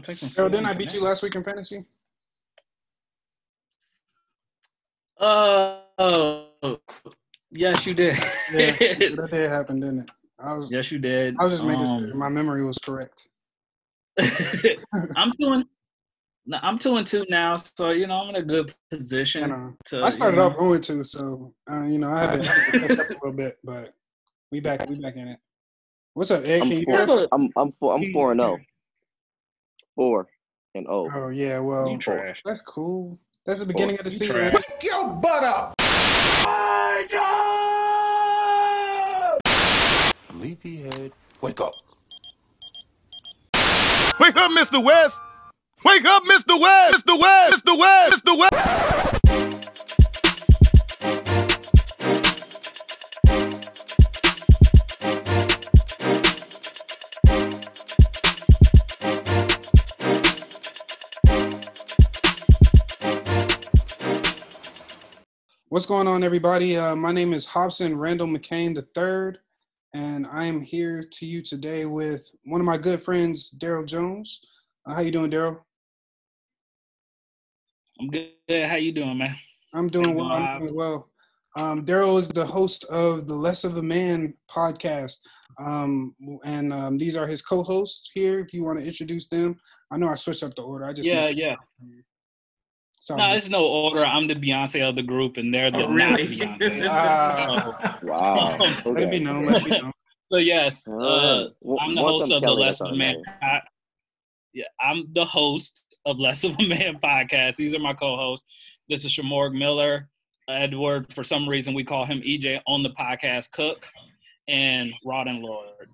take 0.00 0.18
some. 0.18 0.30
Yo, 0.36 0.48
didn't 0.48 0.66
I 0.66 0.74
beat 0.74 0.92
you 0.94 1.00
last 1.00 1.22
week 1.22 1.34
in 1.34 1.44
fantasy? 1.44 1.84
Uh, 5.18 5.80
oh, 5.98 6.46
yes, 7.50 7.84
you 7.86 7.94
did. 7.94 8.16
Yeah, 8.52 8.72
that 8.78 9.28
did 9.30 9.50
happen, 9.50 9.80
didn't 9.80 10.00
it? 10.00 10.10
I 10.38 10.54
was. 10.54 10.72
yes, 10.72 10.90
you 10.90 10.98
did. 10.98 11.36
I 11.38 11.44
was 11.44 11.52
just 11.52 11.64
making 11.64 11.86
Um, 11.86 12.06
sure 12.06 12.14
my 12.14 12.28
memory 12.30 12.64
was 12.64 12.78
correct. 12.78 13.28
I'm 15.16 15.32
doing. 15.38 15.64
no, 16.46 16.58
I'm 16.62 16.78
two 16.78 16.96
and 16.96 17.06
two 17.06 17.24
now, 17.28 17.56
so 17.56 17.90
you 17.90 18.06
know 18.06 18.14
I'm 18.22 18.30
in 18.30 18.36
a 18.36 18.42
good 18.42 18.74
position. 18.90 19.42
You 19.42 19.48
know, 19.48 19.74
to, 19.86 20.02
I 20.04 20.08
started 20.10 20.36
you 20.36 20.42
know, 20.42 20.48
off 20.48 20.56
0 20.56 20.78
2, 20.78 21.04
so 21.04 21.54
uh, 21.70 21.84
you 21.84 21.98
know 21.98 22.08
I 22.08 22.20
had 22.22 22.42
to, 22.42 22.50
I 22.50 22.54
had 22.54 22.72
to 22.72 22.80
catch 22.88 22.98
up 22.98 23.10
a 23.10 23.12
little 23.14 23.32
bit, 23.32 23.58
but 23.62 23.94
we 24.50 24.60
back. 24.60 24.88
We 24.88 24.96
back 24.96 25.16
in 25.16 25.28
it. 25.28 25.38
What's 26.14 26.30
up, 26.30 26.44
Ed? 26.46 26.62
Can 26.62 26.72
I'm 26.72 26.78
you 26.78 26.84
four. 26.84 27.06
hear? 27.06 27.28
I'm 27.32 27.50
I'm 27.56 27.72
four. 27.78 27.94
I'm 27.94 28.12
four 28.12 28.32
and 28.32 28.40
zero. 28.40 28.58
Four 30.00 30.28
and 30.74 30.86
oh. 30.88 31.10
Oh 31.14 31.28
yeah, 31.28 31.58
well 31.58 31.86
You 31.90 31.98
trash. 31.98 32.40
that's 32.42 32.62
cool. 32.62 33.18
That's 33.44 33.60
the 33.60 33.66
beginning 33.66 33.98
of 33.98 34.04
the 34.06 34.10
You 34.10 34.16
season. 34.16 34.34
trash. 34.34 34.54
right? 34.54 34.64
your 34.82 35.08
butt 35.10 35.44
up. 35.44 35.74
Sleepyhead. 40.30 41.12
Wake 41.42 41.60
up. 41.60 41.74
Wake 44.18 44.36
up, 44.36 44.50
Mr. 44.52 44.82
West! 44.82 45.20
Wake 45.84 46.06
up, 46.06 46.22
Mr. 46.24 46.58
West! 46.58 47.04
Mr. 47.06 47.20
West! 47.20 47.62
Mr. 47.66 47.78
West! 47.78 48.24
Mr. 48.24 48.38
West! 48.38 49.09
What's 65.70 65.86
going 65.86 66.08
on, 66.08 66.24
everybody? 66.24 66.76
Uh, 66.76 66.96
my 66.96 67.12
name 67.12 67.32
is 67.32 67.44
Hobson 67.44 67.96
Randall 67.96 68.26
McCain 68.26 68.76
III, 68.76 69.38
and 69.94 70.26
I 70.26 70.44
am 70.44 70.60
here 70.60 71.04
to 71.12 71.24
you 71.24 71.42
today 71.42 71.84
with 71.84 72.28
one 72.42 72.60
of 72.60 72.64
my 72.64 72.76
good 72.76 73.00
friends, 73.00 73.56
Daryl 73.56 73.86
Jones. 73.86 74.40
Uh, 74.84 74.94
how 74.94 75.00
you 75.00 75.12
doing, 75.12 75.30
Daryl? 75.30 75.60
I'm 78.00 78.08
good. 78.08 78.32
How 78.48 78.74
you 78.74 78.90
doing, 78.90 79.16
man? 79.16 79.36
I'm 79.72 79.88
doing 79.88 80.16
well. 80.16 80.26
I'm 80.26 80.58
doing 80.58 80.74
well. 80.74 81.08
Um, 81.54 81.86
Daryl 81.86 82.18
is 82.18 82.30
the 82.30 82.44
host 82.44 82.82
of 82.86 83.28
the 83.28 83.34
Less 83.36 83.62
of 83.62 83.76
a 83.76 83.82
Man 83.82 84.34
podcast, 84.50 85.18
um, 85.60 86.16
and 86.44 86.72
um, 86.72 86.98
these 86.98 87.16
are 87.16 87.28
his 87.28 87.42
co-hosts 87.42 88.10
here. 88.12 88.40
If 88.40 88.52
you 88.52 88.64
want 88.64 88.80
to 88.80 88.84
introduce 88.84 89.28
them, 89.28 89.56
I 89.92 89.98
know 89.98 90.08
I 90.08 90.16
switched 90.16 90.42
up 90.42 90.56
the 90.56 90.62
order. 90.62 90.86
I 90.86 90.92
just 90.92 91.06
Yeah, 91.08 91.28
yeah. 91.28 91.54
So 93.02 93.16
No, 93.16 93.32
it's 93.32 93.48
no 93.48 93.64
order. 93.66 94.04
I'm 94.04 94.28
the 94.28 94.34
Beyonce 94.34 94.86
of 94.86 94.94
the 94.94 95.02
group, 95.02 95.38
and 95.38 95.52
they're 95.54 95.70
the 95.70 95.78
Oh, 95.78 95.92
not 95.92 96.18
really? 96.18 96.36
Beyonce. 96.36 98.02
Wow. 98.02 98.56
let 98.84 99.02
it 99.04 99.10
be 99.10 99.20
known. 99.20 99.46
Let 99.46 99.62
it 99.62 99.64
be 99.64 99.70
known. 99.70 99.92
so 100.30 100.36
yes, 100.36 100.86
uh, 100.86 100.92
Alright. 100.92 101.50
W- 101.62 101.78
I'm 101.80 101.94
the 101.94 102.02
host 102.02 102.30
I'm 102.30 102.36
of 102.36 102.42
the 102.42 102.50
Less 102.52 102.80
of 102.80 102.92
a 102.92 102.94
Man. 102.94 103.16
all 103.16 103.22
right. 103.22 103.40
pod- 103.40 103.62
Yeah, 104.52 104.64
I'm 104.80 105.06
the 105.14 105.24
host 105.24 105.96
of 106.04 106.18
Less 106.18 106.44
of 106.44 106.52
a 106.58 106.68
Man 106.68 106.98
podcast. 107.02 107.56
These 107.56 107.74
are 107.74 107.78
my 107.78 107.94
co-hosts. 107.94 108.46
This 108.90 109.04
is 109.06 109.12
Shamorg 109.12 109.56
Miller, 109.58 110.08
Edward. 110.48 111.12
For 111.14 111.24
some 111.24 111.48
reason, 111.48 111.72
we 111.72 111.84
call 111.84 112.04
him 112.04 112.20
EJ 112.20 112.60
on 112.66 112.82
the 112.82 112.90
podcast. 112.90 113.50
Cook 113.52 113.86
and 114.46 114.92
Rod 115.06 115.26
and 115.26 115.38
Lord. 115.42 115.88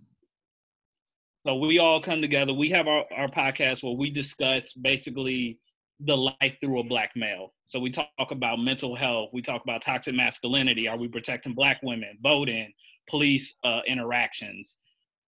So 1.45 1.55
we 1.57 1.79
all 1.79 2.01
come 2.01 2.21
together. 2.21 2.53
We 2.53 2.71
have 2.71 2.89
our, 2.89 3.05
our 3.17 3.29
podcast 3.29 3.85
where 3.85 3.93
we 3.97 4.11
discuss 4.11 4.73
basically 4.73 5.59
the 6.01 6.17
life 6.17 6.57
through 6.61 6.81
a 6.81 6.85
black 6.85 7.11
male. 7.17 7.55
So 7.67 7.81
we 7.81 7.91
talk 7.91 8.09
about 8.31 8.59
mental 8.59 8.95
health. 8.95 9.31
We 9.33 9.43
talk 9.43 9.63
about 9.63 9.83
toxic 9.83 10.15
masculinity. 10.15 10.89
Are 10.89 10.99
we 10.99 11.09
protecting 11.09 11.55
black 11.55 11.81
women? 11.83 12.19
Voting, 12.23 12.73
police 13.09 13.55
uh, 13.65 13.81
interactions. 13.87 14.77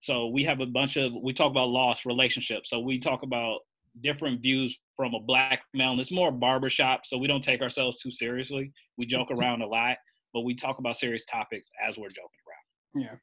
So 0.00 0.28
we 0.28 0.44
have 0.44 0.60
a 0.60 0.66
bunch 0.66 0.96
of 0.96 1.12
we 1.22 1.32
talk 1.32 1.50
about 1.50 1.68
lost 1.68 2.04
relationships. 2.04 2.70
So 2.70 2.80
we 2.80 2.98
talk 2.98 3.22
about 3.22 3.60
different 4.02 4.40
views 4.40 4.78
from 4.96 5.14
a 5.14 5.20
black 5.20 5.62
male. 5.74 5.92
And 5.92 6.00
it's 6.00 6.12
more 6.12 6.30
barbershop, 6.30 7.04
so 7.04 7.18
we 7.18 7.26
don't 7.26 7.42
take 7.42 7.62
ourselves 7.62 8.00
too 8.00 8.10
seriously. 8.10 8.72
We 8.96 9.06
joke 9.06 9.30
around 9.36 9.62
a 9.62 9.66
lot, 9.66 9.96
but 10.32 10.42
we 10.42 10.54
talk 10.54 10.78
about 10.78 10.96
serious 10.96 11.24
topics 11.24 11.70
as 11.86 11.96
we're 11.96 12.08
joking 12.08 12.30
around. 12.46 13.04
Yeah. 13.04 13.14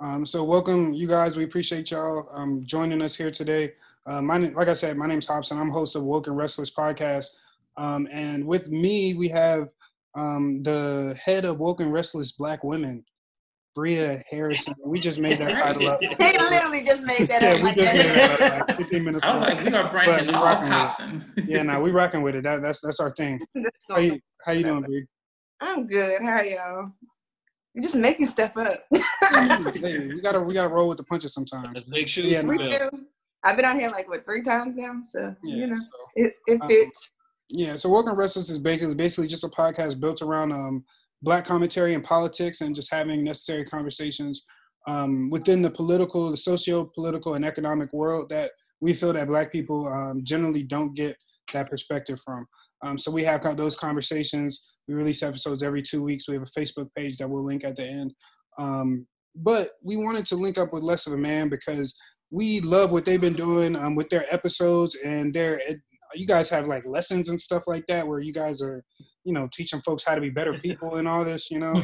Um, 0.00 0.26
so 0.26 0.42
welcome, 0.42 0.92
you 0.92 1.06
guys. 1.06 1.36
We 1.36 1.44
appreciate 1.44 1.90
y'all 1.90 2.28
um, 2.32 2.64
joining 2.64 3.00
us 3.02 3.14
here 3.14 3.30
today. 3.30 3.72
Uh, 4.06 4.20
my 4.20 4.38
like 4.38 4.68
I 4.68 4.74
said, 4.74 4.96
my 4.96 5.06
name's 5.06 5.26
Hobson. 5.26 5.58
I'm 5.58 5.70
host 5.70 5.94
of 5.96 6.02
Woke 6.02 6.26
and 6.26 6.36
Restless 6.36 6.74
podcast, 6.74 7.26
um, 7.76 8.08
and 8.10 8.44
with 8.44 8.68
me 8.68 9.14
we 9.14 9.28
have 9.28 9.68
um, 10.16 10.62
the 10.62 11.16
head 11.22 11.44
of 11.44 11.58
Woke 11.60 11.80
and 11.80 11.92
Restless 11.92 12.32
Black 12.32 12.64
Women, 12.64 13.04
Bria 13.76 14.22
Harrison. 14.28 14.74
We 14.84 14.98
just 14.98 15.20
made 15.20 15.38
that 15.38 15.52
title 15.56 15.86
up. 15.88 16.00
He 16.02 16.08
He 16.08 16.38
literally 16.38 16.84
just 16.84 17.02
made 17.02 17.28
that 17.28 17.42
Yeah, 17.42 17.52
up. 17.54 17.62
we 17.62 17.72
just 17.74 17.94
made 17.94 18.06
that. 18.06 18.38
that 18.40 18.60
up 18.60 18.68
like 18.68 18.76
15 18.78 19.04
minutes 19.04 19.24
I 19.28 19.36
was 19.38 19.46
ago. 19.48 19.54
like, 19.56 19.64
we 19.64 19.74
are 19.76 19.90
branching 19.90 20.26
we 20.28 20.34
off 20.34 20.42
rocking 20.44 20.64
with 20.64 20.72
it. 20.72 20.74
Hobson. 20.74 21.34
Yeah, 21.46 21.62
now 21.62 21.80
we 21.80 21.90
rocking 21.92 22.22
with 22.22 22.34
it. 22.34 22.42
That, 22.42 22.60
that's 22.60 22.80
that's 22.80 22.98
our 23.00 23.12
thing. 23.12 23.40
How 23.88 23.98
you, 23.98 24.18
how 24.44 24.52
you 24.52 24.64
doing, 24.64 24.82
Bria? 24.82 25.02
I'm 25.60 25.86
good. 25.86 26.20
How 26.22 26.42
y'all? 26.42 26.90
You're 27.74 27.82
just 27.84 27.94
making 27.96 28.26
stuff 28.26 28.54
up. 28.56 28.84
hey, 28.92 30.08
we 30.08 30.20
gotta 30.20 30.40
we 30.40 30.52
gotta 30.54 30.68
roll 30.68 30.88
with 30.88 30.98
the 30.98 31.04
punches 31.04 31.32
sometimes. 31.32 31.68
That's 31.72 31.84
big 31.86 32.08
shoes 32.08 32.26
Yeah, 32.26 32.42
we 32.42 32.58
do. 32.58 32.88
I've 33.44 33.56
been 33.56 33.64
on 33.64 33.78
here 33.78 33.90
like 33.90 34.08
what 34.08 34.24
three 34.24 34.42
times 34.42 34.76
now, 34.76 35.00
so 35.02 35.34
Yeah, 35.42 35.56
you 35.56 35.66
know 35.66 35.78
so- 35.78 35.86
it, 36.16 36.32
it 36.46 36.62
Um, 36.62 36.68
fits. 36.68 37.10
Yeah, 37.48 37.76
so 37.76 37.90
Welcome 37.90 38.16
Restless 38.16 38.48
is 38.48 38.58
basically 38.58 38.94
basically 38.94 39.26
just 39.28 39.44
a 39.44 39.48
podcast 39.48 40.00
built 40.00 40.22
around 40.22 40.52
um, 40.52 40.84
black 41.22 41.44
commentary 41.44 41.94
and 41.94 42.02
politics 42.02 42.60
and 42.62 42.74
just 42.74 42.90
having 42.90 43.22
necessary 43.24 43.64
conversations 43.64 44.44
um, 44.86 45.28
within 45.30 45.60
the 45.60 45.70
political, 45.70 46.30
the 46.30 46.36
socio-political, 46.36 47.34
and 47.34 47.44
economic 47.44 47.92
world 47.92 48.28
that 48.30 48.52
we 48.80 48.94
feel 48.94 49.12
that 49.12 49.26
black 49.28 49.52
people 49.52 49.86
um, 49.86 50.22
generally 50.24 50.62
don't 50.64 50.94
get 50.94 51.16
that 51.52 51.68
perspective 51.68 52.18
from. 52.24 52.46
Um, 52.82 52.96
so 52.98 53.10
we 53.10 53.22
have 53.24 53.42
those 53.56 53.76
conversations. 53.76 54.66
We 54.88 54.94
release 54.94 55.22
episodes 55.22 55.62
every 55.62 55.82
two 55.82 56.02
weeks. 56.02 56.26
We 56.28 56.34
have 56.34 56.42
a 56.42 56.58
Facebook 56.60 56.88
page 56.96 57.18
that 57.18 57.28
we'll 57.28 57.44
link 57.44 57.64
at 57.64 57.76
the 57.76 57.86
end. 57.86 58.12
Um, 58.58 59.06
but 59.36 59.68
we 59.84 59.96
wanted 59.96 60.26
to 60.26 60.36
link 60.36 60.58
up 60.58 60.72
with 60.72 60.82
Less 60.82 61.06
of 61.06 61.12
a 61.12 61.18
Man 61.18 61.48
because 61.48 61.94
we 62.32 62.60
love 62.62 62.90
what 62.90 63.04
they've 63.04 63.20
been 63.20 63.34
doing 63.34 63.76
um, 63.76 63.94
with 63.94 64.08
their 64.08 64.24
episodes 64.32 64.96
and 65.04 65.32
their 65.34 65.60
you 66.14 66.26
guys 66.26 66.48
have 66.48 66.66
like 66.66 66.84
lessons 66.86 67.28
and 67.28 67.38
stuff 67.38 67.64
like 67.66 67.84
that 67.88 68.06
where 68.06 68.20
you 68.20 68.32
guys 68.32 68.62
are 68.62 68.82
you 69.24 69.32
know 69.32 69.48
teaching 69.52 69.80
folks 69.82 70.02
how 70.04 70.14
to 70.14 70.20
be 70.20 70.30
better 70.30 70.58
people 70.58 70.96
and 70.96 71.06
all 71.06 71.24
this 71.24 71.50
you 71.50 71.58
know 71.58 71.72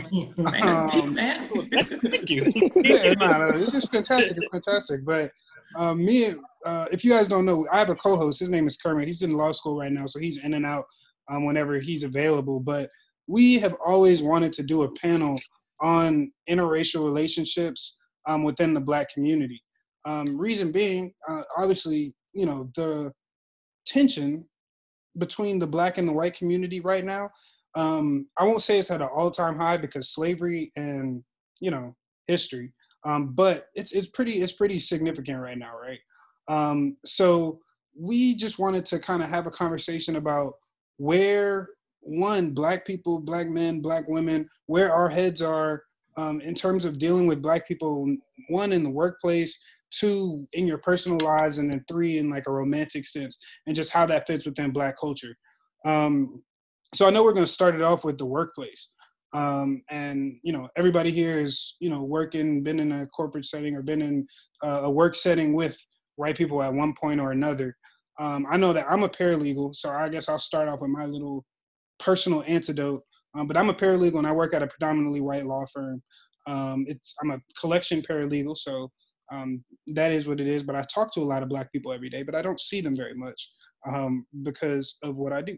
Um. 0.62 1.14
Thank 1.16 2.31
you. 2.31 2.50
yeah 2.76 3.12
no, 3.12 3.38
no, 3.38 3.50
it's 3.54 3.70
just 3.70 3.92
fantastic 3.92 4.37
it's 4.38 4.48
fantastic 4.50 5.04
but 5.04 5.31
um, 5.76 6.03
me 6.04 6.25
and 6.25 6.41
uh, 6.64 6.87
if 6.91 7.04
you 7.04 7.10
guys 7.10 7.28
don't 7.28 7.44
know 7.44 7.66
i 7.70 7.78
have 7.78 7.91
a 7.91 7.94
co-host 7.94 8.41
his 8.41 8.50
name 8.50 8.66
is 8.66 8.76
kermit 8.76 9.06
he's 9.06 9.22
in 9.22 9.34
law 9.34 9.53
school 9.53 9.78
right 9.78 9.92
now 9.92 10.06
so 10.06 10.19
he's 10.19 10.38
in 10.38 10.54
and 10.54 10.64
out 10.66 10.84
um, 11.31 11.44
whenever 11.44 11.78
he's 11.78 12.04
available 12.04 12.58
but 12.58 12.88
we 13.26 13.58
have 13.58 13.76
always 13.84 14.22
wanted 14.22 14.53
to 14.54 14.62
do 14.62 14.82
a 14.82 14.94
panel 14.97 15.38
on 15.81 16.32
interracial 16.48 17.04
relationships 17.04 17.98
um, 18.26 18.42
within 18.42 18.72
the 18.72 18.81
black 18.81 19.12
community 19.12 19.62
um, 20.08 20.38
reason 20.38 20.72
being 20.72 21.12
uh, 21.28 21.42
obviously 21.56 22.14
you 22.32 22.46
know 22.46 22.70
the 22.76 23.12
tension 23.86 24.44
between 25.19 25.58
the 25.58 25.66
black 25.66 25.98
and 25.98 26.08
the 26.08 26.12
white 26.12 26.34
community 26.34 26.80
right 26.80 27.04
now. 27.04 27.30
Um, 27.74 28.26
I 28.38 28.44
won't 28.44 28.62
say 28.62 28.78
it's 28.78 28.91
at 28.91 29.02
an 29.02 29.08
all-time 29.14 29.58
high 29.58 29.76
because 29.76 30.10
slavery 30.10 30.72
and 30.76 31.22
you 31.60 31.70
know 31.70 31.94
history, 32.26 32.72
um, 33.04 33.34
but 33.34 33.66
it's 33.74 33.92
it's 33.92 34.08
pretty 34.08 34.34
it's 34.34 34.52
pretty 34.52 34.78
significant 34.78 35.41
right 35.41 35.58
now, 35.58 35.72
right? 35.78 36.00
Um, 36.48 36.96
so 37.04 37.60
we 37.98 38.34
just 38.34 38.58
wanted 38.58 38.86
to 38.86 38.98
kind 38.98 39.22
of 39.22 39.28
have 39.28 39.46
a 39.46 39.50
conversation 39.50 40.16
about 40.16 40.55
where 40.96 41.69
one 42.00 42.52
black 42.52 42.87
people, 42.87 43.20
black 43.20 43.49
men, 43.49 43.81
black 43.81 44.08
women, 44.08 44.49
where 44.66 44.93
our 44.93 45.08
heads 45.08 45.43
are 45.43 45.82
um, 46.16 46.40
in 46.40 46.55
terms 46.55 46.84
of 46.84 46.99
dealing 46.99 47.26
with 47.26 47.43
black 47.43 47.69
people. 47.69 48.16
One 48.49 48.72
in 48.72 48.82
the 48.82 48.90
workplace, 48.90 49.60
two 49.90 50.46
in 50.52 50.67
your 50.67 50.79
personal 50.79 51.19
lives, 51.20 51.58
and 51.58 51.70
then 51.70 51.85
three 51.88 52.19
in 52.19 52.31
like 52.31 52.46
a 52.46 52.52
romantic 52.52 53.06
sense 53.06 53.38
and 53.67 53.76
just 53.76 53.93
how 53.93 54.06
that 54.06 54.26
fits 54.26 54.46
within 54.46 54.70
black 54.70 54.96
culture. 55.00 55.35
Um, 55.85 56.43
so 56.94 57.06
I 57.06 57.11
know 57.11 57.23
we're 57.23 57.32
going 57.32 57.46
to 57.46 57.52
start 57.52 57.75
it 57.75 57.82
off 57.82 58.05
with 58.05 58.19
the 58.19 58.26
workplace. 58.26 58.90
Um, 59.35 59.82
and 59.90 60.38
you 60.43 60.52
know, 60.52 60.69
everybody 60.76 61.11
here 61.11 61.38
is 61.38 61.76
you 61.81 61.90
know 61.90 62.02
working, 62.02 62.62
been 62.62 62.81
in 62.81 62.93
a 62.93 63.06
corporate 63.08 63.46
setting 63.46 63.76
or 63.76 63.82
been 63.82 64.02
in 64.02 64.26
uh, 64.62 64.82
a 64.85 64.90
work 64.90 65.14
setting 65.14 65.52
with 65.52 65.76
white 66.17 66.37
people 66.37 66.62
at 66.62 66.73
one 66.73 66.94
point 66.94 67.20
or 67.20 67.32
another. 67.32 67.76
Um, 68.19 68.46
I 68.50 68.56
know 68.56 68.73
that 68.73 68.87
I'm 68.91 69.05
a 69.05 69.08
paralegal, 69.08 69.76
so 69.76 69.91
I 69.91 70.08
guess 70.08 70.29
I'll 70.29 70.38
start 70.38 70.69
off 70.69 70.81
with 70.81 70.91
my 70.91 71.05
little 71.05 71.44
personal 71.99 72.43
antidote. 72.46 73.02
Um, 73.34 73.46
but 73.46 73.56
I'm 73.56 73.69
a 73.69 73.75
paralegal 73.75 74.19
and 74.19 74.26
I 74.26 74.32
work 74.32 74.55
at 74.55 74.62
a 74.62 74.67
predominantly 74.67 75.20
white 75.20 75.44
law 75.44 75.64
firm. 75.73 76.02
Um, 76.46 76.87
it's 76.88 77.14
I'm 77.23 77.31
a 77.31 77.38
collection 77.61 78.02
paralegal, 78.02 78.56
so 78.56 78.91
um, 79.32 79.62
that 79.88 80.12
is 80.12 80.28
what 80.28 80.40
it 80.40 80.46
is. 80.46 80.62
But 80.62 80.76
I 80.76 80.82
talk 80.82 81.12
to 81.14 81.20
a 81.20 81.22
lot 81.22 81.42
of 81.42 81.48
black 81.48 81.72
people 81.72 81.92
every 81.92 82.10
day, 82.10 82.22
but 82.22 82.34
I 82.34 82.42
don't 82.42 82.60
see 82.60 82.80
them 82.80 82.96
very 82.96 83.14
much 83.14 83.50
um, 83.86 84.26
because 84.42 84.98
of 85.02 85.16
what 85.16 85.32
I 85.32 85.42
do. 85.42 85.56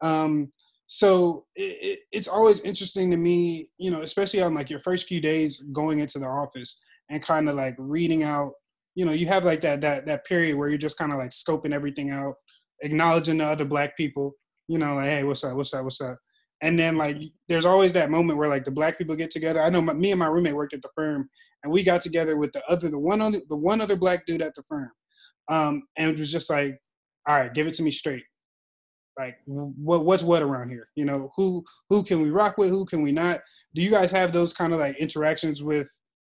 Um, 0.00 0.50
so 0.88 1.46
it, 1.56 1.78
it, 1.82 1.98
it's 2.12 2.28
always 2.28 2.60
interesting 2.60 3.10
to 3.10 3.16
me, 3.16 3.68
you 3.78 3.90
know, 3.90 4.00
especially 4.00 4.42
on 4.42 4.54
like 4.54 4.70
your 4.70 4.78
first 4.78 5.06
few 5.08 5.20
days 5.20 5.62
going 5.72 5.98
into 5.98 6.18
the 6.18 6.26
office 6.26 6.80
and 7.10 7.22
kind 7.22 7.48
of 7.48 7.56
like 7.56 7.74
reading 7.78 8.22
out. 8.22 8.52
You 8.94 9.04
know, 9.04 9.12
you 9.12 9.26
have 9.26 9.44
like 9.44 9.60
that 9.62 9.80
that 9.82 10.06
that 10.06 10.24
period 10.24 10.56
where 10.56 10.68
you're 10.68 10.78
just 10.78 10.98
kind 10.98 11.12
of 11.12 11.18
like 11.18 11.30
scoping 11.30 11.74
everything 11.74 12.10
out, 12.10 12.34
acknowledging 12.82 13.38
the 13.38 13.44
other 13.44 13.64
black 13.64 13.96
people. 13.96 14.34
You 14.68 14.78
know, 14.78 14.94
like, 14.94 15.10
hey, 15.10 15.24
what's 15.24 15.44
up? 15.44 15.54
What's 15.54 15.74
up? 15.74 15.84
What's 15.84 16.00
up? 16.00 16.18
And 16.62 16.78
then 16.78 16.96
like, 16.96 17.18
there's 17.48 17.66
always 17.66 17.92
that 17.92 18.10
moment 18.10 18.38
where 18.38 18.48
like 18.48 18.64
the 18.64 18.70
black 18.70 18.98
people 18.98 19.14
get 19.14 19.30
together. 19.30 19.60
I 19.60 19.70
know 19.70 19.82
my, 19.82 19.92
me 19.92 20.12
and 20.12 20.18
my 20.18 20.26
roommate 20.26 20.54
worked 20.54 20.74
at 20.74 20.82
the 20.82 20.88
firm, 20.94 21.28
and 21.62 21.72
we 21.72 21.82
got 21.82 22.00
together 22.00 22.36
with 22.36 22.52
the 22.52 22.64
other, 22.66 22.88
the 22.88 22.98
one 22.98 23.20
other, 23.20 23.38
the 23.48 23.56
one 23.56 23.80
other 23.80 23.96
black 23.96 24.26
dude 24.26 24.42
at 24.42 24.54
the 24.54 24.62
firm, 24.68 24.90
um, 25.48 25.82
and 25.96 26.10
it 26.10 26.18
was 26.18 26.32
just 26.32 26.48
like, 26.48 26.78
all 27.28 27.36
right, 27.36 27.52
give 27.52 27.66
it 27.66 27.74
to 27.74 27.82
me 27.82 27.90
straight. 27.90 28.22
Like, 29.18 29.36
what 29.46 30.04
what's 30.04 30.22
what 30.22 30.42
around 30.42 30.68
here? 30.68 30.88
You 30.94 31.06
know, 31.06 31.30
who 31.36 31.64
who 31.88 32.02
can 32.02 32.20
we 32.22 32.30
rock 32.30 32.58
with? 32.58 32.68
Who 32.68 32.84
can 32.84 33.02
we 33.02 33.12
not? 33.12 33.40
Do 33.74 33.82
you 33.82 33.90
guys 33.90 34.10
have 34.10 34.32
those 34.32 34.52
kind 34.52 34.72
of 34.72 34.78
like 34.78 34.96
interactions 34.98 35.62
with? 35.62 35.88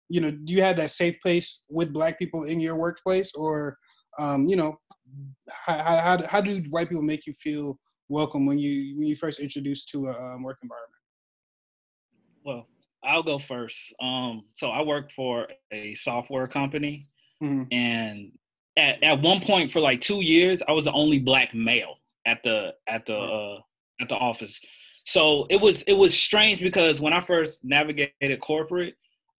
You 0.09 0.21
know, 0.21 0.31
do 0.31 0.53
you 0.53 0.63
have 0.63 0.77
that 0.77 0.91
safe 0.91 1.17
place 1.23 1.63
with 1.69 1.93
black 1.93 2.19
people 2.19 2.45
in 2.45 2.61
your 2.61 2.77
workplace, 2.77 3.33
or 3.35 3.77
um, 4.19 4.49
you 4.49 4.57
know, 4.57 4.77
how, 5.51 5.77
how, 5.79 6.27
how 6.27 6.41
do 6.41 6.63
white 6.71 6.89
people 6.89 7.03
make 7.03 7.27
you 7.27 7.33
feel 7.35 7.79
welcome 8.13 8.47
when 8.47 8.59
you 8.59 8.97
when 8.97 9.09
you 9.09 9.17
first 9.17 9.41
introduced 9.41 9.89
to 9.89 10.09
a 10.09 10.11
um, 10.11 10.43
work 10.43 10.59
environment? 10.63 11.03
Well, 12.45 12.67
I'll 13.03 13.23
go 13.23 13.39
first. 13.39 13.95
Um, 14.01 14.45
so 14.53 14.69
I 14.69 14.83
work 14.83 15.11
for 15.13 15.49
a 15.73 15.95
software 15.95 16.47
company, 16.47 17.09
mm-hmm. 17.43 17.65
and 17.73 18.33
at, 18.77 19.03
at 19.03 19.23
one 19.23 19.41
point 19.41 19.73
for 19.73 19.81
like 19.81 20.01
two 20.01 20.21
years, 20.21 20.63
I 20.69 20.73
was 20.73 20.85
the 20.85 20.93
only 20.93 21.19
black 21.19 21.55
male 21.55 21.97
at 22.27 22.43
the 22.43 22.75
at 22.87 23.07
the 23.07 23.17
uh, 23.17 23.59
at 24.01 24.09
the 24.09 24.17
office. 24.17 24.61
So 25.05 25.47
it 25.51 25.61
was 25.61 25.83
it 25.83 25.95
was 25.95 26.15
strange 26.15 26.61
because 26.61 27.01
when 27.01 27.13
I 27.13 27.21
first 27.21 27.65
navigated 27.65 28.41
corporate, 28.41 28.95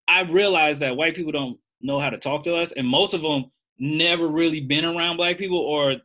I 0.08 0.22
realized 0.22 0.82
that 0.82 0.98
white 0.98 1.16
people 1.16 1.32
don't 1.32 1.58
know 1.82 2.00
how 2.00 2.10
to 2.10 2.18
talk 2.18 2.44
to 2.44 2.56
us, 2.56 2.72
and 2.74 2.88
most 2.88 3.14
of 3.14 3.22
them 3.22 3.46
never 3.80 4.28
really 4.28 4.60
been 4.60 4.86
around 4.86 5.18
black 5.18 5.38
people, 5.38 5.60
or 5.60 5.96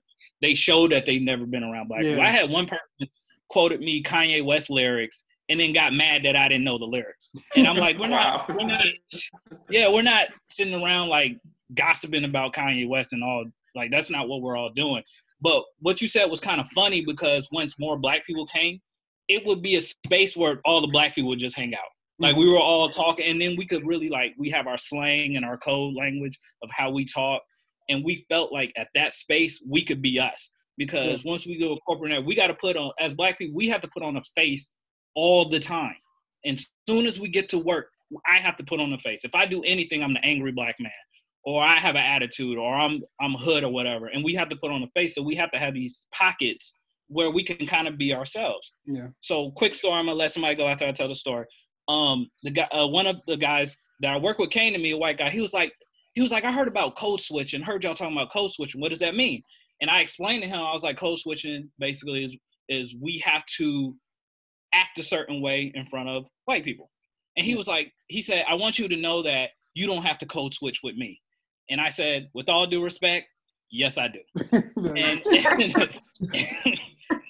they 0.42 0.54
showed 0.54 0.92
that 0.92 1.06
they've 1.06 1.22
never 1.22 1.46
been 1.46 1.62
around 1.62 1.88
black 1.88 2.02
yeah. 2.02 2.10
people. 2.10 2.24
I 2.24 2.30
had 2.30 2.50
one 2.50 2.66
person 2.66 3.08
quoted 3.50 3.80
me 3.80 4.02
Kanye 4.02 4.44
West 4.44 4.70
lyrics 4.70 5.24
and 5.48 5.58
then 5.58 5.72
got 5.72 5.94
mad 5.94 6.22
that 6.24 6.36
I 6.36 6.48
didn't 6.48 6.64
know 6.64 6.78
the 6.78 6.84
lyrics. 6.84 7.32
And 7.56 7.66
I'm 7.66 7.76
like, 7.76 7.98
we're 7.98 8.08
not, 8.08 8.48
we're 8.48 8.66
not, 8.66 8.84
yeah, 9.70 9.88
we're 9.88 10.02
not 10.02 10.28
sitting 10.44 10.74
around 10.74 11.08
like 11.08 11.38
gossiping 11.74 12.24
about 12.24 12.54
Kanye 12.54 12.88
West 12.88 13.12
and 13.12 13.24
all. 13.24 13.44
Like 13.74 13.90
that's 13.90 14.10
not 14.10 14.28
what 14.28 14.42
we're 14.42 14.56
all 14.56 14.70
doing. 14.70 15.02
But 15.40 15.62
what 15.80 16.00
you 16.02 16.08
said 16.08 16.28
was 16.28 16.40
kind 16.40 16.60
of 16.60 16.68
funny 16.70 17.04
because 17.04 17.48
once 17.52 17.78
more 17.78 17.96
black 17.96 18.26
people 18.26 18.46
came, 18.46 18.80
it 19.28 19.44
would 19.46 19.62
be 19.62 19.76
a 19.76 19.80
space 19.80 20.36
where 20.36 20.60
all 20.64 20.80
the 20.80 20.88
black 20.88 21.14
people 21.14 21.30
would 21.30 21.38
just 21.38 21.56
hang 21.56 21.74
out. 21.74 21.80
Like 22.18 22.34
we 22.34 22.44
mm-hmm. 22.44 22.52
were 22.52 22.60
all 22.60 22.88
talking, 22.88 23.26
and 23.26 23.40
then 23.40 23.54
we 23.56 23.66
could 23.66 23.86
really 23.86 24.08
like 24.08 24.34
we 24.36 24.50
have 24.50 24.66
our 24.66 24.76
slang 24.76 25.36
and 25.36 25.44
our 25.44 25.56
code 25.56 25.94
language 25.94 26.36
of 26.62 26.70
how 26.72 26.90
we 26.90 27.04
talk, 27.04 27.42
and 27.88 28.04
we 28.04 28.26
felt 28.28 28.52
like 28.52 28.72
at 28.76 28.88
that 28.94 29.12
space 29.12 29.62
we 29.66 29.84
could 29.84 30.02
be 30.02 30.18
us 30.18 30.50
because 30.76 31.24
once 31.24 31.46
we 31.46 31.58
go 31.58 31.76
corporate, 31.86 32.24
we 32.24 32.34
got 32.34 32.46
to 32.48 32.54
put 32.54 32.76
on 32.76 32.92
as 33.00 33.14
black 33.14 33.38
people 33.38 33.56
we 33.56 33.68
have 33.68 33.80
to 33.80 33.88
put 33.88 34.02
on 34.02 34.16
a 34.16 34.22
face 34.34 34.70
all 35.14 35.48
the 35.48 35.58
time. 35.58 35.96
And 36.44 36.60
soon 36.88 37.06
as 37.06 37.18
we 37.18 37.28
get 37.28 37.48
to 37.50 37.58
work, 37.58 37.88
I 38.26 38.38
have 38.38 38.56
to 38.56 38.64
put 38.64 38.80
on 38.80 38.92
a 38.92 38.98
face. 38.98 39.24
If 39.24 39.34
I 39.34 39.44
do 39.44 39.62
anything, 39.64 40.02
I'm 40.02 40.14
the 40.14 40.24
angry 40.24 40.52
black 40.52 40.76
man 40.78 40.92
or 41.48 41.64
I 41.64 41.78
have 41.78 41.94
an 41.94 42.04
attitude, 42.04 42.58
or 42.58 42.74
I'm 42.74 43.00
I'm 43.20 43.32
hood 43.32 43.64
or 43.64 43.70
whatever, 43.70 44.08
and 44.08 44.22
we 44.22 44.34
have 44.34 44.50
to 44.50 44.56
put 44.56 44.70
on 44.70 44.82
a 44.82 44.88
face. 44.88 45.14
So 45.14 45.22
we 45.22 45.34
have 45.36 45.50
to 45.52 45.58
have 45.58 45.72
these 45.72 46.06
pockets 46.12 46.74
where 47.08 47.30
we 47.30 47.42
can 47.42 47.66
kind 47.66 47.88
of 47.88 47.96
be 47.96 48.12
ourselves. 48.12 48.70
Yeah. 48.84 49.08
So 49.22 49.50
quick 49.52 49.72
story. 49.72 49.94
I'm 49.94 50.04
gonna 50.04 50.18
let 50.18 50.30
somebody 50.30 50.56
go 50.56 50.68
after 50.68 50.86
I 50.86 50.92
tell 50.92 51.08
the 51.08 51.14
story. 51.14 51.46
Um, 51.88 52.28
the 52.42 52.50
guy, 52.50 52.68
uh, 52.70 52.86
one 52.86 53.06
of 53.06 53.16
the 53.26 53.38
guys 53.38 53.78
that 54.00 54.12
I 54.12 54.18
work 54.18 54.38
with 54.38 54.50
came 54.50 54.74
to 54.74 54.78
me, 54.78 54.90
a 54.90 54.98
white 54.98 55.16
guy. 55.16 55.30
He 55.30 55.40
was 55.40 55.54
like, 55.54 55.72
he 56.18 56.22
was 56.22 56.32
like, 56.32 56.42
I 56.42 56.50
heard 56.50 56.66
about 56.66 56.96
code 56.96 57.20
switching. 57.20 57.62
Heard 57.62 57.84
y'all 57.84 57.94
talking 57.94 58.16
about 58.16 58.32
code 58.32 58.50
switching. 58.50 58.80
What 58.80 58.88
does 58.88 58.98
that 58.98 59.14
mean? 59.14 59.40
And 59.80 59.88
I 59.88 60.00
explained 60.00 60.42
to 60.42 60.48
him. 60.48 60.58
I 60.58 60.72
was 60.72 60.82
like, 60.82 60.98
code 60.98 61.16
switching 61.16 61.70
basically 61.78 62.24
is 62.24 62.36
is 62.68 62.96
we 63.00 63.18
have 63.18 63.46
to 63.58 63.94
act 64.74 64.98
a 64.98 65.04
certain 65.04 65.40
way 65.40 65.70
in 65.76 65.84
front 65.84 66.08
of 66.08 66.24
white 66.46 66.64
people. 66.64 66.90
And 67.36 67.46
he 67.46 67.54
was 67.54 67.68
like, 67.68 67.92
he 68.08 68.20
said, 68.20 68.42
I 68.50 68.54
want 68.54 68.80
you 68.80 68.88
to 68.88 68.96
know 68.96 69.22
that 69.22 69.50
you 69.74 69.86
don't 69.86 70.02
have 70.02 70.18
to 70.18 70.26
code 70.26 70.52
switch 70.52 70.80
with 70.82 70.96
me. 70.96 71.20
And 71.70 71.80
I 71.80 71.88
said, 71.88 72.28
with 72.34 72.48
all 72.48 72.66
due 72.66 72.82
respect, 72.82 73.28
yes, 73.70 73.96
I 73.96 74.08
do. 74.08 74.18
and, 74.52 75.22
and, 75.24 76.00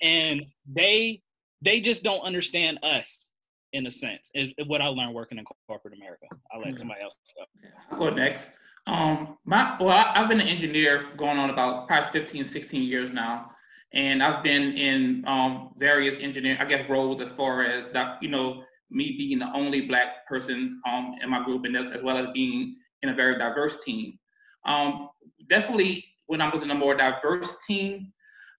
and, 0.02 0.46
they 0.66 1.20
they 1.60 1.82
just 1.82 2.02
don't 2.02 2.22
understand 2.22 2.78
us 2.82 3.26
in 3.74 3.86
a 3.86 3.90
sense. 3.90 4.30
Is 4.32 4.54
what 4.66 4.80
I 4.80 4.86
learned 4.86 5.14
working 5.14 5.36
in 5.36 5.44
corporate 5.66 5.92
America. 5.92 6.24
I'll 6.50 6.62
let 6.62 6.78
somebody 6.78 7.02
else 7.02 7.14
go. 7.36 7.68
I'll 7.92 7.98
go 7.98 8.16
next. 8.16 8.48
Um, 8.88 9.36
my 9.44 9.76
well, 9.78 9.90
I, 9.90 10.18
have 10.18 10.30
been 10.30 10.40
an 10.40 10.48
engineer 10.48 11.04
going 11.18 11.38
on 11.38 11.50
about 11.50 11.86
probably 11.86 12.20
15, 12.20 12.46
16 12.46 12.82
years 12.82 13.12
now, 13.12 13.50
and 13.92 14.22
I've 14.22 14.42
been 14.42 14.72
in 14.72 15.24
um, 15.26 15.74
various 15.76 16.18
engineering, 16.18 16.58
I 16.58 16.64
guess, 16.64 16.88
roles 16.88 17.20
as 17.20 17.28
far 17.36 17.62
as 17.64 17.90
that, 17.90 18.20
you 18.22 18.30
know, 18.30 18.64
me 18.90 19.14
being 19.18 19.40
the 19.40 19.52
only 19.52 19.82
black 19.82 20.26
person 20.26 20.80
um, 20.88 21.16
in 21.22 21.28
my 21.28 21.44
group, 21.44 21.66
and 21.66 21.76
as, 21.76 21.90
as 21.90 22.02
well 22.02 22.16
as 22.16 22.28
being 22.32 22.76
in 23.02 23.10
a 23.10 23.14
very 23.14 23.38
diverse 23.38 23.76
team. 23.84 24.18
Um, 24.64 25.10
definitely, 25.50 26.06
when 26.26 26.40
I 26.40 26.48
was 26.48 26.64
in 26.64 26.70
a 26.70 26.74
more 26.74 26.94
diverse 26.94 27.58
team, 27.66 28.10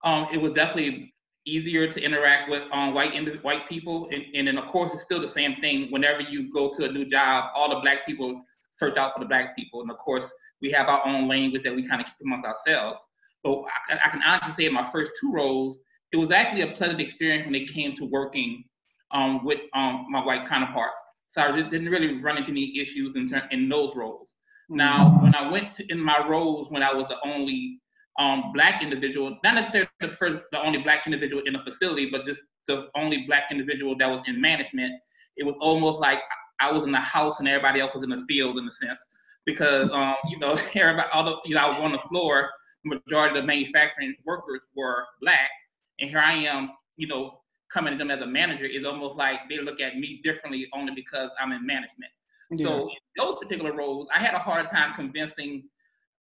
um, 0.04 0.28
it 0.32 0.40
was 0.40 0.54
definitely 0.54 1.12
easier 1.46 1.92
to 1.92 2.00
interact 2.00 2.52
with 2.52 2.62
um, 2.72 2.94
white 2.94 3.16
white 3.44 3.68
people. 3.68 4.08
And, 4.12 4.24
and 4.36 4.48
then, 4.48 4.60
of 4.60 4.68
course, 4.68 4.92
it's 4.94 5.02
still 5.02 5.20
the 5.20 5.28
same 5.28 5.56
thing. 5.56 5.92
Whenever 5.92 6.22
you 6.22 6.52
go 6.54 6.70
to 6.78 6.86
a 6.86 6.92
new 6.92 7.06
job, 7.06 7.50
all 7.56 7.70
the 7.70 7.80
black 7.80 8.06
people 8.06 8.44
search 8.80 8.98
out 8.98 9.14
for 9.14 9.20
the 9.20 9.26
black 9.26 9.56
people. 9.56 9.82
And 9.82 9.92
of 9.92 9.98
course, 9.98 10.32
we 10.62 10.72
have 10.72 10.88
our 10.88 11.06
own 11.06 11.28
language 11.28 11.64
that 11.64 11.76
we 11.76 11.88
kind 11.88 12.02
of 12.02 12.08
keep 12.08 12.16
amongst 12.24 12.48
ourselves. 12.48 13.06
But 13.44 13.64
I, 13.90 14.00
I, 14.06 14.10
can 14.10 14.22
honestly 14.24 14.64
say 14.64 14.68
in 14.68 14.74
my 14.74 14.90
first 14.90 15.12
two 15.20 15.32
roles, 15.32 15.80
it 16.12 16.18
was 16.18 16.32
actually 16.32 16.64
a 16.64 16.76
pleasant 16.76 17.00
experience 17.00 17.46
when 17.46 17.56
it 17.56 17.70
came 17.70 17.96
to 17.96 18.06
working 18.06 18.64
um, 19.12 19.46
with 19.46 19.60
um, 19.74 20.08
my 20.10 20.24
white 20.24 20.46
counterparts. 20.46 21.00
So 21.28 21.42
I 21.42 21.62
didn't 21.62 21.90
really 21.90 22.22
run 22.22 22.38
into 22.38 22.52
any 22.52 22.78
issues 22.80 23.16
in, 23.16 23.30
ter- 23.30 23.48
in 23.52 23.70
those 23.70 23.96
roles. 23.96 24.34
Now, 24.70 25.18
when 25.22 25.36
I 25.36 25.50
went 25.50 25.74
to, 25.76 25.86
in 25.92 26.00
my 26.00 26.26
roles 26.28 26.70
when 26.70 26.84
I 26.84 26.94
was 26.94 27.08
the 27.08 27.18
only 27.26 27.80
um, 28.20 28.52
black 28.54 28.84
individual, 28.84 29.38
not 29.44 29.56
necessarily 29.56 29.90
the 30.00 30.10
first, 30.10 30.44
the 30.52 30.62
only 30.64 30.80
black 30.80 31.06
individual 31.06 31.42
in 31.46 31.54
the 31.54 31.60
facility, 31.60 32.10
but 32.10 32.26
just 32.26 32.42
the 32.68 32.88
only 32.96 33.26
black 33.26 33.46
individual 33.52 33.96
that 33.98 34.10
was 34.10 34.22
in 34.28 34.40
management, 34.40 34.94
it 35.38 35.46
was 35.46 35.56
almost 35.60 36.00
like 36.02 36.22
I 36.60 36.72
was 36.72 36.84
in 36.84 36.92
the 36.92 37.00
house 37.00 37.40
and 37.40 37.48
everybody 37.48 37.80
else 37.80 37.94
was 37.94 38.04
in 38.04 38.10
the 38.10 38.26
field 38.28 38.58
in 38.58 38.68
a 38.68 38.72
sense, 38.72 39.00
because 39.46 39.90
um, 39.92 40.16
you 40.30 40.40
know 40.40 40.58
everybody, 40.76 41.10
all 41.14 41.24
the, 41.24 41.38
you 41.46 41.56
know, 41.56 41.62
I 41.62 41.70
was 41.70 41.80
on 41.80 41.92
the 41.92 42.00
floor. 42.00 42.50
Majority 42.86 43.38
of 43.38 43.44
the 43.44 43.48
manufacturing 43.48 44.16
workers 44.26 44.62
were 44.76 45.06
black, 45.22 45.50
and 46.00 46.10
here 46.10 46.20
I 46.20 46.34
am, 46.34 46.72
you 46.96 47.08
know, 47.08 47.42
coming 47.72 47.92
to 47.92 47.98
them 47.98 48.10
as 48.10 48.22
a 48.22 48.28
manager. 48.28 48.66
It's 48.66 48.86
almost 48.86 49.18
like 49.18 49.42
they 49.50 49.60
look 49.60 49.82
at 49.82 49.98
me 49.98 50.22
differently 50.24 50.68
only 50.74 50.94
because 50.96 51.30
I'm 51.42 51.52
in 51.52 51.66
management. 51.66 52.12
Yeah. 52.52 52.68
So 52.68 52.80
in 52.84 52.98
those 53.18 53.38
particular 53.42 53.74
roles, 53.74 54.08
I 54.16 54.20
had 54.20 54.34
a 54.34 54.40
hard 54.40 54.70
time 54.70 54.94
convincing 54.94 55.64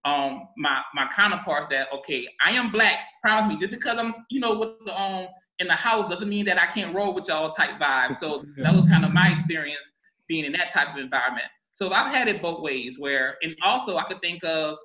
um, 0.03 0.48
my 0.58 0.82
my 0.94 1.08
counterparts 1.13 1.67
that 1.70 1.91
okay, 1.94 2.27
I 2.44 2.51
am 2.51 2.72
black. 2.72 3.00
Promise 3.22 3.53
me, 3.53 3.60
just 3.60 3.72
because 3.72 3.98
I'm 3.98 4.25
you 4.29 4.39
know 4.39 4.58
with 4.58 4.86
the 4.86 5.00
um 5.00 5.27
in 5.60 5.67
the 5.67 5.74
house 5.74 6.10
doesn't 6.10 6.29
mean 6.29 6.46
that 6.46 6.62
I 6.62 6.67
can't 6.67 6.96
roll 6.96 7.13
with 7.13 7.27
y'all 7.27 7.53
type 7.53 7.79
vibe. 7.79 8.20
So 8.20 8.46
that 8.58 8.74
was 8.74 8.88
kind 8.89 9.06
of 9.06 9.13
my 9.13 9.32
experience 9.32 9.91
being 10.28 10.46
in 10.46 10.52
that 10.54 10.74
type 10.74 10.90
of 10.90 10.98
environment. 10.98 11.46
So 11.76 11.92
I've 11.92 12.14
had 12.14 12.28
it 12.28 12.42
both 12.42 12.62
ways. 12.62 12.98
Where 12.98 13.38
and 13.42 13.56
also 13.64 13.98
I 13.98 14.04
could 14.04 14.22
think 14.22 14.44
of 14.44 14.78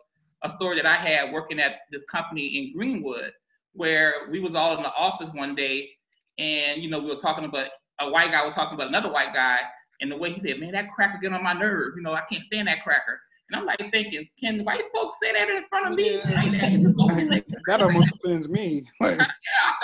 a 0.43 0.51
story 0.51 0.77
that 0.77 0.87
I 0.87 0.95
had 0.95 1.33
working 1.33 1.61
at 1.61 1.81
this 1.91 2.03
company 2.11 2.47
in 2.59 2.73
Greenwood, 2.73 3.33
where 3.73 4.29
we 4.31 4.41
was 4.41 4.55
all 4.55 4.77
in 4.77 4.83
the 4.83 4.95
office 4.95 5.31
one 5.35 5.55
day, 5.55 5.91
and 6.39 6.83
you 6.83 6.91
know 6.91 6.99
we 6.99 7.09
were 7.09 7.21
talking 7.21 7.45
about 7.45 7.69
a 8.01 8.11
white 8.11 8.33
guy 8.33 8.45
was 8.45 8.55
talking 8.55 8.75
about 8.75 8.89
another 8.89 9.13
white 9.13 9.33
guy, 9.33 9.61
and 10.01 10.11
the 10.11 10.17
way 10.17 10.33
he 10.33 10.47
said, 10.47 10.61
man, 10.61 10.73
that 10.73 10.91
cracker 10.91 11.19
get 11.19 11.33
on 11.33 11.43
my 11.43 11.53
nerve. 11.53 11.93
You 11.97 12.03
know, 12.03 12.13
I 12.13 12.23
can't 12.23 12.45
stand 12.45 12.69
that 12.69 12.83
cracker. 12.83 13.21
And 13.51 13.61
I'm 13.61 13.67
like 13.67 13.79
thinking, 13.93 14.27
can 14.41 14.65
white 14.65 14.85
folks 14.95 15.19
say 15.23 15.33
that 15.33 15.49
in 15.49 15.65
front 15.69 15.87
of 15.89 15.95
me? 15.95 16.15
Yeah. 16.15 17.41
that 17.67 17.83
almost 17.83 18.13
offends 18.13 18.49
me. 18.49 18.83
Like. 19.01 19.19
yeah, 19.19 19.27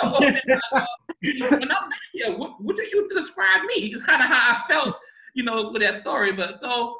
I 0.01 0.85
when 1.49 1.63
I'm 1.63 1.67
back 1.67 1.99
here, 2.13 2.35
what, 2.35 2.61
what 2.61 2.75
do 2.75 2.83
you 2.91 3.07
describe 3.09 3.63
me? 3.65 3.91
Just 3.91 4.05
kind 4.05 4.21
of 4.21 4.27
how 4.27 4.55
I 4.55 4.73
felt, 4.73 4.95
you 5.39 5.45
know, 5.45 5.71
with 5.71 5.81
that 5.81 5.95
story. 5.95 6.33
But 6.33 6.59
so 6.59 6.97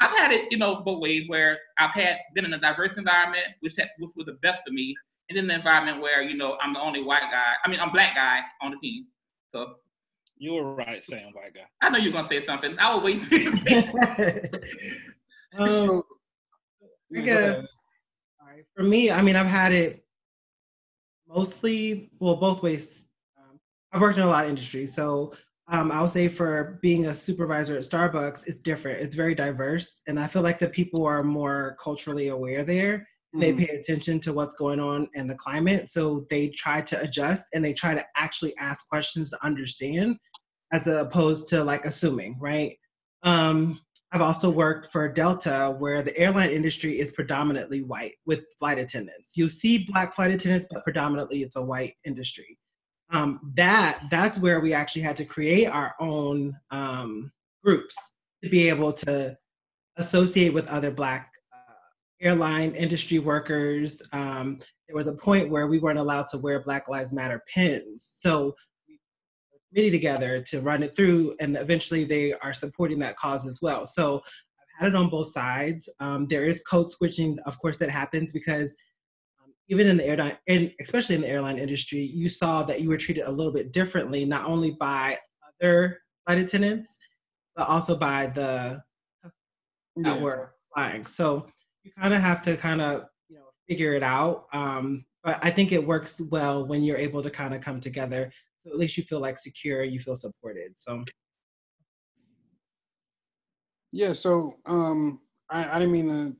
I've 0.00 0.14
had 0.16 0.32
it, 0.32 0.50
you 0.50 0.58
know, 0.58 0.82
both 0.82 1.00
ways 1.00 1.28
where 1.28 1.58
I've 1.78 1.92
had 1.92 2.18
been 2.34 2.44
in 2.44 2.52
a 2.52 2.58
diverse 2.58 2.96
environment, 2.96 3.46
which, 3.60 3.74
had, 3.78 3.88
which 3.98 4.10
was 4.16 4.26
the 4.26 4.36
best 4.42 4.64
of 4.66 4.74
me, 4.74 4.96
and 5.28 5.38
then 5.38 5.46
the 5.46 5.54
environment 5.54 6.02
where, 6.02 6.22
you 6.22 6.36
know, 6.36 6.58
I'm 6.60 6.74
the 6.74 6.80
only 6.80 7.04
white 7.04 7.30
guy. 7.30 7.52
I 7.64 7.70
mean, 7.70 7.78
I'm 7.78 7.92
black 7.92 8.16
guy 8.16 8.40
on 8.60 8.72
the 8.72 8.78
team. 8.78 9.06
So 9.52 9.74
you 10.38 10.54
were 10.54 10.74
right 10.74 11.02
saying 11.02 11.30
white 11.34 11.54
guy. 11.54 11.60
I 11.80 11.88
know 11.88 11.98
you're 11.98 12.12
gonna 12.12 12.26
say 12.26 12.44
something. 12.44 12.74
I 12.80 12.92
will 12.92 13.02
wait 13.02 13.22
for 13.22 13.36
you 13.36 13.50
to 13.50 14.60
um, 15.56 16.02
I 17.16 17.20
guess. 17.20 17.60
All 18.40 18.48
right. 18.48 18.64
For 18.76 18.82
me, 18.82 19.10
I 19.12 19.22
mean, 19.22 19.36
I've 19.36 19.46
had 19.46 19.72
it 19.72 20.04
mostly, 21.28 22.10
well, 22.18 22.36
both 22.36 22.60
ways. 22.62 23.04
Um, 23.38 23.60
I've 23.92 24.00
worked 24.00 24.18
in 24.18 24.24
a 24.24 24.28
lot 24.28 24.44
of 24.44 24.50
industries. 24.50 24.92
So 24.94 25.32
um, 25.70 25.92
I'll 25.92 26.08
say 26.08 26.28
for 26.28 26.78
being 26.82 27.06
a 27.06 27.14
supervisor 27.14 27.76
at 27.76 27.82
Starbucks, 27.82 28.46
it's 28.46 28.58
different. 28.58 29.00
It's 29.00 29.14
very 29.14 29.34
diverse. 29.34 30.00
And 30.06 30.18
I 30.18 30.26
feel 30.26 30.42
like 30.42 30.58
the 30.58 30.68
people 30.68 31.04
are 31.04 31.22
more 31.22 31.76
culturally 31.82 32.28
aware 32.28 32.64
there. 32.64 33.06
They 33.34 33.52
Mhm. 33.52 33.58
pay 33.58 33.76
attention 33.76 34.20
to 34.20 34.32
what's 34.32 34.54
going 34.54 34.80
on 34.80 35.08
in 35.12 35.26
the 35.26 35.34
climate. 35.34 35.90
So 35.90 36.26
they 36.30 36.48
try 36.48 36.80
to 36.80 37.00
adjust 37.02 37.44
and 37.52 37.62
they 37.62 37.74
try 37.74 37.94
to 37.94 38.04
actually 38.16 38.56
ask 38.56 38.88
questions 38.88 39.30
to 39.30 39.44
understand 39.44 40.16
as 40.72 40.86
opposed 40.86 41.48
to 41.48 41.62
like 41.62 41.84
assuming, 41.84 42.38
right? 42.40 42.78
Um, 43.22 43.80
I've 44.10 44.22
also 44.22 44.48
worked 44.48 44.90
for 44.90 45.06
Delta, 45.06 45.76
where 45.78 46.00
the 46.02 46.16
airline 46.16 46.48
industry 46.50 46.98
is 46.98 47.12
predominantly 47.12 47.82
white 47.82 48.14
with 48.24 48.44
flight 48.58 48.78
attendants. 48.78 49.36
You 49.36 49.48
see 49.48 49.84
black 49.84 50.14
flight 50.14 50.30
attendants, 50.30 50.66
but 50.70 50.82
predominantly 50.82 51.42
it's 51.42 51.56
a 51.56 51.62
white 51.62 51.94
industry. 52.06 52.58
Um, 53.10 53.52
that 53.54 54.04
that's 54.10 54.38
where 54.38 54.60
we 54.60 54.72
actually 54.74 55.02
had 55.02 55.16
to 55.16 55.24
create 55.24 55.66
our 55.66 55.94
own 55.98 56.54
um, 56.70 57.32
groups 57.64 57.96
to 58.42 58.50
be 58.50 58.68
able 58.68 58.92
to 58.92 59.36
associate 59.96 60.52
with 60.52 60.68
other 60.68 60.90
black 60.90 61.32
uh, 61.52 61.72
airline 62.20 62.72
industry 62.72 63.18
workers. 63.18 64.02
Um, 64.12 64.58
there 64.86 64.96
was 64.96 65.06
a 65.06 65.12
point 65.12 65.50
where 65.50 65.66
we 65.66 65.78
weren't 65.78 65.98
allowed 65.98 66.28
to 66.28 66.38
wear 66.38 66.60
Black 66.60 66.88
Lives 66.88 67.12
Matter 67.12 67.42
pins, 67.52 68.10
so 68.16 68.54
we 68.88 68.98
committee 69.70 69.90
together 69.90 70.42
to 70.42 70.60
run 70.60 70.82
it 70.82 70.96
through, 70.96 71.34
and 71.40 71.56
eventually 71.56 72.04
they 72.04 72.32
are 72.34 72.54
supporting 72.54 72.98
that 73.00 73.16
cause 73.16 73.46
as 73.46 73.60
well. 73.60 73.84
So 73.84 74.16
I've 74.16 74.84
had 74.84 74.88
it 74.88 74.96
on 74.96 75.10
both 75.10 75.28
sides. 75.28 75.88
Um, 76.00 76.26
there 76.28 76.44
is 76.44 76.62
code 76.62 76.90
switching, 76.90 77.38
of 77.44 77.58
course, 77.58 77.76
that 77.78 77.90
happens 77.90 78.32
because 78.32 78.76
even 79.68 79.86
in 79.86 79.96
the 79.96 80.04
airline, 80.06 80.36
and 80.48 80.72
especially 80.80 81.14
in 81.14 81.20
the 81.20 81.28
airline 81.28 81.58
industry, 81.58 82.00
you 82.00 82.28
saw 82.28 82.62
that 82.62 82.80
you 82.80 82.88
were 82.88 82.96
treated 82.96 83.24
a 83.24 83.30
little 83.30 83.52
bit 83.52 83.72
differently, 83.72 84.24
not 84.24 84.46
only 84.46 84.70
by 84.72 85.18
other 85.60 86.00
flight 86.26 86.38
attendants, 86.38 86.98
but 87.54 87.68
also 87.68 87.96
by 87.96 88.26
the 88.28 88.82
that 89.96 90.16
Yeah. 90.16 90.22
were 90.22 90.54
flying. 90.72 91.04
So 91.04 91.48
you 91.82 91.90
kind 91.98 92.14
of 92.14 92.20
have 92.20 92.40
to 92.42 92.56
kind 92.56 92.80
of 92.80 93.06
you 93.28 93.36
know 93.36 93.46
figure 93.68 93.92
it 93.94 94.02
out. 94.02 94.46
Um, 94.52 95.04
but 95.24 95.38
I 95.42 95.50
think 95.50 95.72
it 95.72 95.84
works 95.86 96.20
well 96.30 96.66
when 96.66 96.82
you're 96.82 96.96
able 96.96 97.22
to 97.22 97.30
kind 97.30 97.52
of 97.54 97.60
come 97.60 97.80
together. 97.80 98.32
So 98.60 98.70
at 98.70 98.76
least 98.78 98.96
you 98.96 99.02
feel 99.02 99.20
like 99.20 99.36
secure, 99.38 99.82
you 99.82 100.00
feel 100.00 100.16
supported. 100.16 100.78
So 100.78 101.04
Yeah, 103.92 104.12
so 104.12 104.54
um, 104.66 105.20
I, 105.50 105.68
I 105.68 105.78
didn't 105.78 105.92
mean 105.92 106.08
to. 106.08 106.36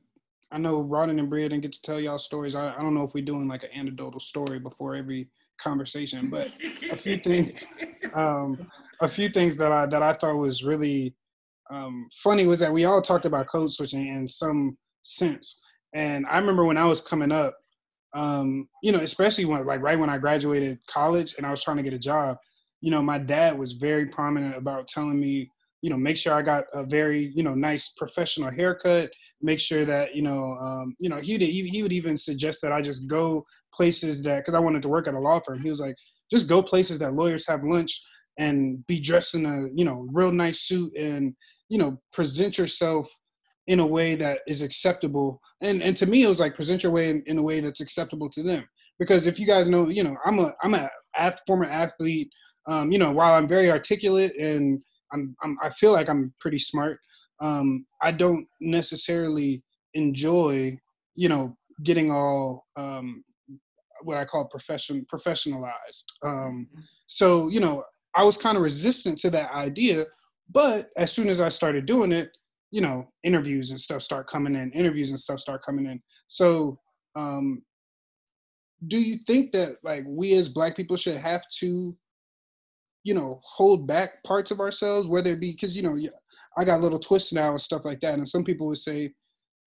I 0.51 0.57
know 0.57 0.83
Rodden 0.83 1.19
and 1.19 1.29
Bria 1.29 1.47
didn't 1.47 1.61
get 1.61 1.73
to 1.73 1.81
tell 1.81 1.99
y'all 1.99 2.17
stories. 2.17 2.55
I, 2.55 2.73
I 2.73 2.81
don't 2.81 2.95
know 2.95 3.03
if 3.03 3.13
we're 3.13 3.23
doing 3.23 3.47
like 3.47 3.63
an 3.63 3.69
anecdotal 3.75 4.19
story 4.19 4.59
before 4.59 4.95
every 4.95 5.29
conversation, 5.59 6.29
but 6.29 6.51
a 6.89 6.95
few 6.95 7.17
things, 7.23 7.75
um, 8.15 8.67
a 9.01 9.07
few 9.07 9.29
things 9.29 9.57
that 9.57 9.71
I 9.71 9.85
that 9.85 10.01
I 10.01 10.13
thought 10.13 10.35
was 10.35 10.63
really 10.63 11.15
um, 11.69 12.07
funny 12.23 12.47
was 12.47 12.59
that 12.59 12.73
we 12.73 12.85
all 12.85 13.01
talked 13.01 13.25
about 13.25 13.47
code 13.47 13.71
switching 13.71 14.07
in 14.07 14.27
some 14.27 14.77
sense. 15.03 15.61
And 15.93 16.25
I 16.27 16.39
remember 16.39 16.65
when 16.65 16.77
I 16.77 16.85
was 16.85 17.01
coming 17.01 17.31
up, 17.31 17.55
um, 18.13 18.67
you 18.81 18.91
know, 18.91 18.99
especially 18.99 19.45
when 19.45 19.65
like 19.65 19.81
right 19.81 19.99
when 19.99 20.09
I 20.09 20.17
graduated 20.17 20.79
college 20.87 21.35
and 21.37 21.45
I 21.45 21.51
was 21.51 21.63
trying 21.63 21.77
to 21.77 21.83
get 21.83 21.93
a 21.93 21.99
job, 21.99 22.37
you 22.81 22.89
know, 22.91 23.01
my 23.01 23.19
dad 23.19 23.57
was 23.57 23.73
very 23.73 24.07
prominent 24.07 24.55
about 24.55 24.87
telling 24.87 25.19
me, 25.19 25.51
you 25.81 25.89
know, 25.89 25.97
make 25.97 26.17
sure 26.17 26.33
I 26.33 26.41
got 26.41 26.65
a 26.73 26.83
very, 26.83 27.31
you 27.35 27.43
know, 27.43 27.53
nice 27.53 27.89
professional 27.97 28.51
haircut. 28.51 29.09
Make 29.41 29.59
sure 29.59 29.85
that, 29.85 30.15
you 30.15 30.21
know, 30.21 30.57
um, 30.59 30.95
you 30.99 31.09
know, 31.09 31.17
he, 31.17 31.37
he 31.37 31.83
would 31.83 31.93
even 31.93 32.17
suggest 32.17 32.61
that 32.61 32.71
I 32.71 32.81
just 32.81 33.07
go 33.07 33.45
places 33.73 34.21
that 34.23 34.39
because 34.39 34.55
I 34.55 34.59
wanted 34.59 34.81
to 34.83 34.89
work 34.89 35.07
at 35.07 35.13
a 35.13 35.19
law 35.19 35.39
firm. 35.39 35.61
He 35.61 35.69
was 35.69 35.79
like, 35.79 35.95
just 36.29 36.49
go 36.49 36.61
places 36.61 36.99
that 36.99 37.13
lawyers 37.13 37.47
have 37.47 37.63
lunch 37.63 38.01
and 38.37 38.85
be 38.87 38.99
dressed 38.99 39.35
in 39.35 39.45
a, 39.45 39.67
you 39.73 39.85
know, 39.85 40.05
real 40.11 40.31
nice 40.31 40.61
suit 40.61 40.91
and, 40.97 41.33
you 41.69 41.77
know, 41.77 41.99
present 42.13 42.57
yourself 42.57 43.09
in 43.67 43.79
a 43.79 43.85
way 43.85 44.15
that 44.15 44.41
is 44.47 44.61
acceptable. 44.61 45.39
And 45.61 45.81
and 45.81 45.95
to 45.97 46.05
me, 46.05 46.23
it 46.23 46.29
was 46.29 46.39
like 46.39 46.55
present 46.55 46.83
your 46.83 46.91
way 46.91 47.09
in, 47.09 47.23
in 47.27 47.37
a 47.37 47.43
way 47.43 47.59
that's 47.59 47.81
acceptable 47.81 48.29
to 48.31 48.43
them. 48.43 48.65
Because 48.97 49.27
if 49.27 49.39
you 49.39 49.45
guys 49.45 49.69
know, 49.69 49.89
you 49.89 50.03
know, 50.03 50.17
I'm 50.25 50.39
a 50.39 50.51
I'm 50.63 50.73
a 50.73 50.89
former 51.47 51.65
athlete. 51.65 52.29
Um, 52.67 52.91
you 52.91 52.99
know, 52.99 53.11
while 53.11 53.33
I'm 53.33 53.47
very 53.47 53.71
articulate 53.71 54.35
and 54.39 54.81
I'm, 55.13 55.35
I'm 55.43 55.57
I 55.61 55.69
feel 55.69 55.91
like 55.91 56.09
I'm 56.09 56.33
pretty 56.39 56.59
smart. 56.59 56.99
Um, 57.41 57.85
I 58.01 58.11
don't 58.11 58.47
necessarily 58.59 59.63
enjoy, 59.93 60.77
you 61.15 61.29
know, 61.29 61.55
getting 61.83 62.11
all 62.11 62.65
um, 62.75 63.23
what 64.03 64.17
I 64.17 64.25
call 64.25 64.45
profession 64.45 65.05
professionalized. 65.11 66.05
Um, 66.23 66.67
so 67.07 67.49
you 67.49 67.59
know, 67.59 67.83
I 68.15 68.23
was 68.23 68.37
kind 68.37 68.57
of 68.57 68.63
resistant 68.63 69.17
to 69.19 69.29
that 69.31 69.51
idea. 69.51 70.05
But 70.51 70.89
as 70.97 71.11
soon 71.11 71.29
as 71.29 71.39
I 71.39 71.49
started 71.49 71.85
doing 71.85 72.11
it, 72.11 72.31
you 72.71 72.81
know, 72.81 73.07
interviews 73.23 73.71
and 73.71 73.79
stuff 73.79 74.01
start 74.01 74.27
coming 74.27 74.55
in. 74.55 74.71
Interviews 74.71 75.09
and 75.09 75.19
stuff 75.19 75.39
start 75.39 75.63
coming 75.65 75.85
in. 75.85 76.01
So, 76.27 76.79
um, 77.15 77.63
do 78.87 78.99
you 78.99 79.17
think 79.27 79.51
that 79.51 79.77
like 79.83 80.05
we 80.07 80.33
as 80.35 80.49
Black 80.49 80.75
people 80.75 80.95
should 80.95 81.17
have 81.17 81.43
to, 81.59 81.95
you 83.03 83.13
know, 83.13 83.39
hold 83.43 83.87
back 83.87 84.23
parts 84.23 84.51
of 84.51 84.59
ourselves, 84.59 85.07
whether 85.07 85.31
it 85.31 85.39
be 85.39 85.51
because 85.51 85.75
you 85.75 85.83
know, 85.83 85.95
yeah, 85.95 86.09
I 86.57 86.65
got 86.65 86.81
little 86.81 86.99
twists 86.99 87.33
now 87.33 87.51
and 87.51 87.61
stuff 87.61 87.85
like 87.85 87.99
that, 88.01 88.15
and 88.15 88.27
some 88.27 88.43
people 88.43 88.67
would 88.67 88.77
say, 88.77 89.11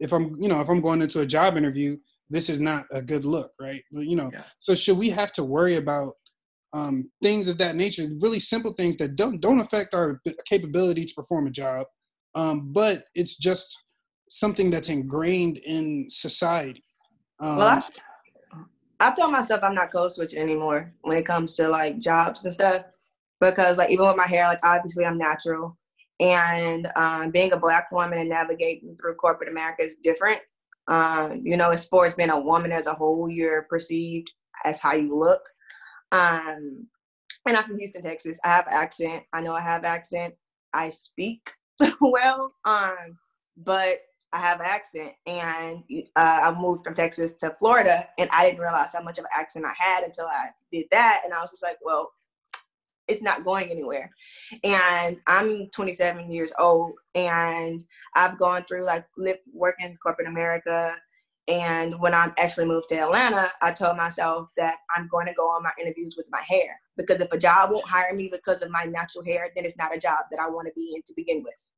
if 0.01 0.13
I'm, 0.13 0.37
you 0.41 0.49
know, 0.49 0.61
if 0.61 0.69
I'm 0.69 0.81
going 0.81 1.03
into 1.03 1.21
a 1.21 1.27
job 1.27 1.57
interview, 1.57 1.97
this 2.31 2.49
is 2.49 2.61
not 2.61 2.87
a 2.93 3.01
good 3.01 3.25
look, 3.25 3.53
right? 3.61 3.83
You 3.91 4.17
know, 4.17 4.31
Yeah. 4.33 4.45
so 4.61 4.75
should 4.75 4.99
we 4.99 5.11
have 5.11 5.33
to 5.35 5.45
worry 5.45 5.77
about 5.77 6.15
um, 6.73 7.11
things 7.23 7.49
of 7.49 7.59
that 7.59 7.77
nature, 7.77 8.09
really 8.21 8.41
simple 8.41 8.73
things 8.73 8.97
that 8.97 9.17
don't 9.17 9.41
don't 9.41 9.61
affect 9.61 9.95
our 9.95 10.21
b- 10.25 10.35
capability 10.47 11.05
to 11.05 11.15
perform 11.15 11.47
a 11.47 11.51
job, 11.51 11.87
um, 12.35 12.73
but 12.73 13.05
it's 13.15 13.37
just 13.37 13.77
something 14.31 14.71
that's 14.71 14.89
ingrained 14.89 15.59
in 15.59 16.07
society. 16.09 16.83
Um, 17.41 17.59
Well, 17.59 17.83
I, 19.01 19.09
I 19.09 19.15
told 19.15 19.33
myself 19.33 19.63
I'm 19.63 19.75
not 19.75 19.93
code 19.93 20.13
switching 20.13 20.41
anymore 20.41 20.93
when 21.03 21.17
it 21.17 21.27
comes 21.27 21.55
to 21.57 21.69
like 21.69 21.99
jobs 21.99 22.45
and 22.45 22.55
stuff, 22.55 22.85
because 23.51 23.79
like 23.79 23.91
even 23.91 24.07
with 24.07 24.17
my 24.17 24.27
hair, 24.27 24.47
like 24.47 24.65
obviously 24.65 25.05
I'm 25.05 25.19
natural, 25.19 25.77
and 26.21 26.89
um, 26.97 27.31
being 27.31 27.53
a 27.53 27.57
black 27.57 27.91
woman 27.91 28.19
and 28.19 28.29
navigating 28.29 28.97
through 28.97 29.17
corporate 29.17 29.51
America 29.51 29.83
is 29.83 29.97
different. 29.97 30.41
Um, 30.89 31.43
you 31.45 31.57
know, 31.57 31.71
as 31.71 31.87
far 31.87 32.05
as 32.05 32.15
being 32.15 32.31
a 32.31 32.41
woman 32.41 32.73
as 32.73 32.87
a 32.87 32.95
whole, 32.95 33.29
you're 33.29 33.63
perceived 33.63 34.31
as 34.65 34.81
how 34.81 34.95
you 34.95 35.19
look. 35.19 35.43
Um, 36.13 36.87
and 37.47 37.57
I'm 37.57 37.65
from 37.65 37.79
Houston, 37.79 38.03
Texas. 38.03 38.39
I 38.45 38.49
have 38.49 38.69
accent. 38.69 39.25
I 39.33 39.41
know 39.41 39.55
I 39.55 39.61
have 39.61 39.85
accent. 39.85 40.35
I 40.73 40.91
speak 40.91 41.51
well, 42.01 42.55
um, 42.65 43.19
but 43.57 44.01
I 44.33 44.39
have 44.39 44.61
accent, 44.61 45.13
and 45.27 45.83
uh, 46.17 46.41
I 46.43 46.55
moved 46.59 46.85
from 46.85 46.95
Texas 46.95 47.35
to 47.35 47.55
Florida, 47.59 48.09
and 48.19 48.31
I 48.33 48.47
didn't 48.47 48.61
realize 48.61 48.95
how 48.95 49.03
much 49.03 49.19
of 49.19 49.25
an 49.25 49.31
accent 49.37 49.67
I 49.67 49.75
had 49.77 50.05
until 50.05 50.27
I 50.27 50.49
did 50.73 50.87
that, 50.91 51.23
and 51.25 51.35
I 51.35 51.41
was 51.41 51.51
just 51.51 51.63
like, 51.63 51.77
well, 51.83 52.13
it's 53.13 53.23
not 53.23 53.45
going 53.45 53.71
anywhere. 53.71 54.11
And 54.65 55.19
I'm 55.27 55.69
27 55.71 56.31
years 56.33 56.53
old, 56.59 56.93
and 57.15 57.85
I've 58.15 58.39
gone 58.39 58.65
through 58.65 58.85
like 58.85 59.05
live 59.17 59.39
working 59.53 59.97
corporate 60.03 60.29
America. 60.29 60.97
And 61.49 61.99
when 62.01 62.15
I 62.15 62.33
actually 62.39 62.67
moved 62.67 62.89
to 62.91 62.99
Atlanta, 62.99 63.53
I 63.63 63.73
told 63.73 63.97
myself 63.97 64.49
that 64.57 64.77
I'm 64.97 65.09
going 65.09 65.27
to 65.27 65.35
go 65.35 65.49
on 65.49 65.63
my 65.63 65.73
interviews 65.81 66.15
with 66.17 66.27
my 66.31 66.41
hair 66.49 66.79
because 66.97 67.21
if 67.21 67.33
a 67.33 67.39
job 67.39 67.71
won't 67.71 67.87
hire 67.87 68.15
me 68.15 68.29
because 68.33 68.63
of 68.63 68.71
my 68.71 68.85
natural 68.85 69.25
hair, 69.25 69.51
then 69.57 69.65
it's 69.65 69.77
not 69.77 69.95
a 69.95 69.99
job 69.99 70.21
that 70.31 70.41
I 70.41 70.49
want 70.49 70.67
to 70.69 70.73
be 70.77 70.93
in 70.95 71.03
to 71.07 71.15
begin 71.17 71.43
with 71.43 71.73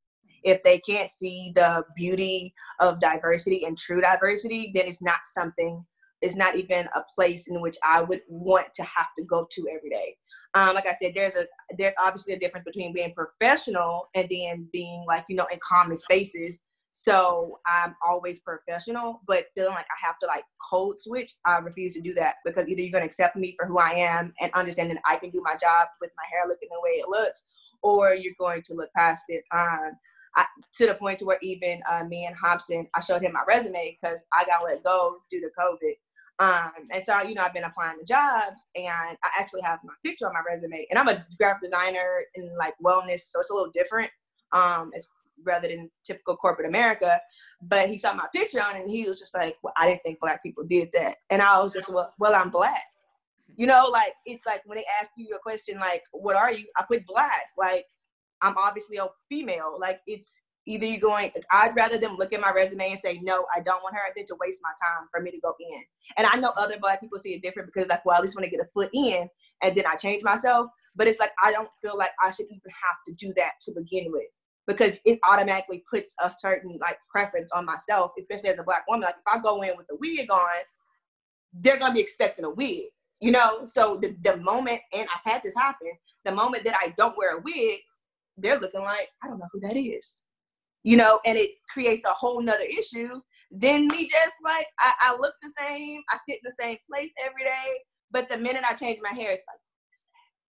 if 0.45 0.63
they 0.63 0.79
can't 0.79 1.11
see 1.11 1.53
the 1.57 1.85
beauty 1.97 2.55
of 2.79 3.01
diversity 3.01 3.65
and 3.65 3.77
true 3.77 4.01
diversity, 4.01 4.71
then 4.75 4.87
it's 4.87 5.03
not 5.03 5.21
something, 5.33 5.85
it's 6.21 6.37
not 6.37 6.57
even 6.57 6.87
a 6.95 7.03
place 7.15 7.47
in 7.49 7.61
which 7.61 7.77
I 7.83 8.03
would 8.03 8.21
want 8.29 8.69
to 8.75 8.83
have 8.83 9.09
to 9.19 9.25
go 9.25 9.49
to 9.51 9.67
every 9.77 9.91
day. 9.91 10.17
Um, 10.55 10.75
like 10.75 10.87
I 10.87 10.95
said, 10.95 11.13
there's 11.15 11.35
a 11.35 11.47
there's 11.77 11.95
obviously 12.05 12.35
a 12.35 12.39
difference 12.39 12.65
between 12.65 12.93
being 12.93 13.13
professional 13.15 14.09
and 14.15 14.29
then 14.31 14.69
being 14.73 15.05
like, 15.07 15.25
you 15.29 15.37
know, 15.37 15.47
in 15.53 15.59
common 15.67 15.97
spaces. 15.97 16.61
So 16.97 17.59
I'm 17.67 17.97
always 18.07 18.39
professional, 18.39 19.21
but 19.27 19.47
feeling 19.57 19.75
like 19.75 19.87
I 19.91 20.07
have 20.07 20.17
to 20.21 20.27
like 20.27 20.45
code 20.71 21.01
switch, 21.01 21.33
I 21.45 21.59
refuse 21.59 21.95
to 21.95 22.01
do 22.01 22.15
that 22.15 22.37
because 22.45 22.69
either 22.69 22.83
you're 22.83 22.93
gonna 22.93 23.05
accept 23.05 23.35
me 23.35 23.57
for 23.59 23.67
who 23.67 23.79
I 23.79 23.91
am 23.91 24.33
and 24.41 24.53
understand 24.55 24.91
that 24.93 25.03
I 25.05 25.17
can 25.17 25.31
do 25.31 25.43
my 25.43 25.57
job 25.57 25.89
with 26.01 26.13
my 26.17 26.23
hair 26.31 26.47
looking 26.47 26.69
the 26.71 26.81
way 26.81 26.91
it 26.93 27.09
looks, 27.09 27.43
or 27.83 28.15
you're 28.15 28.35
going 28.39 28.63
to 28.63 28.75
look 28.75 28.91
past 28.97 29.25
it. 29.29 29.43
Um, 29.53 29.93
I, 30.37 30.47
to 30.75 30.87
the 30.87 30.95
point 30.95 31.19
to 31.19 31.25
where 31.25 31.39
even 31.43 31.81
uh, 31.91 32.05
me 32.05 32.27
and 32.27 32.37
Hobson, 32.37 32.89
I 32.95 33.01
showed 33.01 33.23
him 33.23 33.33
my 33.33 33.45
resume 33.47 33.97
because 34.01 34.23
I 34.33 34.45
got 34.45 34.65
let 34.65 34.83
go 34.85 35.19
due 35.31 35.41
to 35.41 35.51
COVID. 35.59 35.95
Um, 36.41 36.73
and 36.93 37.03
so, 37.05 37.23
you 37.23 37.35
know, 37.35 37.43
I've 37.43 37.55
been 37.55 37.65
applying 37.65 37.99
to 37.99 38.05
jobs 38.05 38.67
and 38.75 38.89
I 38.89 39.31
actually 39.39 39.63
have 39.63 39.79
my 39.85 39.93
picture 40.05 40.27
on 40.27 40.33
my 40.33 40.43
resume. 40.49 40.87
And 40.91 40.99
I'm 40.99 41.09
a 41.09 41.25
graphic 41.39 41.63
designer 41.63 42.25
in 42.35 42.57
like 42.57 42.75
wellness, 42.85 43.21
so 43.29 43.41
it's 43.41 43.51
a 43.51 43.55
little 43.55 43.71
different. 43.73 44.11
Um, 44.53 44.91
it's 44.95 45.09
rather 45.45 45.69
than 45.69 45.91
typical 46.05 46.37
corporate 46.37 46.69
America. 46.69 47.21
But 47.63 47.89
he 47.89 47.97
saw 47.97 48.15
my 48.15 48.27
picture 48.35 48.63
on 48.63 48.77
and 48.77 48.91
he 48.91 49.09
was 49.09 49.19
just 49.19 49.35
like, 49.35 49.57
Well, 49.63 49.73
I 49.77 49.87
didn't 49.87 50.03
think 50.03 50.21
black 50.21 50.43
people 50.43 50.65
did 50.65 50.91
that. 50.93 51.17
And 51.31 51.41
I 51.41 51.63
was 51.63 51.73
just, 51.73 51.89
Well, 51.89 52.13
well, 52.19 52.35
I'm 52.35 52.51
black. 52.51 52.83
You 53.57 53.67
know, 53.67 53.89
like 53.93 54.15
it's 54.27 54.47
like 54.47 54.63
when 54.65 54.77
they 54.77 54.85
ask 55.01 55.11
you 55.17 55.35
a 55.35 55.39
question 55.39 55.79
like, 55.79 56.03
What 56.13 56.37
are 56.37 56.53
you? 56.53 56.67
I 56.77 56.85
put 56.89 57.07
black. 57.07 57.47
Like 57.57 57.87
I'm 58.43 58.57
obviously 58.59 58.97
a 58.97 59.07
female. 59.31 59.77
Like 59.79 60.01
it's 60.07 60.41
either 60.67 60.87
you're 60.87 61.01
going 61.01 61.31
i'd 61.51 61.77
rather 61.77 61.99
them 61.99 62.17
look 62.17 62.33
at 62.33 62.41
my 62.41 62.51
resume 62.51 62.91
and 62.91 63.01
say 63.01 63.19
no 63.23 63.45
i 63.55 63.61
don't 63.61 63.83
want 63.83 63.95
her 63.95 64.01
than 64.17 64.25
to 64.25 64.37
waste 64.41 64.61
my 64.63 64.71
time 64.83 65.07
for 65.11 65.21
me 65.21 65.31
to 65.31 65.41
go 65.41 65.55
in. 65.61 65.83
And 66.17 66.27
i 66.27 66.37
know 66.37 66.53
other 66.57 66.79
black 66.81 67.01
people 67.01 67.19
see 67.19 67.35
it 67.35 67.43
different 67.43 67.71
because 67.73 67.89
like 67.89 68.05
well 68.05 68.19
i 68.19 68.23
just 68.23 68.37
want 68.37 68.45
to 68.45 68.51
get 68.51 68.61
a 68.61 68.69
foot 68.73 68.91
in 68.93 69.29
and 69.63 69.77
then 69.77 69.85
i 69.87 69.95
change 69.95 70.23
myself. 70.23 70.69
But 70.97 71.07
it's 71.07 71.21
like 71.21 71.33
i 71.43 71.53
don't 71.53 71.69
feel 71.83 71.97
like 71.97 72.13
i 72.23 72.31
should 72.31 72.47
even 72.47 72.61
have 72.71 72.97
to 73.07 73.13
do 73.15 73.33
that 73.37 73.53
to 73.63 73.73
begin 73.73 74.13
with 74.13 74.29
because 74.67 74.93
it 75.05 75.19
automatically 75.29 75.85
puts 75.91 76.15
a 76.23 76.31
certain 76.31 76.79
like 76.81 76.99
preference 77.11 77.51
on 77.53 77.65
myself 77.65 78.13
especially 78.19 78.49
as 78.49 78.59
a 78.59 78.63
black 78.63 78.85
woman. 78.89 79.03
Like 79.05 79.17
if 79.17 79.35
i 79.35 79.41
go 79.41 79.63
in 79.63 79.77
with 79.77 79.87
a 79.91 79.97
wig 79.97 80.31
on 80.31 80.51
they're 81.61 81.79
gonna 81.79 81.95
be 81.95 82.01
expecting 82.01 82.45
a 82.45 82.51
wig 82.51 82.85
you 83.21 83.31
know? 83.31 83.65
So 83.65 83.97
the, 83.97 84.17
the 84.23 84.37
moment 84.39 84.81
and 84.93 85.09
i've 85.15 85.33
had 85.33 85.43
this 85.43 85.55
happen 85.55 85.93
the 86.25 86.33
moment 86.33 86.65
that 86.65 86.75
i 86.81 86.93
don't 86.99 87.17
wear 87.17 87.37
a 87.37 87.41
wig 87.41 87.79
they're 88.37 88.59
looking 88.59 88.81
like 88.81 89.09
i 89.23 89.29
don't 89.29 89.39
know 89.39 89.47
who 89.53 89.61
that 89.61 89.77
is 89.77 90.24
you 90.85 90.97
know, 90.97 91.19
and 91.25 91.37
it 91.37 91.51
creates 91.69 92.09
a 92.09 92.13
whole 92.13 92.41
nother 92.41 92.65
issue. 92.65 93.21
Then 93.51 93.89
me 93.89 94.09
just 94.09 94.37
like 94.45 94.67
I, 94.79 94.93
I 95.01 95.17
look 95.19 95.35
the 95.43 95.53
same, 95.59 96.03
I 96.11 96.19
sit 96.29 96.37
in 96.37 96.45
the 96.45 96.55
same 96.61 96.77
place 96.89 97.11
every 97.25 97.45
day, 97.45 97.79
but 98.11 98.29
the 98.29 98.39
minute 98.39 98.65
I 98.69 98.75
change 98.75 99.01
my 99.03 99.11
hair, 99.11 99.33
it's 99.33 99.45
like, 99.49 99.59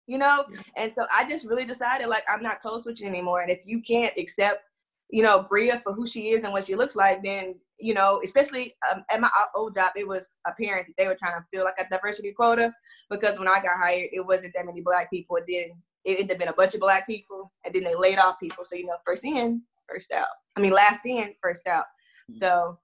you 0.07 0.19
know. 0.19 0.45
And 0.77 0.93
so 0.95 1.07
I 1.13 1.29
just 1.29 1.47
really 1.47 1.65
decided 1.65 2.09
like 2.09 2.25
I'm 2.29 2.43
not 2.43 2.63
code 2.63 2.83
switching 2.83 3.09
anymore. 3.09 3.41
And 3.41 3.51
if 3.51 3.61
you 3.65 3.81
can't 3.81 4.13
accept, 4.19 4.63
you 5.11 5.23
know, 5.23 5.47
Bria 5.49 5.81
for 5.85 5.93
who 5.93 6.07
she 6.07 6.31
is 6.31 6.45
and 6.45 6.53
what 6.53 6.67
she 6.67 6.75
looks 6.75 6.97
like, 6.97 7.23
then 7.23 7.55
you 7.79 7.95
know, 7.95 8.21
especially 8.25 8.75
um, 8.91 9.05
at 9.11 9.21
my 9.21 9.31
old 9.55 9.75
job, 9.75 9.93
it 9.97 10.07
was 10.07 10.31
apparent 10.47 10.87
that 10.87 10.97
they 10.97 11.09
were 11.09 11.17
trying 11.17 11.39
to 11.39 11.47
fill 11.53 11.65
like 11.65 11.75
a 11.79 11.89
diversity 11.91 12.33
quota 12.33 12.73
because 13.11 13.39
when 13.39 13.49
I 13.49 13.61
got 13.61 13.77
hired, 13.77 14.11
it 14.13 14.25
wasn't 14.25 14.55
that 14.55 14.67
many 14.67 14.81
black 14.81 15.11
people. 15.11 15.37
And 15.37 15.47
then 15.49 15.83
it 16.05 16.21
ended 16.21 16.33
up 16.33 16.39
being 16.39 16.51
a 16.51 16.55
bunch 16.55 16.75
of 16.75 16.81
black 16.81 17.07
people, 17.07 17.53
and 17.65 17.75
then 17.75 17.85
they 17.85 17.95
laid 17.95 18.19
off 18.19 18.41
people. 18.41 18.65
So 18.65 18.77
you 18.77 18.87
know, 18.87 18.97
first 19.05 19.25
in, 19.25 19.63
first 19.89 20.13
out. 20.13 20.27
I 20.57 20.61
mean, 20.61 20.73
last 20.73 21.01
in, 21.05 21.35
first 21.43 21.67
out. 21.67 21.85
Mm-hmm. 22.31 22.39
So 22.39 22.79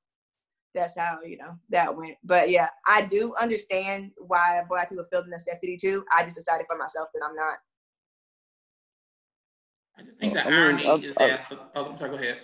that's 0.74 0.96
how 0.96 1.18
you 1.24 1.36
know 1.36 1.56
that 1.70 1.96
went. 1.96 2.16
But 2.24 2.50
yeah, 2.50 2.68
I 2.86 3.02
do 3.02 3.34
understand 3.40 4.12
why 4.18 4.62
black 4.68 4.88
people 4.88 5.04
feel 5.10 5.22
the 5.22 5.30
necessity 5.30 5.76
to. 5.78 6.04
I 6.16 6.22
just 6.24 6.36
decided 6.36 6.66
for 6.68 6.76
myself 6.76 7.08
that 7.14 7.22
I'm 7.28 7.36
not. 7.36 7.58
I 9.98 10.02
think 10.20 10.34
the 10.34 10.46
I 10.46 10.50
irony 10.50 10.86
mean, 10.86 11.04
is 11.04 11.14
that. 11.18 11.40
oh, 11.74 11.84
I'm 11.86 11.98
sorry. 11.98 12.10
Go 12.10 12.16
ahead. 12.16 12.38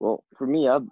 Well, 0.00 0.24
for 0.36 0.46
me, 0.46 0.68
I've 0.68 0.86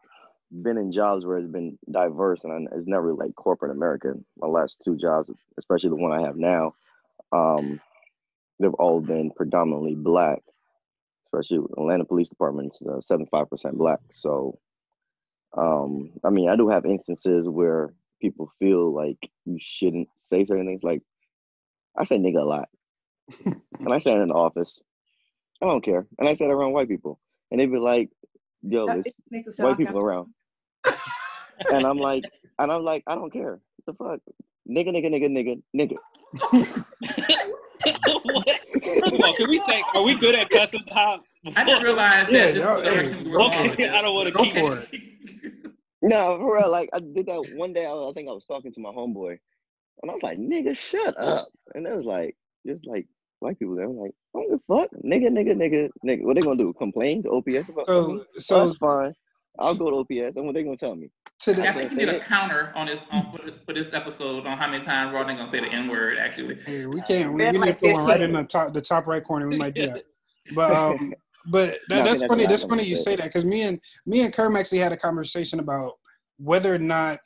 been 0.62 0.78
in 0.78 0.92
jobs 0.92 1.24
where 1.24 1.38
it's 1.38 1.50
been 1.50 1.78
diverse, 1.90 2.44
and 2.44 2.68
it's 2.72 2.86
never 2.86 3.14
like 3.14 3.34
corporate 3.34 3.72
America. 3.72 4.14
My 4.38 4.46
last 4.46 4.78
two 4.84 4.96
jobs, 4.96 5.30
especially 5.58 5.90
the 5.90 5.96
one 5.96 6.12
I 6.12 6.22
have 6.22 6.36
now, 6.36 6.74
um, 7.32 7.80
they've 8.58 8.74
all 8.74 9.00
been 9.00 9.30
predominantly 9.30 9.94
black 9.94 10.42
especially 11.38 11.64
Atlanta 11.76 12.04
Police 12.04 12.28
Department's 12.28 12.82
uh, 12.82 13.00
75% 13.00 13.74
black. 13.74 14.00
So, 14.10 14.58
um, 15.56 16.12
I 16.24 16.30
mean, 16.30 16.48
I 16.48 16.56
do 16.56 16.68
have 16.68 16.84
instances 16.84 17.48
where 17.48 17.94
people 18.20 18.50
feel 18.58 18.92
like 18.92 19.18
you 19.44 19.58
shouldn't 19.60 20.08
say 20.16 20.44
certain 20.44 20.66
things. 20.66 20.82
Like, 20.82 21.02
I 21.96 22.04
say 22.04 22.18
nigga 22.18 22.40
a 22.40 22.44
lot. 22.44 22.68
and 23.44 23.92
I 23.92 23.98
say 23.98 24.12
it 24.12 24.20
in 24.20 24.28
the 24.28 24.34
office. 24.34 24.80
I 25.62 25.66
don't 25.66 25.84
care. 25.84 26.06
And 26.18 26.28
I 26.28 26.34
say 26.34 26.46
it 26.46 26.50
around 26.50 26.72
white 26.72 26.88
people. 26.88 27.20
And 27.50 27.60
they 27.60 27.66
be 27.66 27.78
like, 27.78 28.10
yo, 28.62 28.86
there's 28.86 29.06
white 29.58 29.78
people 29.78 29.98
around. 29.98 30.34
and 31.70 31.86
I'm 31.86 31.98
like, 31.98 32.24
and 32.58 32.72
I'm 32.72 32.82
like, 32.82 33.04
I 33.06 33.14
don't 33.14 33.32
care. 33.32 33.60
What 33.84 33.86
the 33.86 34.04
fuck? 34.04 34.20
Nigga, 34.68 34.88
nigga, 34.88 35.10
nigga, 35.12 35.62
nigga, 35.74 35.96
nigga. 36.40 36.84
First 37.84 39.14
of 39.14 39.20
all, 39.20 39.34
can 39.34 39.48
we 39.48 39.58
say, 39.60 39.82
are 39.94 40.02
we 40.02 40.16
good 40.18 40.34
at 40.34 40.50
cussing? 40.50 40.84
How? 40.92 41.20
I 41.56 41.64
didn't 41.64 41.82
realize 41.82 42.26
yeah, 42.30 42.52
that. 42.52 42.84
Yeah, 42.84 43.70
okay, 43.70 43.88
I 43.88 44.00
don't 44.00 44.14
want 44.14 44.32
to 44.32 44.42
keep 44.42 44.56
it. 44.56 45.04
No, 46.04 46.36
for 46.36 46.56
real. 46.56 46.70
Like 46.70 46.90
I 46.92 47.00
did 47.00 47.26
that 47.26 47.52
one 47.54 47.72
day. 47.72 47.86
I, 47.86 47.92
I 47.92 48.12
think 48.12 48.28
I 48.28 48.32
was 48.32 48.44
talking 48.44 48.72
to 48.74 48.80
my 48.80 48.90
homeboy, 48.90 49.38
and 50.02 50.10
I 50.10 50.14
was 50.14 50.22
like, 50.22 50.38
"Nigga, 50.38 50.76
shut 50.76 51.18
up!" 51.18 51.48
And 51.74 51.86
it 51.86 51.96
was 51.96 52.04
like, 52.04 52.36
just 52.66 52.86
like 52.86 53.06
white 53.40 53.58
people 53.58 53.74
there. 53.74 53.86
I'm 53.86 53.96
like, 53.96 54.12
"What 54.32 54.42
don't 54.42 54.50
give 54.50 54.60
a 54.68 54.80
fuck, 54.80 54.90
nigga, 55.02 55.28
nigga, 55.28 55.54
nigga, 55.54 55.88
nigga." 56.04 56.22
What 56.24 56.36
they 56.36 56.42
gonna 56.42 56.58
do? 56.58 56.74
Complain 56.74 57.22
to 57.22 57.30
OPS 57.30 57.70
about 57.70 57.86
so, 57.86 58.02
something? 58.02 58.24
So 58.34 58.56
oh, 58.56 58.66
that's 58.66 58.76
fine. 58.76 59.14
I'll 59.58 59.74
go 59.74 59.90
to 59.90 59.96
OPS, 59.98 60.36
and 60.36 60.46
what 60.46 60.54
they 60.54 60.64
gonna 60.64 60.76
tell 60.76 60.96
me? 60.96 61.10
Today, 61.38 61.68
I 61.68 61.72
think 61.72 61.90
we 61.92 61.98
get 61.98 62.14
a 62.14 62.20
counter 62.20 62.72
on 62.74 62.86
this 62.86 63.02
on, 63.10 63.38
for 63.66 63.72
this 63.72 63.92
episode 63.92 64.46
on 64.46 64.58
how 64.58 64.68
many 64.68 64.84
times 64.84 65.12
Rodney 65.12 65.34
gonna 65.34 65.50
say 65.50 65.60
the 65.60 65.68
N 65.68 65.88
word. 65.88 66.18
Actually, 66.18 66.56
hey, 66.66 66.86
we 66.86 67.00
can't. 67.02 67.34
We, 67.34 67.44
we 67.44 67.58
need 67.58 67.66
to 67.66 67.74
put 67.74 67.92
one 67.92 68.06
right 68.06 68.20
in 68.20 68.32
the 68.32 68.44
top, 68.44 68.72
the 68.72 68.80
top 68.80 69.06
right 69.06 69.22
corner. 69.22 69.48
We 69.48 69.58
might 69.58 69.74
do 69.74 69.86
that. 69.86 70.04
But 70.54 70.72
um, 70.72 71.14
but 71.46 71.74
that, 71.88 72.04
no, 72.04 72.04
that's 72.04 72.26
funny. 72.26 72.44
That's 72.44 72.64
funny 72.64 72.84
you 72.84 72.98
say 72.98 73.16
that 73.16 73.24
because 73.24 73.46
me 73.46 73.62
and 73.62 73.80
me 74.04 74.20
and 74.20 74.34
Kerm 74.34 74.58
actually 74.58 74.78
had 74.78 74.92
a 74.92 74.96
conversation 74.96 75.58
about 75.58 75.92
whether 76.36 76.74
or 76.74 76.78
not 76.78 77.18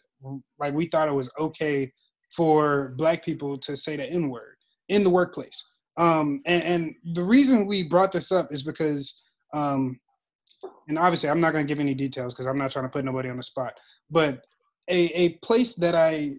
like 0.61 0.73
we 0.73 0.87
thought 0.87 1.09
it 1.09 1.15
was 1.15 1.29
okay 1.37 1.93
for 2.31 2.95
black 2.97 3.25
people 3.25 3.59
to 3.59 3.77
say 3.77 3.97
the 3.97 4.09
N 4.09 4.29
word 4.29 4.57
in 4.89 5.03
the 5.03 5.11
workplace. 5.11 5.69
Um, 5.97 6.43
and, 6.47 6.63
and 6.63 6.95
the 7.15 7.25
reason 7.25 7.67
we 7.67 7.89
brought 7.89 8.13
this 8.13 8.31
up 8.31 8.53
is 8.53 8.63
because 8.63 9.21
um, 9.53 9.99
and 10.89 10.99
obviously 10.99 11.29
I'm 11.29 11.41
not 11.41 11.53
going 11.53 11.67
to 11.67 11.71
give 11.71 11.81
any 11.81 11.95
details 11.95 12.35
because 12.35 12.47
I'm 12.47 12.59
not 12.59 12.71
trying 12.71 12.87
to 12.87 12.91
put 12.91 13.05
nobody 13.05 13.29
on 13.29 13.37
the 13.37 13.43
spot. 13.43 13.75
But 14.11 14.41
a, 14.89 15.07
a 15.15 15.29
place 15.43 15.75
that 15.77 15.95
I 15.95 16.33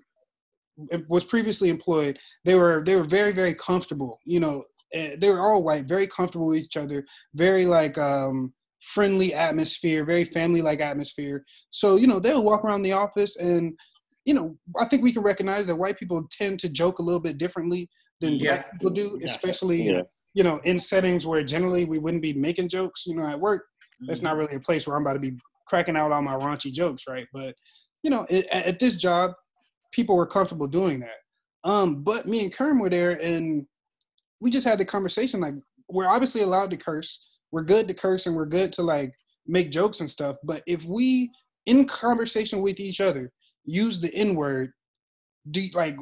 was 1.08 1.24
previously 1.24 1.70
employed, 1.70 2.18
they 2.46 2.56
were 2.56 2.84
they 2.86 2.96
were 2.96 3.04
very 3.04 3.32
very 3.32 3.54
comfortable. 3.54 4.20
You 4.26 4.40
know, 4.40 4.64
eh, 4.94 5.16
they 5.18 5.30
were 5.30 5.42
all 5.42 5.64
white, 5.64 5.86
very 5.86 6.08
comfortable 6.08 6.48
with 6.48 6.60
each 6.60 6.78
other, 6.78 7.06
very 7.36 7.66
like 7.66 7.98
um, 7.98 8.54
friendly 8.82 9.34
atmosphere, 9.34 10.06
very 10.06 10.24
family 10.24 10.62
like 10.62 10.80
atmosphere. 10.80 11.46
So 11.70 11.96
you 11.96 12.08
know 12.08 12.20
they 12.20 12.34
would 12.34 12.44
walk 12.44 12.64
around 12.64 12.82
the 12.84 12.94
office 12.94 13.38
and. 13.38 13.78
You 14.26 14.36
know, 14.36 14.56
I 14.80 14.86
think 14.86 15.02
we 15.02 15.14
can 15.14 15.24
recognize 15.24 15.66
that 15.66 15.76
white 15.76 15.98
people 15.98 16.28
tend 16.30 16.60
to 16.60 16.70
joke 16.70 17.00
a 17.00 17.02
little 17.02 17.22
bit 17.22 17.40
differently 17.40 17.90
than 18.22 18.34
yeah. 18.34 18.58
black 18.58 18.72
people 18.74 18.90
do, 18.92 19.18
especially 19.24 19.84
yeah. 19.84 20.02
you 20.36 20.44
know 20.44 20.60
in 20.66 20.78
settings 20.78 21.26
where 21.26 21.42
generally 21.42 21.86
we 21.86 21.98
wouldn't 21.98 22.22
be 22.22 22.34
making 22.34 22.68
jokes. 22.68 23.08
You 23.08 23.16
know, 23.16 23.26
at 23.26 23.40
work 23.40 23.69
that's 24.08 24.22
not 24.22 24.32
mm-hmm. 24.32 24.40
really 24.40 24.56
a 24.56 24.62
place 24.62 24.88
where 24.88 24.96
I'm 24.96 25.04
about 25.04 25.14
to 25.14 25.20
be 25.20 25.38
cracking 25.68 25.96
out 25.96 26.12
all 26.12 26.22
my 26.22 26.34
raunchy 26.34 26.72
jokes, 26.72 27.04
right? 27.08 27.28
But 27.34 27.56
you 28.04 28.10
know, 28.10 28.26
it, 28.30 28.48
at 28.52 28.80
this 28.80 28.96
job, 28.96 29.32
people 29.92 30.16
were 30.16 30.26
comfortable 30.26 30.68
doing 30.68 31.00
that. 31.02 31.70
Um, 31.70 32.04
but 32.04 32.26
me 32.26 32.44
and 32.44 32.54
Kerm 32.54 32.80
were 32.80 32.90
there, 32.90 33.22
and 33.22 33.66
we 34.40 34.50
just 34.50 34.68
had 34.68 34.80
the 34.80 34.86
conversation. 34.86 35.42
Like, 35.42 35.56
we're 35.90 36.08
obviously 36.08 36.42
allowed 36.42 36.72
to 36.72 36.78
curse. 36.78 37.20
We're 37.52 37.64
good 37.64 37.88
to 37.88 37.94
curse, 37.94 38.26
and 38.26 38.36
we're 38.36 38.46
good 38.46 38.72
to 38.74 38.82
like 38.82 39.12
make 39.48 39.72
jokes 39.72 40.00
and 40.00 40.10
stuff. 40.10 40.38
But 40.44 40.64
if 40.68 40.86
we, 40.86 41.32
in 41.66 41.86
conversation 41.86 42.62
with 42.62 42.80
each 42.80 43.02
other, 43.02 43.32
use 43.66 44.00
the 44.00 44.14
N 44.14 44.36
word, 44.36 44.72
do 45.52 45.62
like, 45.74 45.98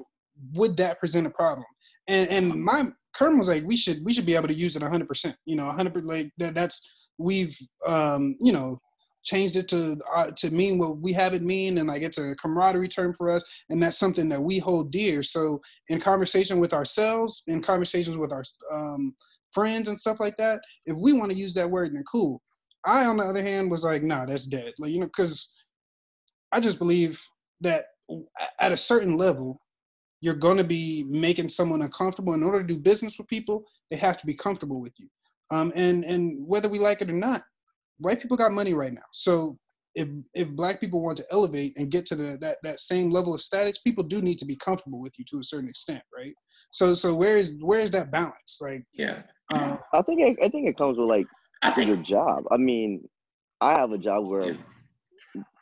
would 0.53 0.77
that 0.77 0.99
present 0.99 1.27
a 1.27 1.31
problem? 1.31 1.65
And 2.07 2.29
and 2.29 2.63
my 2.63 2.85
Kerm 3.17 3.39
was 3.39 3.47
like, 3.47 3.63
we 3.65 3.75
should 3.75 4.03
we 4.05 4.13
should 4.13 4.25
be 4.25 4.35
able 4.35 4.47
to 4.47 4.53
use 4.53 4.75
it 4.75 4.81
100. 4.81 5.07
percent 5.07 5.35
You 5.45 5.55
know, 5.55 5.65
100 5.65 6.05
like 6.05 6.31
that. 6.37 6.53
That's 6.53 7.06
we've 7.17 7.57
um, 7.85 8.35
you 8.39 8.51
know 8.51 8.79
changed 9.27 9.57
it 9.57 9.67
to 9.67 9.97
uh, 10.15 10.31
to 10.31 10.49
mean 10.51 10.77
what 10.77 10.97
we 10.99 11.11
have 11.11 11.33
it 11.33 11.43
mean 11.43 11.77
and 11.77 11.89
like 11.89 12.01
it's 12.01 12.17
a 12.17 12.33
camaraderie 12.35 12.87
term 12.87 13.13
for 13.13 13.29
us 13.29 13.43
and 13.69 13.83
that's 13.83 13.99
something 13.99 14.29
that 14.29 14.41
we 14.41 14.57
hold 14.57 14.89
dear. 14.89 15.21
So 15.21 15.61
in 15.89 15.99
conversation 15.99 16.59
with 16.59 16.73
ourselves 16.73 17.43
in 17.47 17.61
conversations 17.61 18.17
with 18.17 18.31
our 18.31 18.43
um, 18.73 19.13
friends 19.51 19.89
and 19.89 19.99
stuff 19.99 20.21
like 20.21 20.37
that 20.37 20.61
if 20.85 20.95
we 20.95 21.11
want 21.11 21.29
to 21.31 21.37
use 21.37 21.53
that 21.55 21.69
word 21.69 21.93
then 21.93 22.03
cool. 22.09 22.41
I 22.85 23.05
on 23.05 23.17
the 23.17 23.23
other 23.23 23.43
hand 23.43 23.69
was 23.69 23.83
like 23.83 24.01
nah 24.01 24.25
that's 24.25 24.47
dead. 24.47 24.73
Like 24.79 24.91
you 24.91 24.99
know 24.99 25.07
because 25.07 25.51
i 26.53 26.61
just 26.61 26.79
believe 26.79 27.21
that 27.59 27.83
at 28.61 28.71
a 28.71 28.77
certain 28.77 29.17
level 29.17 29.59
you're 30.21 30.35
going 30.35 30.57
to 30.57 30.63
be 30.63 31.05
making 31.07 31.47
someone 31.49 31.83
uncomfortable. 31.83 32.33
In 32.33 32.41
order 32.41 32.61
to 32.61 32.73
do 32.73 32.79
business 32.79 33.17
with 33.17 33.27
people 33.27 33.65
they 33.91 33.97
have 33.97 34.17
to 34.17 34.25
be 34.25 34.33
comfortable 34.33 34.79
with 34.79 34.93
you 34.97 35.09
um, 35.51 35.71
and 35.75 36.03
and 36.03 36.37
whether 36.45 36.69
we 36.69 36.79
like 36.79 37.01
it 37.01 37.09
or 37.09 37.13
not, 37.13 37.41
white 37.99 38.21
people 38.21 38.37
got 38.37 38.51
money 38.51 38.73
right 38.73 38.93
now. 38.93 39.07
So 39.11 39.57
if 39.95 40.07
if 40.33 40.49
black 40.49 40.79
people 40.79 41.01
want 41.01 41.17
to 41.17 41.25
elevate 41.31 41.73
and 41.77 41.91
get 41.91 42.05
to 42.07 42.15
the 42.15 42.37
that 42.41 42.57
that 42.63 42.79
same 42.79 43.09
level 43.09 43.33
of 43.33 43.41
status, 43.41 43.79
people 43.79 44.03
do 44.03 44.21
need 44.21 44.39
to 44.39 44.45
be 44.45 44.55
comfortable 44.57 45.01
with 45.01 45.17
you 45.17 45.25
to 45.29 45.39
a 45.39 45.43
certain 45.43 45.69
extent, 45.69 46.03
right? 46.15 46.33
So 46.71 46.93
so 46.93 47.15
where 47.15 47.37
is 47.37 47.57
where 47.61 47.79
is 47.79 47.91
that 47.91 48.11
balance? 48.11 48.59
Like 48.61 48.83
yeah, 48.93 49.23
uh, 49.51 49.77
I 49.93 50.01
think 50.03 50.21
it, 50.21 50.37
I 50.43 50.49
think 50.49 50.69
it 50.69 50.77
comes 50.77 50.97
with 50.97 51.07
like 51.07 51.25
I 51.61 51.71
think, 51.71 51.87
your 51.87 51.97
job. 51.97 52.43
I 52.51 52.57
mean, 52.57 53.07
I 53.61 53.73
have 53.73 53.91
a 53.91 53.97
job 53.97 54.27
where 54.27 54.57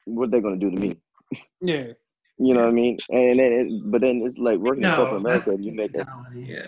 what 0.06 0.32
they're 0.32 0.42
gonna 0.42 0.58
do 0.58 0.72
to 0.72 0.78
me. 0.78 0.98
Yeah. 1.62 1.88
You 2.38 2.54
know 2.54 2.64
what 2.64 2.70
I 2.70 2.74
mean? 2.74 2.98
And 3.10 3.40
then, 3.40 3.52
it, 3.52 3.82
but 3.86 4.02
then 4.02 4.22
it's 4.24 4.38
like 4.38 4.60
working 4.60 4.82
no, 4.82 4.90
in 4.90 4.96
corporate 4.96 5.22
America, 5.22 5.52
and 5.52 5.64
you 5.64 5.72
make 5.72 5.96
it. 5.96 6.06
Yeah. 6.36 6.68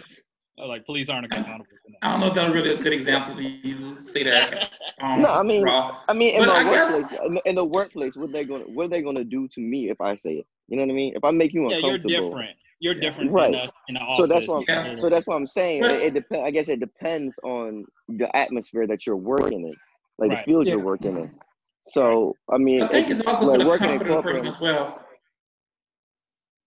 Uh, 0.60 0.68
Like 0.68 0.86
police 0.86 1.10
aren't 1.10 1.26
accountable. 1.26 1.66
I 2.02 2.12
don't 2.12 2.20
know 2.22 2.28
if 2.28 2.34
that's 2.34 2.54
really 2.54 2.74
a 2.74 2.78
good 2.78 2.94
example 2.94 3.36
to 3.36 3.44
use. 3.44 3.98
Say 4.12 4.24
that. 4.24 4.72
Um, 5.00 5.22
No, 5.22 5.28
I 5.30 5.44
mean- 5.44 5.62
raw. 5.64 5.96
I 6.10 6.14
mean, 6.14 6.34
in 6.34 6.40
But 6.42 6.48
my 6.48 6.56
I 6.56 6.64
guess- 6.64 6.92
workplace, 6.92 7.20
in, 7.24 7.34
the- 7.36 7.42
in 7.46 7.56
the 7.56 7.64
workplace, 7.66 8.18
what 8.18 8.32
they 8.32 8.44
going 8.46 8.66
to 8.66 8.72
what 8.72 8.86
are 8.86 8.90
they 8.90 9.04
going 9.04 9.16
to 9.16 9.24
do 9.24 9.48
to 9.50 9.62
me 9.62 9.92
if 9.92 10.02
I 10.02 10.16
say 10.16 10.38
it? 10.38 10.48
You 10.70 10.78
know 10.78 10.84
what 10.86 10.92
I 10.92 10.96
mean? 10.96 11.14
If 11.16 11.24
I 11.24 11.30
make 11.30 11.54
you 11.54 11.66
uncomfortable, 11.70 12.10
Yeah, 12.10 12.18
you're 12.18 12.26
uncomfortable, 12.26 12.40
different. 12.40 12.58
You're 12.80 12.94
Yeah. 12.96 13.00
different 13.02 13.32
Right. 13.32 13.52
than 13.52 13.62
us 13.62 13.70
in 13.90 13.94
the 13.94 14.00
office. 14.02 14.18
so 14.18 14.26
that's 14.26 14.48
what 14.48 14.68
I'm, 14.70 14.98
so 15.00 15.10
that's 15.10 15.28
what 15.28 15.36
I'm 15.36 15.46
saying. 15.46 15.82
But- 15.82 15.92
it, 15.92 16.02
it 16.02 16.14
depends. 16.16 16.46
I 16.46 16.50
guess 16.50 16.68
it 16.68 16.80
depends 16.80 17.38
on 17.44 17.86
the 18.10 18.36
atmosphere 18.36 18.88
that 18.88 19.06
you're 19.06 19.16
working 19.18 19.62
in, 19.68 19.76
like 20.18 20.32
Right. 20.32 20.40
the 20.40 20.44
field 20.52 20.68
you're 20.68 20.80
working 20.84 21.16
in. 21.18 21.32
So 21.82 22.36
I 22.52 22.58
mean, 22.58 22.82
I 22.82 22.88
think 22.88 23.10
it- 23.12 23.18
it's 23.20 23.28
also 23.28 23.46
like 23.50 23.60
the 23.60 23.68
working 23.68 23.92
in 23.92 24.00
comfort 24.00 24.10
of 24.10 24.16
the 24.18 24.22
person 24.24 24.44
corporate. 24.44 24.56
as 24.56 24.60
well. 24.60 25.02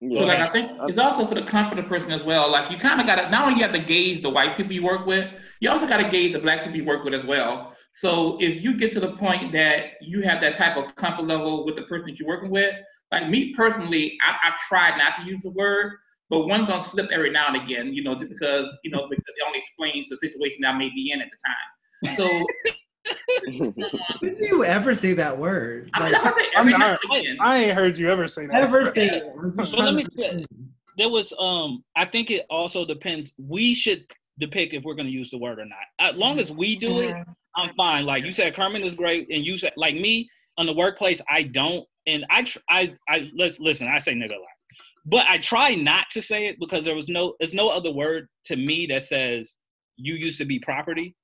Yeah. 0.01 0.21
So 0.21 0.25
like 0.25 0.39
I 0.39 0.49
think 0.49 0.73
it's 0.89 0.99
also 0.99 1.27
for 1.27 1.35
the 1.35 1.43
comfort 1.43 1.79
of 1.79 1.85
the 1.85 1.89
person 1.89 2.11
as 2.11 2.23
well. 2.23 2.51
Like 2.51 2.71
you 2.71 2.79
kind 2.79 3.01
of 3.01 3.07
got 3.07 3.17
to 3.17 3.29
not 3.29 3.47
only 3.47 3.57
you 3.57 3.63
have 3.63 3.75
to 3.75 3.81
gauge 3.81 4.23
the 4.23 4.31
white 4.31 4.57
people 4.57 4.73
you 4.73 4.83
work 4.83 5.05
with, 5.05 5.29
you 5.61 5.69
also 5.69 5.87
got 5.87 5.99
to 5.99 6.09
gauge 6.09 6.33
the 6.33 6.39
black 6.39 6.65
people 6.65 6.77
you 6.77 6.85
work 6.87 7.05
with 7.05 7.13
as 7.13 7.25
well. 7.25 7.75
So 7.93 8.39
if 8.41 8.63
you 8.63 8.77
get 8.79 8.95
to 8.95 9.01
the 9.01 9.13
point 9.13 9.53
that 9.53 9.93
you 10.01 10.23
have 10.23 10.41
that 10.41 10.57
type 10.57 10.79
of 10.79 10.95
comfort 10.97 11.25
level 11.25 11.67
with 11.67 11.77
the 11.77 11.83
person 11.83 12.07
that 12.07 12.19
you're 12.19 12.29
working 12.29 12.51
with, 12.51 12.75
like 13.13 13.29
me 13.29 13.53
personally, 13.55 14.19
I, 14.23 14.37
I 14.49 14.53
try 14.69 14.97
not 14.97 15.17
to 15.17 15.25
use 15.25 15.41
the 15.43 15.51
word, 15.51 15.93
but 16.31 16.47
one's 16.47 16.67
gonna 16.67 16.89
slip 16.89 17.11
every 17.11 17.31
now 17.31 17.49
and 17.49 17.57
again, 17.57 17.93
you 17.93 18.03
know, 18.03 18.15
just 18.15 18.31
because 18.31 18.73
you 18.83 18.91
know 18.91 19.07
because 19.11 19.25
it 19.27 19.47
only 19.47 19.59
explains 19.59 20.07
the 20.09 20.17
situation 20.17 20.61
that 20.63 20.75
I 20.75 20.79
may 20.79 20.89
be 20.89 21.11
in 21.11 21.21
at 21.21 21.29
the 21.31 22.11
time. 22.11 22.17
So 22.17 22.47
When 23.46 24.35
do 24.35 24.37
you 24.46 24.64
ever 24.64 24.94
say 24.94 25.12
that 25.14 25.37
word? 25.38 25.90
I 25.94 26.05
mean, 26.05 26.12
Like, 26.12 26.23
like 26.25 26.35
I 26.35 26.38
say, 26.42 26.49
I'm 26.57 26.68
every 26.68 26.79
not- 26.79 27.01
I 27.40 27.57
ain't 27.59 27.75
heard 27.75 27.99
you 27.99 28.09
ever 28.09 28.29
say 28.29 28.46
that. 28.46 28.55
ever 28.62 28.87
say 28.87 29.07
it. 29.07 29.25
I'm 29.38 29.53
just 29.53 29.75
But 29.77 29.85
let 29.85 29.94
me 29.94 30.05
to 30.05 30.11
tell- 30.11 30.25
understand. 30.31 30.46
there 30.99 31.09
was 31.09 31.33
um 31.38 31.83
I 31.96 32.05
think 32.05 32.31
it 32.31 32.46
also 32.51 32.85
depends. 32.85 33.33
We 33.38 33.75
should 33.75 34.05
depict 34.38 34.73
if 34.75 34.83
we're 34.85 34.94
gonna 34.94 35.09
use 35.11 35.31
the 35.31 35.38
word 35.38 35.59
or 35.59 35.64
not. 35.66 35.79
As 35.99 36.16
long 36.16 36.38
as 36.38 36.51
we 36.53 36.77
do 36.77 37.01
it, 37.01 37.14
I'm 37.57 37.75
fine. 37.77 38.05
Like 38.07 38.25
you 38.25 38.31
said, 38.31 38.55
Carmen 38.55 38.83
is 38.83 38.94
great, 38.94 39.29
and 39.31 39.44
you 39.44 39.59
said 39.59 39.73
like 39.77 39.94
me 39.94 40.29
on 40.59 40.66
the 40.66 40.73
workplace, 40.75 41.20
I 41.31 41.44
don't, 41.44 41.87
and 42.07 42.25
I 42.31 42.42
tr- 42.42 42.59
I 42.68 42.94
I 43.09 43.31
let's 43.37 43.59
listen. 43.61 43.88
I 43.88 43.99
say 43.99 44.12
nigga 44.14 44.31
a 44.31 44.40
lot, 44.40 44.57
but 45.07 45.27
I 45.29 45.38
try 45.38 45.75
not 45.75 46.07
to 46.12 46.23
say 46.23 46.46
it 46.46 46.57
because 46.61 46.85
there 46.85 46.94
was 46.94 47.09
no 47.09 47.35
there's 47.40 47.55
no 47.55 47.68
other 47.68 47.90
word 47.90 48.29
to 48.46 48.57
me 48.57 48.87
that 48.87 49.03
says 49.03 49.57
you 49.96 50.14
used 50.14 50.38
to 50.38 50.44
be 50.44 50.59
property 50.59 51.14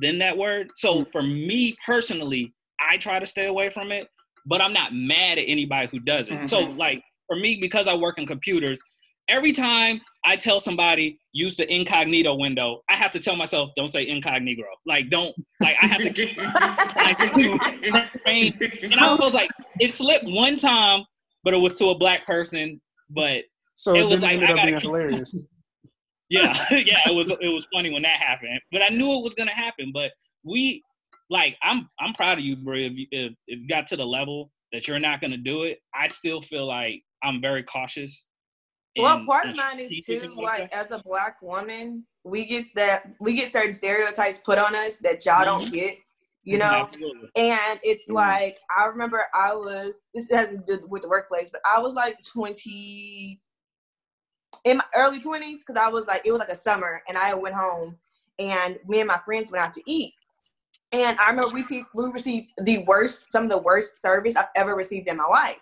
than 0.00 0.18
that 0.18 0.36
word. 0.36 0.70
So 0.76 1.04
for 1.12 1.22
me 1.22 1.76
personally, 1.84 2.52
I 2.80 2.96
try 2.98 3.18
to 3.18 3.26
stay 3.26 3.46
away 3.46 3.70
from 3.70 3.90
it, 3.92 4.08
but 4.46 4.60
I'm 4.60 4.72
not 4.72 4.92
mad 4.94 5.38
at 5.38 5.44
anybody 5.48 5.88
who 5.90 6.00
does 6.00 6.28
it. 6.28 6.46
So 6.48 6.62
Mhm. 6.66 6.76
like 6.78 7.02
for 7.26 7.36
me, 7.36 7.56
because 7.60 7.88
I 7.88 7.94
work 7.94 8.18
in 8.18 8.26
computers, 8.26 8.78
every 9.28 9.52
time 9.52 10.00
I 10.24 10.36
tell 10.36 10.60
somebody 10.60 11.18
use 11.32 11.56
the 11.56 11.72
incognito 11.72 12.34
window, 12.36 12.82
I 12.88 12.96
have 12.96 13.10
to 13.12 13.20
tell 13.20 13.34
myself 13.36 13.70
don't 13.76 13.88
say 13.88 14.06
incognito. 14.06 14.62
Like 14.86 15.08
don't 15.10 15.34
like 15.60 15.76
I 15.82 15.86
have 15.86 16.02
to 16.02 16.10
keep 16.12 16.36
and 18.26 19.00
I 19.00 19.14
was 19.18 19.34
like 19.34 19.50
it 19.80 19.92
slipped 19.92 20.24
one 20.26 20.56
time, 20.56 21.04
but 21.44 21.54
it 21.54 21.58
was 21.58 21.78
to 21.78 21.86
a 21.90 21.94
black 21.98 22.26
person. 22.26 22.80
But 23.10 23.44
So 23.74 23.94
It 23.94 24.00
it, 24.00 24.04
was 24.04 24.20
didn't 24.20 24.22
like, 24.24 24.32
ended 24.34 24.48
I 24.48 24.52
up 24.52 24.56
gotta 24.56 24.66
being 24.68 24.80
keep- 24.80 24.86
hilarious. 24.86 25.36
yeah, 26.28 26.52
yeah, 26.70 26.98
it 27.06 27.14
was 27.14 27.30
it 27.30 27.48
was 27.52 27.66
funny 27.72 27.90
when 27.90 28.02
that 28.02 28.18
happened. 28.20 28.60
But 28.72 28.82
I 28.82 28.88
knew 28.88 29.12
it 29.18 29.22
was 29.22 29.34
gonna 29.34 29.52
happen. 29.54 29.90
But 29.92 30.12
we 30.44 30.82
like 31.30 31.56
I'm 31.62 31.88
I'm 32.00 32.14
proud 32.14 32.38
of 32.38 32.44
you, 32.44 32.56
bro. 32.56 32.76
If, 32.76 32.92
you- 32.92 33.06
if 33.10 33.32
if 33.46 33.58
you 33.60 33.68
got 33.68 33.86
to 33.88 33.96
the 33.96 34.04
level 34.06 34.50
that 34.72 34.86
you're 34.88 34.98
not 34.98 35.20
gonna 35.20 35.36
do 35.36 35.62
it, 35.64 35.78
I 35.94 36.08
still 36.08 36.42
feel 36.42 36.66
like 36.66 37.02
I'm 37.22 37.40
very 37.40 37.62
cautious. 37.62 38.26
Well, 38.98 39.18
and- 39.18 39.26
part 39.26 39.46
of 39.46 39.56
mine 39.56 39.78
is 39.80 40.04
too, 40.04 40.32
like 40.36 40.72
as 40.74 40.90
a 40.90 40.98
black 41.04 41.40
woman, 41.42 42.06
we 42.24 42.44
get 42.46 42.64
that 42.76 43.12
we 43.20 43.34
get 43.34 43.52
certain 43.52 43.72
stereotypes 43.72 44.38
put 44.38 44.58
on 44.58 44.74
us 44.74 44.98
that 44.98 45.24
y'all 45.26 45.44
don't 45.44 45.70
get, 45.70 45.96
you 46.44 46.58
know. 46.58 46.64
Absolutely. 46.88 47.28
And 47.36 47.78
it's 47.82 48.08
Mhm. 48.08 48.14
like 48.14 48.58
I 48.76 48.86
remember 48.86 49.24
I 49.34 49.54
was 49.54 49.94
this 50.14 50.30
has 50.30 50.48
to 50.48 50.56
do 50.66 50.86
with 50.88 51.02
the 51.02 51.08
workplace, 51.08 51.50
but 51.50 51.60
I 51.66 51.78
was 51.78 51.94
like 51.94 52.16
twenty 52.22 53.40
in 54.66 54.78
my 54.78 54.84
early 54.96 55.20
twenties 55.20 55.62
because 55.64 55.80
I 55.80 55.88
was 55.88 56.06
like 56.06 56.22
it 56.26 56.32
was 56.32 56.40
like 56.40 56.50
a 56.50 56.56
summer 56.56 57.00
and 57.08 57.16
I 57.16 57.32
went 57.32 57.54
home 57.54 57.96
and 58.38 58.78
me 58.86 59.00
and 59.00 59.08
my 59.08 59.18
friends 59.24 59.50
went 59.50 59.64
out 59.64 59.72
to 59.74 59.82
eat. 59.86 60.12
And 60.92 61.18
I 61.18 61.30
remember 61.30 61.54
we 61.54 61.60
received 61.60 61.86
we 61.94 62.04
received 62.06 62.52
the 62.58 62.78
worst, 62.78 63.32
some 63.32 63.44
of 63.44 63.50
the 63.50 63.58
worst 63.58 64.02
service 64.02 64.36
I've 64.36 64.46
ever 64.56 64.74
received 64.74 65.08
in 65.08 65.16
my 65.16 65.26
life. 65.26 65.60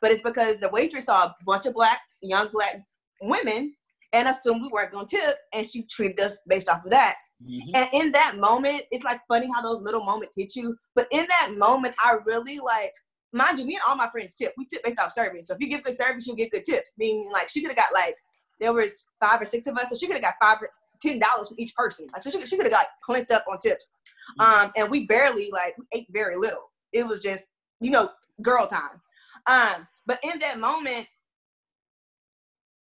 But 0.00 0.12
it's 0.12 0.22
because 0.22 0.58
the 0.58 0.68
waitress 0.68 1.06
saw 1.06 1.24
a 1.24 1.36
bunch 1.46 1.66
of 1.66 1.74
black, 1.74 2.00
young 2.20 2.48
black 2.52 2.82
women 3.22 3.74
and 4.12 4.28
assumed 4.28 4.62
we 4.62 4.68
weren't 4.68 4.92
gonna 4.92 5.06
tip 5.06 5.38
and 5.54 5.66
she 5.66 5.84
treated 5.84 6.20
us 6.20 6.36
based 6.46 6.68
off 6.68 6.84
of 6.84 6.90
that. 6.90 7.16
Mhm. 7.42 7.70
And 7.74 7.88
in 7.92 8.12
that 8.12 8.36
moment, 8.36 8.82
it's 8.90 9.04
like 9.04 9.20
funny 9.28 9.48
how 9.54 9.62
those 9.62 9.82
little 9.82 10.04
moments 10.04 10.34
hit 10.36 10.54
you. 10.54 10.76
But 10.94 11.08
in 11.10 11.26
that 11.26 11.52
moment, 11.56 11.94
I 12.02 12.18
really 12.26 12.58
like, 12.58 12.92
mind 13.32 13.58
you, 13.58 13.64
me 13.64 13.76
and 13.76 13.82
all 13.86 13.96
my 13.96 14.10
friends 14.10 14.34
tip. 14.34 14.52
We 14.58 14.66
tip 14.66 14.84
based 14.84 15.00
off 15.00 15.14
service. 15.14 15.46
So 15.46 15.54
if 15.54 15.60
you 15.60 15.68
give 15.68 15.82
good 15.82 15.96
service, 15.96 16.26
you'll 16.26 16.36
get 16.36 16.50
good 16.50 16.64
tips. 16.64 16.90
Meaning, 16.98 17.30
like, 17.32 17.48
she 17.48 17.60
could 17.60 17.70
have 17.70 17.76
got 17.76 17.94
like, 17.94 18.16
there 18.62 18.72
was 18.72 19.04
five 19.20 19.42
or 19.42 19.44
six 19.44 19.66
of 19.66 19.76
us, 19.76 19.90
so 19.90 19.96
she 19.96 20.06
could 20.06 20.16
have 20.16 20.22
got 20.22 20.34
five, 20.40 20.62
or 20.62 20.70
ten 21.02 21.18
dollars 21.18 21.48
from 21.48 21.58
each 21.58 21.74
person. 21.74 22.06
Like, 22.12 22.22
so 22.22 22.30
she, 22.30 22.46
she 22.46 22.56
could 22.56 22.66
have 22.66 22.72
got 22.72 22.86
clinked 23.04 23.32
up 23.32 23.44
on 23.50 23.58
tips. 23.58 23.90
Um, 24.38 24.70
and 24.76 24.88
we 24.88 25.04
barely 25.06 25.50
like 25.52 25.76
we 25.76 25.86
ate 25.92 26.06
very 26.10 26.36
little. 26.36 26.70
It 26.92 27.06
was 27.06 27.20
just, 27.20 27.46
you 27.80 27.90
know, 27.90 28.10
girl 28.40 28.68
time. 28.68 29.00
Um, 29.48 29.88
but 30.06 30.20
in 30.22 30.38
that 30.38 30.60
moment, 30.60 31.08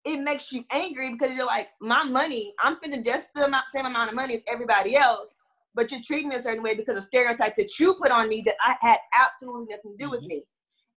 it 0.05 0.17
makes 0.17 0.51
you 0.51 0.63
angry 0.71 1.12
because 1.12 1.36
you're 1.36 1.45
like, 1.45 1.69
my 1.82 2.03
money, 2.03 2.53
I'm 2.62 2.73
spending 2.73 3.03
just 3.03 3.27
the 3.36 3.45
amount, 3.45 3.65
same 3.73 3.86
amount 3.86 4.10
of 4.10 4.15
money 4.15 4.36
as 4.36 4.41
everybody 4.47 4.95
else, 4.95 5.38
but 5.75 5.91
you're 5.91 6.01
treating 6.03 6.29
me 6.29 6.38
a 6.38 6.41
certain 6.41 6.63
way 6.63 6.73
because 6.73 6.97
of 6.97 7.03
stereotypes 7.03 7.58
that 7.58 7.79
you 7.79 7.93
put 7.93 8.12
on 8.12 8.27
me 8.27 8.41
that 8.45 8.55
I 8.65 8.75
had 8.82 8.97
absolutely 9.13 9.67
nothing 9.69 9.95
to 9.97 10.03
do 10.03 10.10
with 10.10 10.23
me. 10.23 10.43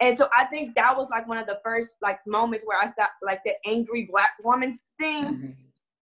And 0.02 0.18
so 0.18 0.28
I 0.36 0.44
think 0.46 0.74
that 0.74 0.96
was 0.96 1.08
like 1.10 1.26
one 1.28 1.38
of 1.38 1.46
the 1.46 1.60
first 1.64 1.96
like 2.02 2.18
moments 2.26 2.66
where 2.66 2.76
I 2.78 2.86
stopped 2.88 3.12
like 3.22 3.40
the 3.44 3.54
angry 3.66 4.08
black 4.10 4.32
woman 4.44 4.76
thing. 4.98 5.24
Mhm. 5.24 5.56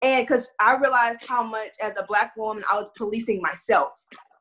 And 0.03 0.27
because 0.27 0.49
I 0.61 0.77
realized 0.77 1.21
how 1.27 1.43
much 1.43 1.73
as 1.83 1.93
a 1.99 2.05
black 2.07 2.35
woman 2.37 2.63
I 2.73 2.77
was 2.81 2.89
policing 2.97 3.43
myself 3.43 3.93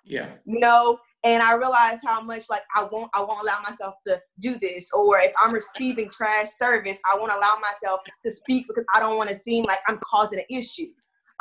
Yeah. 0.06 0.30
you 0.46 0.60
know 0.60 0.98
and 1.26 1.44
i 1.44 1.54
realized 1.54 2.02
how 2.04 2.22
much 2.22 2.44
like 2.50 2.62
i 2.76 2.82
won't 2.92 3.12
i 3.14 3.20
won't 3.20 3.42
allow 3.42 3.60
myself 3.70 3.96
to 4.08 4.20
do 4.40 4.56
this 4.58 4.90
or 4.94 5.20
if 5.20 5.34
i'm 5.42 5.54
receiving 5.54 6.10
trash 6.10 6.48
service 6.58 6.98
i 7.12 7.14
won't 7.18 7.32
allow 7.32 7.56
myself 7.62 8.00
to 8.24 8.32
speak 8.32 8.66
because 8.70 8.86
i 8.96 9.00
don't 9.02 9.18
want 9.18 9.30
to 9.30 9.36
seem 9.38 9.66
like 9.66 9.80
i'm 9.90 10.00
causing 10.00 10.40
an 10.40 10.46
issue 10.50 10.88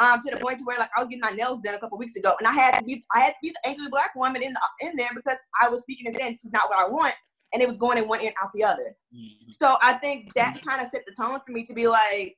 um 0.01 0.21
to 0.25 0.31
the 0.35 0.41
point 0.41 0.59
to 0.59 0.65
where 0.65 0.77
like 0.79 0.91
i 0.97 1.01
was 1.01 1.09
getting 1.09 1.21
my 1.21 1.31
nails 1.31 1.61
done 1.61 1.77
a 1.77 1.79
couple 1.79 1.97
weeks 1.97 2.17
ago 2.17 2.33
and 2.41 2.49
i 2.49 2.53
had 2.53 2.77
to 2.79 2.85
be 2.85 3.05
i 3.15 3.21
had 3.21 3.31
to 3.31 3.37
be 3.41 3.51
the 3.51 3.69
angry 3.69 3.87
black 3.89 4.13
woman 4.17 4.43
in 4.43 4.53
the, 4.53 4.61
in 4.87 4.97
there 4.97 5.11
because 5.15 5.39
i 5.63 5.69
was 5.69 5.83
speaking 5.83 6.07
and 6.09 6.17
saying 6.17 6.33
this 6.33 6.45
is 6.45 6.53
not 6.53 6.69
what 6.69 6.79
i 6.85 6.89
want 6.89 7.15
and 7.53 7.63
it 7.63 7.69
was 7.69 7.79
going 7.79 7.99
in 7.99 8.07
one 8.09 8.21
ear 8.21 8.33
out 8.43 8.51
the 8.55 8.65
other 8.65 8.97
Mhm. 9.15 9.55
so 9.59 9.77
I 9.81 9.95
think 9.95 10.35
that 10.35 10.63
kind 10.65 10.83
of 10.83 10.89
set 10.89 11.05
the 11.07 11.13
tone 11.13 11.41
for 11.45 11.53
me 11.53 11.65
to 11.65 11.73
be 11.73 11.89
like, 11.89 12.37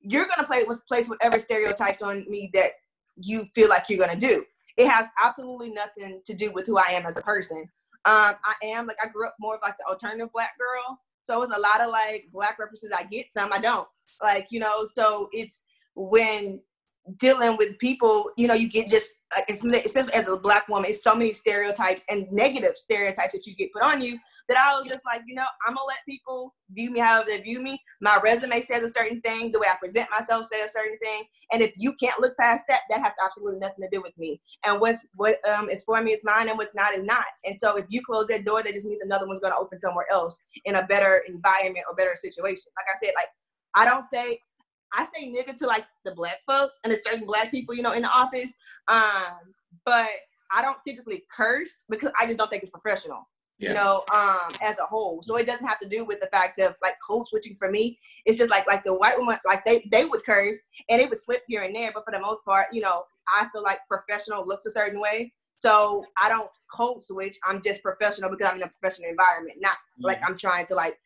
you're 0.00 0.26
gonna 0.26 0.46
play 0.46 0.64
with 0.64 0.84
place 0.86 1.08
whatever 1.08 1.38
stereotypes 1.38 2.02
on 2.02 2.24
me 2.28 2.50
that 2.54 2.72
you 3.16 3.44
feel 3.54 3.68
like 3.68 3.84
you're 3.88 3.98
gonna 3.98 4.18
do. 4.18 4.44
It 4.76 4.88
has 4.88 5.06
absolutely 5.22 5.70
nothing 5.70 6.22
to 6.24 6.34
do 6.34 6.50
with 6.52 6.66
who 6.66 6.78
I 6.78 6.86
am 6.92 7.04
as 7.04 7.18
a 7.18 7.22
person. 7.22 7.68
Um, 8.06 8.34
I 8.44 8.54
am 8.62 8.86
like 8.86 8.96
I 9.04 9.08
grew 9.08 9.26
up 9.26 9.36
more 9.38 9.56
of 9.56 9.62
like 9.62 9.76
the 9.78 9.84
alternative 9.84 10.32
black 10.32 10.56
girl, 10.58 10.98
so 11.22 11.42
it's 11.42 11.54
a 11.54 11.60
lot 11.60 11.82
of 11.82 11.90
like 11.90 12.28
black 12.32 12.58
references 12.58 12.90
I 12.96 13.04
get, 13.04 13.26
some 13.34 13.52
I 13.52 13.58
don't. 13.58 13.88
Like 14.22 14.46
you 14.50 14.60
know, 14.60 14.86
so 14.86 15.28
it's 15.32 15.62
when 15.94 16.62
dealing 17.18 17.58
with 17.58 17.78
people, 17.78 18.30
you 18.38 18.46
know, 18.48 18.54
you 18.54 18.68
get 18.68 18.88
just 18.90 19.12
especially 19.48 20.12
as 20.14 20.28
a 20.28 20.36
black 20.36 20.68
woman, 20.68 20.90
it's 20.90 21.02
so 21.02 21.14
many 21.14 21.32
stereotypes 21.32 22.04
and 22.08 22.26
negative 22.30 22.76
stereotypes 22.76 23.34
that 23.34 23.46
you 23.46 23.54
get 23.54 23.72
put 23.72 23.82
on 23.82 24.00
you 24.00 24.18
that 24.48 24.58
I 24.58 24.76
was 24.76 24.88
just 24.88 25.04
like, 25.06 25.22
you 25.26 25.36
know, 25.36 25.46
I'm 25.64 25.74
gonna 25.74 25.86
let 25.86 25.98
people 26.08 26.54
view 26.70 26.90
me 26.90 26.98
how 26.98 27.22
they 27.22 27.40
view 27.40 27.60
me. 27.60 27.80
My 28.00 28.18
resume 28.22 28.60
says 28.60 28.82
a 28.82 28.92
certain 28.92 29.20
thing, 29.20 29.52
the 29.52 29.60
way 29.60 29.68
I 29.68 29.76
present 29.76 30.08
myself 30.10 30.46
says 30.46 30.70
a 30.70 30.72
certain 30.72 30.98
thing, 30.98 31.22
and 31.52 31.62
if 31.62 31.72
you 31.76 31.94
can't 32.00 32.20
look 32.20 32.36
past 32.36 32.64
that, 32.68 32.80
that 32.90 33.00
has 33.00 33.12
absolutely 33.24 33.60
nothing 33.60 33.82
to 33.82 33.88
do 33.96 34.02
with 34.02 34.16
me. 34.18 34.40
And 34.64 34.80
what's 34.80 35.06
what 35.14 35.36
um 35.48 35.70
is 35.70 35.84
for 35.84 36.02
me 36.02 36.12
is 36.12 36.20
mine, 36.24 36.48
and 36.48 36.58
what's 36.58 36.74
not 36.74 36.94
is 36.94 37.04
not. 37.04 37.24
And 37.44 37.58
so 37.58 37.76
if 37.76 37.86
you 37.88 38.02
close 38.04 38.26
that 38.26 38.44
door, 38.44 38.62
that 38.64 38.74
just 38.74 38.86
means 38.86 39.02
another 39.02 39.28
one's 39.28 39.40
gonna 39.40 39.54
open 39.58 39.80
somewhere 39.80 40.06
else 40.10 40.40
in 40.64 40.74
a 40.74 40.86
better 40.86 41.22
environment 41.28 41.84
or 41.88 41.94
better 41.94 42.16
situation. 42.16 42.72
Like 42.76 42.86
I 42.88 43.04
said, 43.04 43.12
like 43.16 43.28
I 43.76 43.84
don't 43.84 44.04
say 44.04 44.40
I 44.92 45.06
say 45.14 45.32
nigga 45.32 45.56
to 45.56 45.66
like 45.66 45.86
the 46.04 46.14
black 46.14 46.38
folks 46.48 46.80
and 46.84 46.92
the 46.92 47.00
certain 47.02 47.26
black 47.26 47.50
people, 47.50 47.74
you 47.74 47.82
know, 47.82 47.92
in 47.92 48.02
the 48.02 48.08
office. 48.10 48.52
Um, 48.88 49.54
but 49.84 50.08
I 50.52 50.62
don't 50.62 50.78
typically 50.86 51.24
curse 51.34 51.84
because 51.88 52.10
I 52.18 52.26
just 52.26 52.38
don't 52.38 52.50
think 52.50 52.62
it's 52.62 52.70
professional 52.70 53.28
Yeah. 53.58 53.68
you 53.68 53.74
know, 53.74 54.04
um, 54.12 54.52
as 54.62 54.78
a 54.78 54.84
whole. 54.86 55.22
So 55.22 55.36
it 55.36 55.46
doesn't 55.46 55.66
have 55.66 55.78
to 55.80 55.88
do 55.88 56.04
with 56.04 56.18
the 56.20 56.28
fact 56.32 56.58
of 56.60 56.74
like 56.82 56.94
code 57.06 57.28
switching 57.28 57.56
for 57.56 57.70
me. 57.70 57.98
It's 58.26 58.38
just 58.38 58.50
like 58.50 58.66
like 58.66 58.82
the 58.84 58.94
white 58.94 59.18
woman, 59.18 59.38
like 59.46 59.64
they 59.64 59.86
they 59.92 60.04
would 60.06 60.24
curse 60.24 60.58
and 60.88 61.00
it 61.00 61.08
would 61.08 61.18
slip 61.18 61.42
here 61.46 61.62
and 61.62 61.74
there, 61.74 61.92
but 61.94 62.04
for 62.04 62.12
the 62.12 62.20
most 62.20 62.44
part, 62.44 62.66
you 62.72 62.80
know, 62.80 63.04
I 63.28 63.46
feel 63.52 63.62
like 63.62 63.78
professional 63.88 64.46
looks 64.46 64.66
a 64.66 64.70
certain 64.70 65.00
way. 65.00 65.32
So 65.56 66.04
I 66.20 66.28
don't 66.30 66.48
code 66.74 67.04
switch. 67.04 67.36
I'm 67.44 67.60
just 67.62 67.82
professional 67.82 68.30
because 68.30 68.48
I'm 68.48 68.56
in 68.56 68.62
a 68.62 68.72
professional 68.80 69.10
environment, 69.10 69.58
not 69.60 69.76
like 70.00 70.20
I'm 70.26 70.36
trying 70.38 70.66
to 70.66 70.74
like 70.74 70.98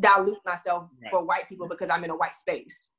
dilute 0.00 0.38
myself 0.44 0.88
Right. 1.02 1.10
for 1.10 1.24
white 1.24 1.48
people 1.48 1.68
because 1.68 1.88
I'm 1.90 2.04
in 2.04 2.10
a 2.10 2.16
white 2.16 2.34
space. 2.36 2.90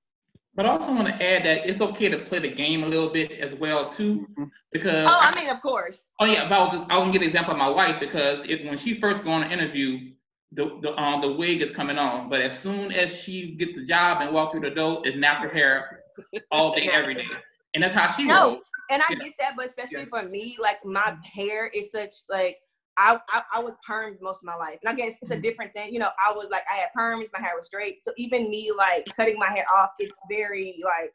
But 0.55 0.65
I 0.65 0.69
also 0.69 0.91
want 0.93 1.07
to 1.07 1.13
add 1.13 1.45
that 1.45 1.65
it's 1.67 1.79
okay 1.81 2.09
to 2.09 2.17
play 2.19 2.39
the 2.39 2.49
game 2.49 2.83
a 2.83 2.87
little 2.87 3.09
bit 3.09 3.31
as 3.33 3.53
well 3.55 3.89
too, 3.89 4.27
because 4.71 5.05
Oh, 5.07 5.19
I 5.21 5.33
mean, 5.35 5.49
of 5.49 5.61
course. 5.61 6.11
Oh 6.19 6.25
yeah, 6.25 6.49
but 6.49 6.55
I 6.59 6.63
was, 6.65 6.87
I 6.89 6.97
was 6.97 7.03
gonna 7.03 7.11
give 7.13 7.21
an 7.21 7.27
example 7.29 7.53
of 7.53 7.59
my 7.59 7.69
wife 7.69 7.99
because 7.99 8.45
it, 8.47 8.65
when 8.65 8.77
she 8.77 8.93
first 8.99 9.23
go 9.23 9.31
on 9.31 9.43
an 9.43 9.51
interview, 9.51 10.11
the 10.51 10.77
the 10.81 10.99
um 11.01 11.21
the 11.21 11.31
wig 11.31 11.61
is 11.61 11.71
coming 11.71 11.97
on, 11.97 12.29
but 12.29 12.41
as 12.41 12.57
soon 12.57 12.91
as 12.91 13.15
she 13.15 13.55
gets 13.55 13.75
the 13.75 13.85
job 13.85 14.21
and 14.21 14.33
walk 14.33 14.51
through 14.51 14.61
the 14.61 14.71
door, 14.71 15.01
it's 15.05 15.15
natural 15.17 15.53
hair 15.53 16.03
all 16.51 16.75
day, 16.75 16.89
every 16.93 17.13
day, 17.13 17.27
and 17.73 17.83
that's 17.83 17.93
how 17.95 18.11
she 18.11 18.25
No, 18.25 18.49
rolls. 18.49 18.61
and 18.91 19.01
I 19.01 19.05
Yeah. 19.11 19.17
get 19.19 19.33
that, 19.39 19.53
but 19.55 19.65
especially 19.67 20.05
for 20.05 20.23
me, 20.23 20.57
like 20.59 20.83
my 20.83 21.15
hair 21.23 21.67
is 21.67 21.91
such 21.91 22.15
like 22.29 22.57
I, 22.99 23.17
I 23.29 23.41
I 23.55 23.59
was 23.59 23.75
permed 23.89 24.21
most 24.21 24.41
of 24.41 24.45
my 24.45 24.55
life, 24.55 24.77
and 24.83 24.91
I 24.91 24.93
guess 24.93 25.15
it's 25.21 25.31
a 25.31 25.37
mm. 25.37 25.41
different 25.41 25.73
thing. 25.73 25.93
You 25.93 25.99
know, 25.99 26.09
I 26.23 26.33
was 26.33 26.47
like 26.51 26.63
I 26.69 26.75
had 26.75 26.89
perms, 26.95 27.27
my 27.33 27.39
hair 27.39 27.53
was 27.55 27.67
straight, 27.67 28.03
so 28.03 28.11
even 28.17 28.49
me 28.49 28.71
like 28.77 29.05
cutting 29.15 29.39
my 29.39 29.47
hair 29.47 29.65
off, 29.75 29.91
it's 29.99 30.19
very 30.29 30.81
like 30.83 31.13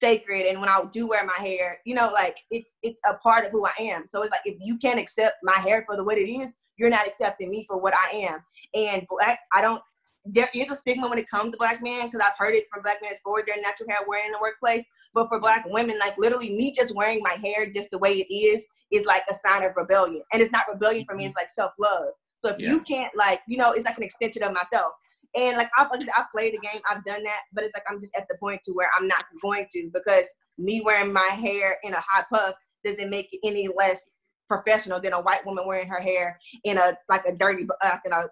sacred. 0.00 0.46
And 0.46 0.60
when 0.60 0.68
I 0.68 0.82
do 0.92 1.08
wear 1.08 1.24
my 1.24 1.38
hair, 1.38 1.78
you 1.86 1.94
know, 1.94 2.10
like 2.12 2.36
it's 2.50 2.76
it's 2.82 3.00
a 3.08 3.14
part 3.14 3.46
of 3.46 3.52
who 3.52 3.64
I 3.66 3.72
am. 3.80 4.06
So 4.06 4.22
it's 4.22 4.30
like 4.30 4.42
if 4.44 4.56
you 4.60 4.78
can't 4.78 5.00
accept 5.00 5.36
my 5.42 5.58
hair 5.58 5.84
for 5.86 5.96
the 5.96 6.04
what 6.04 6.18
it 6.18 6.30
is, 6.30 6.52
you're 6.76 6.90
not 6.90 7.06
accepting 7.06 7.50
me 7.50 7.64
for 7.66 7.80
what 7.80 7.94
I 7.94 8.16
am. 8.16 8.40
And 8.74 9.06
black, 9.08 9.40
I 9.52 9.62
don't. 9.62 9.82
There 10.24 10.48
is 10.54 10.70
a 10.70 10.76
stigma 10.76 11.08
when 11.08 11.18
it 11.18 11.28
comes 11.28 11.52
to 11.52 11.58
black 11.58 11.82
men 11.82 12.06
because 12.06 12.20
I've 12.24 12.38
heard 12.38 12.54
it 12.54 12.64
from 12.72 12.82
black 12.82 13.02
men 13.02 13.12
for 13.22 13.42
their 13.46 13.60
natural 13.60 13.88
hair 13.88 13.98
wearing 14.06 14.26
in 14.26 14.32
the 14.32 14.38
workplace. 14.40 14.84
But 15.12 15.28
for 15.28 15.38
black 15.38 15.64
women, 15.66 15.98
like 15.98 16.16
literally 16.18 16.50
me 16.50 16.72
just 16.74 16.94
wearing 16.94 17.20
my 17.22 17.36
hair 17.44 17.70
just 17.70 17.90
the 17.90 17.98
way 17.98 18.14
it 18.14 18.34
is 18.34 18.66
is 18.90 19.04
like 19.04 19.22
a 19.28 19.34
sign 19.34 19.62
of 19.62 19.72
rebellion. 19.76 20.22
And 20.32 20.40
it's 20.42 20.52
not 20.52 20.64
rebellion 20.72 21.04
for 21.06 21.14
me, 21.14 21.26
it's 21.26 21.36
like 21.36 21.50
self-love. 21.50 22.08
So 22.44 22.50
if 22.50 22.60
you 22.60 22.80
can't 22.80 23.12
like, 23.16 23.40
you 23.48 23.56
know, 23.56 23.72
it's 23.72 23.84
like 23.84 23.96
an 23.96 24.02
extension 24.02 24.42
of 24.42 24.52
myself. 24.52 24.92
And 25.36 25.56
like 25.56 25.70
I've, 25.76 25.88
like 25.90 26.06
I've 26.16 26.30
played 26.30 26.54
the 26.54 26.58
game, 26.58 26.80
I've 26.88 27.04
done 27.04 27.22
that, 27.24 27.40
but 27.52 27.64
it's 27.64 27.74
like 27.74 27.84
I'm 27.88 28.00
just 28.00 28.14
at 28.16 28.26
the 28.28 28.36
point 28.38 28.60
to 28.64 28.72
where 28.72 28.88
I'm 28.96 29.08
not 29.08 29.24
going 29.42 29.66
to 29.72 29.90
because 29.92 30.26
me 30.58 30.82
wearing 30.84 31.12
my 31.12 31.20
hair 31.20 31.78
in 31.82 31.92
a 31.92 32.00
hot 32.00 32.26
puff 32.32 32.54
doesn't 32.84 33.10
make 33.10 33.28
it 33.32 33.40
any 33.44 33.68
less 33.74 34.10
professional 34.48 35.00
than 35.00 35.12
a 35.12 35.20
white 35.20 35.44
woman 35.44 35.66
wearing 35.66 35.88
her 35.88 36.00
hair 36.00 36.38
in 36.64 36.78
a 36.78 36.92
like 37.08 37.24
a 37.26 37.32
dirty 37.32 37.66
uh, 37.82 37.96
in 38.04 38.12
a 38.12 38.26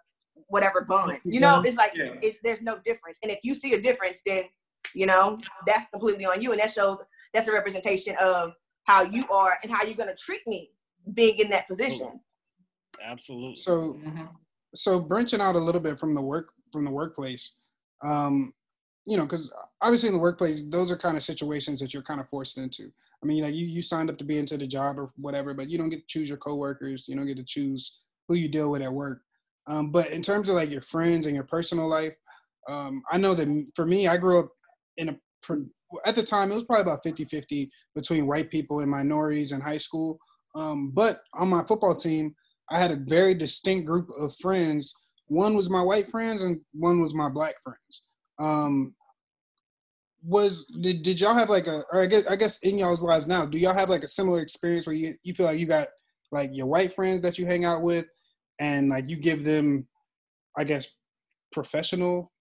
whatever 0.48 0.82
bun. 0.82 1.18
You 1.24 1.40
know, 1.40 1.60
it's 1.64 1.76
like 1.76 1.92
Yeah. 1.94 2.14
it's 2.22 2.38
there's 2.42 2.62
no 2.62 2.78
difference. 2.84 3.18
And 3.22 3.30
if 3.30 3.38
you 3.42 3.54
see 3.54 3.74
a 3.74 3.80
difference, 3.80 4.20
then 4.26 4.44
you 4.94 5.06
know 5.06 5.38
that's 5.66 5.88
completely 5.90 6.24
on 6.26 6.42
you, 6.42 6.52
and 6.52 6.60
that 6.60 6.70
shows 6.72 6.98
that's 7.34 7.48
a 7.48 7.52
representation 7.52 8.14
of 8.20 8.52
how 8.84 9.02
you 9.02 9.24
are 9.30 9.58
and 9.62 9.70
how 9.72 9.84
you're 9.84 9.96
gonna 9.96 10.14
treat 10.16 10.40
me 10.46 10.70
being 11.14 11.38
in 11.38 11.48
that 11.50 11.66
position. 11.68 12.20
Absolutely. 13.02 13.56
So, 13.56 13.94
Mm-hmm. 14.04 14.26
so 14.74 15.00
branching 15.00 15.40
out 15.40 15.54
a 15.54 15.58
little 15.58 15.80
bit 15.80 15.98
from 15.98 16.14
the 16.14 16.22
work 16.22 16.52
from 16.72 16.84
the 16.84 16.90
workplace, 16.90 17.56
um, 18.02 18.52
you 19.06 19.16
know, 19.16 19.24
because 19.24 19.52
obviously 19.80 20.08
in 20.08 20.14
the 20.14 20.20
workplace, 20.20 20.62
those 20.68 20.90
are 20.90 20.96
kind 20.96 21.16
of 21.16 21.22
situations 21.22 21.80
that 21.80 21.92
you're 21.92 22.02
kind 22.02 22.20
of 22.20 22.28
forced 22.28 22.56
into. 22.58 22.90
I 23.22 23.26
mean, 23.26 23.42
like 23.42 23.54
you 23.54 23.66
you 23.66 23.82
signed 23.82 24.10
up 24.10 24.18
to 24.18 24.24
be 24.24 24.38
into 24.38 24.56
the 24.56 24.66
job 24.66 24.98
or 24.98 25.10
whatever, 25.16 25.54
but 25.54 25.68
you 25.68 25.78
don't 25.78 25.88
get 25.90 26.00
to 26.00 26.06
choose 26.06 26.28
your 26.28 26.38
coworkers. 26.38 27.08
You 27.08 27.16
don't 27.16 27.26
get 27.26 27.36
to 27.38 27.44
choose 27.44 27.98
who 28.28 28.34
you 28.36 28.48
deal 28.48 28.70
with 28.70 28.82
at 28.82 28.92
work. 28.92 29.22
Um, 29.66 29.90
but 29.90 30.10
in 30.10 30.22
terms 30.22 30.48
of 30.48 30.56
like 30.56 30.70
your 30.70 30.82
friends 30.82 31.26
and 31.26 31.34
your 31.34 31.44
personal 31.44 31.88
life, 31.88 32.14
um, 32.68 33.02
I 33.10 33.18
know 33.18 33.34
that 33.34 33.66
for 33.74 33.86
me, 33.86 34.08
I 34.08 34.16
grew 34.16 34.40
up 34.40 34.50
in 34.96 35.08
a 35.10 35.16
at 36.06 36.14
the 36.14 36.22
time 36.22 36.50
it 36.50 36.54
was 36.54 36.64
probably 36.64 36.82
about 36.82 37.04
50-50 37.04 37.68
between 37.94 38.26
white 38.26 38.50
people 38.50 38.80
and 38.80 38.90
minorities 38.90 39.52
in 39.52 39.60
high 39.60 39.78
school. 39.78 40.18
Um, 40.54 40.90
but 40.94 41.18
on 41.34 41.48
my 41.48 41.64
football 41.64 41.96
team, 41.96 42.34
I 42.70 42.78
had 42.78 42.90
a 42.90 42.96
very 42.96 43.34
distinct 43.34 43.86
group 43.86 44.08
of 44.18 44.34
friends. 44.36 44.94
One 45.26 45.54
was 45.54 45.68
my 45.68 45.82
white 45.82 46.08
friends, 46.08 46.42
and 46.42 46.60
one 46.72 47.02
was 47.02 47.14
my 47.14 47.28
black 47.28 47.56
friends. 47.62 48.02
Um, 48.38 48.94
was 50.24 50.66
did, 50.80 51.02
did 51.02 51.20
y'all 51.20 51.34
have 51.34 51.50
like 51.50 51.66
a 51.66 51.82
or 51.92 52.00
I 52.00 52.06
guess 52.06 52.24
I 52.28 52.36
guess 52.36 52.58
in 52.60 52.78
y'all's 52.78 53.02
lives 53.02 53.26
now, 53.26 53.44
do 53.44 53.58
y'all 53.58 53.74
have 53.74 53.90
like 53.90 54.04
a 54.04 54.08
similar 54.08 54.40
experience 54.40 54.86
where 54.86 54.94
you, 54.94 55.14
you 55.24 55.34
feel 55.34 55.46
like 55.46 55.58
you 55.58 55.66
got 55.66 55.88
like 56.30 56.50
your 56.52 56.66
white 56.66 56.94
friends 56.94 57.22
that 57.22 57.38
you 57.38 57.46
hang 57.46 57.64
out 57.64 57.82
with 57.82 58.06
and 58.62 58.88
like 58.88 59.10
you 59.10 59.16
give 59.16 59.44
them 59.44 59.86
I 60.56 60.64
guess 60.64 60.86
professional 61.52 62.32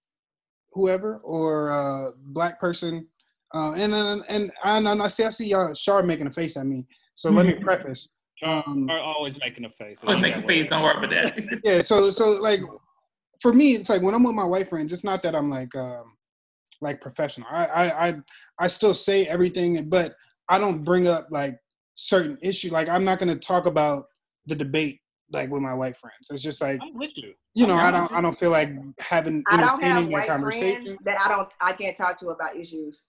whoever 0.73 1.17
or 1.23 1.71
uh 1.71 2.11
black 2.27 2.61
person 2.61 3.07
uh 3.53 3.73
and 3.75 3.91
then 3.91 4.23
and 4.29 4.51
I 4.63 4.77
and 4.77 4.87
I 4.87 5.07
see 5.07 5.25
I 5.25 5.29
see 5.29 5.47
y'all 5.47 5.73
Shar 5.73 6.03
making 6.03 6.27
a 6.27 6.31
face 6.31 6.55
at 6.55 6.65
me. 6.65 6.85
So 7.15 7.29
let 7.31 7.45
me 7.45 7.53
preface. 7.69 8.07
Um 8.43 8.87
Are 8.89 8.99
always 8.99 9.37
making 9.39 9.65
a 9.65 9.69
face. 9.69 9.99
Oh, 10.05 10.17
make 10.17 10.35
a 10.35 10.41
face. 10.41 10.69
Don't 10.69 10.83
worry 10.83 10.97
about 10.97 11.09
that. 11.09 11.61
yeah 11.63 11.81
so 11.81 12.09
so 12.11 12.31
like 12.41 12.61
for 13.41 13.53
me 13.53 13.71
it's 13.71 13.89
like 13.89 14.01
when 14.01 14.13
i'm 14.13 14.23
with 14.23 14.35
my 14.35 14.45
white 14.45 14.69
friends 14.69 14.93
it's 14.93 15.03
not 15.03 15.21
that 15.23 15.35
i'm 15.35 15.49
like 15.49 15.73
um 15.75 16.05
like 16.81 17.01
professional 17.01 17.47
i 17.51 17.65
i 17.65 18.07
i, 18.07 18.15
I 18.59 18.67
still 18.67 18.93
say 18.93 19.25
everything 19.25 19.89
but 19.89 20.13
i 20.47 20.59
don't 20.59 20.83
bring 20.83 21.07
up 21.07 21.27
like 21.31 21.55
certain 21.95 22.37
issue 22.41 22.71
like 22.71 22.87
i'm 22.87 23.03
not 23.03 23.17
going 23.19 23.33
to 23.33 23.47
talk 23.47 23.65
about 23.65 24.05
the 24.45 24.55
debate 24.55 25.01
like 25.31 25.49
with 25.49 25.61
my 25.61 25.73
white 25.73 25.95
friends 25.97 26.27
it's 26.29 26.41
just 26.41 26.61
like 26.61 26.79
I'm 26.81 26.97
with 26.97 27.11
you. 27.15 27.33
you 27.53 27.67
know 27.67 27.75
i 27.75 27.89
don't 27.91 28.11
i 28.11 28.21
don't 28.21 28.37
feel 28.37 28.51
like 28.51 28.69
having 28.99 29.43
I 29.47 29.57
don't 29.57 29.81
have 29.81 30.03
that 30.03 30.09
uh, 30.09 30.11
white 30.11 30.27
conversation 30.27 30.83
friends 30.85 30.97
that 31.05 31.17
I 31.19 31.29
don't 31.29 31.49
I 31.61 31.73
can't 31.73 31.95
talk 31.97 32.17
to 32.19 32.29
about 32.29 32.55
issues. 32.55 33.03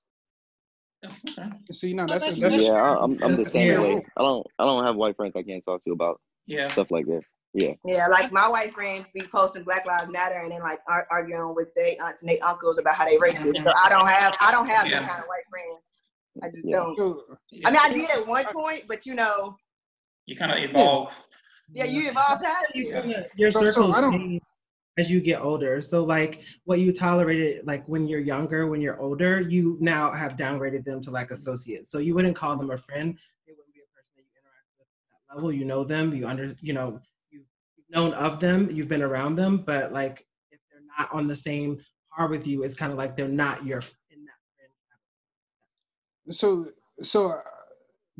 Okay. 1.05 1.49
see 1.73 1.95
no 1.95 2.05
Oh, 2.05 2.07
that's 2.07 2.25
that's- 2.25 2.41
that's 2.41 2.63
Yeah, 2.63 2.73
I- 2.73 3.03
I'm 3.03 3.23
I'm 3.23 3.37
the 3.37 3.47
same 3.47 3.73
Yeah. 3.73 3.81
way. 3.81 4.05
I 4.17 4.23
don't 4.23 4.47
I 4.59 4.65
don't 4.65 4.85
have 4.85 4.97
white 4.97 5.17
friends 5.17 5.35
I 5.37 5.43
can't 5.43 5.65
talk 5.65 5.83
to 5.85 5.91
about 5.93 6.21
Yeah. 6.47 6.69
stuff 6.69 6.91
like 6.91 7.07
this. 7.07 7.25
Yeah. 7.55 7.73
Yeah, 7.85 8.07
like 8.09 8.33
my 8.33 8.49
white 8.49 8.73
friends 8.73 9.11
be 9.13 9.21
posting 9.23 9.63
Black 9.65 9.85
Lives 9.85 10.11
Matter 10.11 10.37
and 10.39 10.51
then 10.51 10.61
like 10.61 10.79
ar- 10.87 11.07
arguing 11.11 11.55
with 11.55 11.75
their 11.75 11.95
aunts 12.03 12.23
and 12.23 12.31
their 12.31 12.39
uncles 12.47 12.79
about 12.79 12.95
how 12.95 13.05
they 13.05 13.17
racist. 13.19 13.57
So 13.63 13.73
I 13.85 13.89
don't 13.91 14.07
have 14.07 14.37
I 14.41 14.53
don't 14.53 14.67
have 14.69 14.87
Yeah. 14.87 15.01
that 15.01 15.09
kind 15.11 15.23
of 15.23 15.29
white 15.29 15.45
friends. 15.51 15.97
I 16.43 16.49
just 16.51 16.65
Yeah. 16.65 16.77
don't. 16.77 16.97
so, 16.97 17.25
I 17.67 17.71
mean, 17.71 17.81
I 17.83 17.93
did 17.93 18.09
at 18.11 18.27
one 18.27 18.47
point, 18.47 18.85
but 18.89 19.05
you 19.05 19.15
know, 19.15 19.57
You 20.27 20.37
kind 20.37 20.53
of 20.53 20.59
evolve. 20.59 21.13
Yeah, 21.73 21.85
you 21.85 22.11
evolve 22.11 22.43
past 22.43 22.75
You 22.75 22.89
it. 22.89 23.03
kinda- 23.03 23.27
your 23.37 23.51
So- 23.53 23.61
so 23.61 23.73
circles 23.73 23.97
I 23.97 24.41
as 24.99 25.11
you 25.11 25.21
get 25.21 25.41
older. 25.41 25.81
So 25.81 26.05
like 26.05 26.43
what 26.65 26.79
you 26.79 26.93
tolerated 26.93 27.67
like 27.67 27.87
when 27.89 28.07
you're 28.07 28.21
younger, 28.21 28.67
when 28.67 28.81
you're 28.83 29.01
older, 29.01 29.41
you 29.41 29.79
now 29.81 30.11
have 30.13 30.37
downgraded 30.37 30.85
them 30.85 31.01
to 31.03 31.11
like 31.11 31.31
associates. 31.31 31.91
So 31.91 31.99
you 31.99 32.15
wouldn't 32.15 32.37
call 32.37 32.57
them 32.57 32.71
a 32.71 32.77
friend. 32.77 33.19
They 33.47 33.53
wouldn't 33.55 33.73
be 33.75 33.81
a 33.81 33.89
person 33.97 34.11
that 34.17 34.23
you 34.23 34.29
interact 34.37 34.69
with 34.79 34.89
at 34.89 35.29
that 35.31 35.37
level. 35.37 35.51
You 35.53 35.65
know 35.65 35.83
them, 35.85 36.15
you 36.15 36.27
under 36.27 36.55
you 36.61 36.75
know, 36.75 37.01
you've 37.31 37.47
known 37.89 38.13
of 38.13 38.39
them, 38.39 38.71
you've 38.71 38.89
been 38.89 39.03
around 39.03 39.37
them, 39.37 39.59
but 39.59 39.93
like 39.95 40.27
if 40.51 40.61
they're 40.71 40.83
not 40.99 41.09
on 41.13 41.27
the 41.27 41.37
same 41.37 41.81
par 42.15 42.29
with 42.29 42.47
you, 42.47 42.63
it's 42.63 42.75
kind 42.75 42.93
of 42.93 42.99
like 42.99 43.17
they're 43.17 43.29
not 43.29 43.65
your 43.65 43.79
in 44.11 44.25
that 44.27 44.39
friend 44.57 44.71
so 46.29 46.71
so 47.01 47.31
uh, 47.31 47.41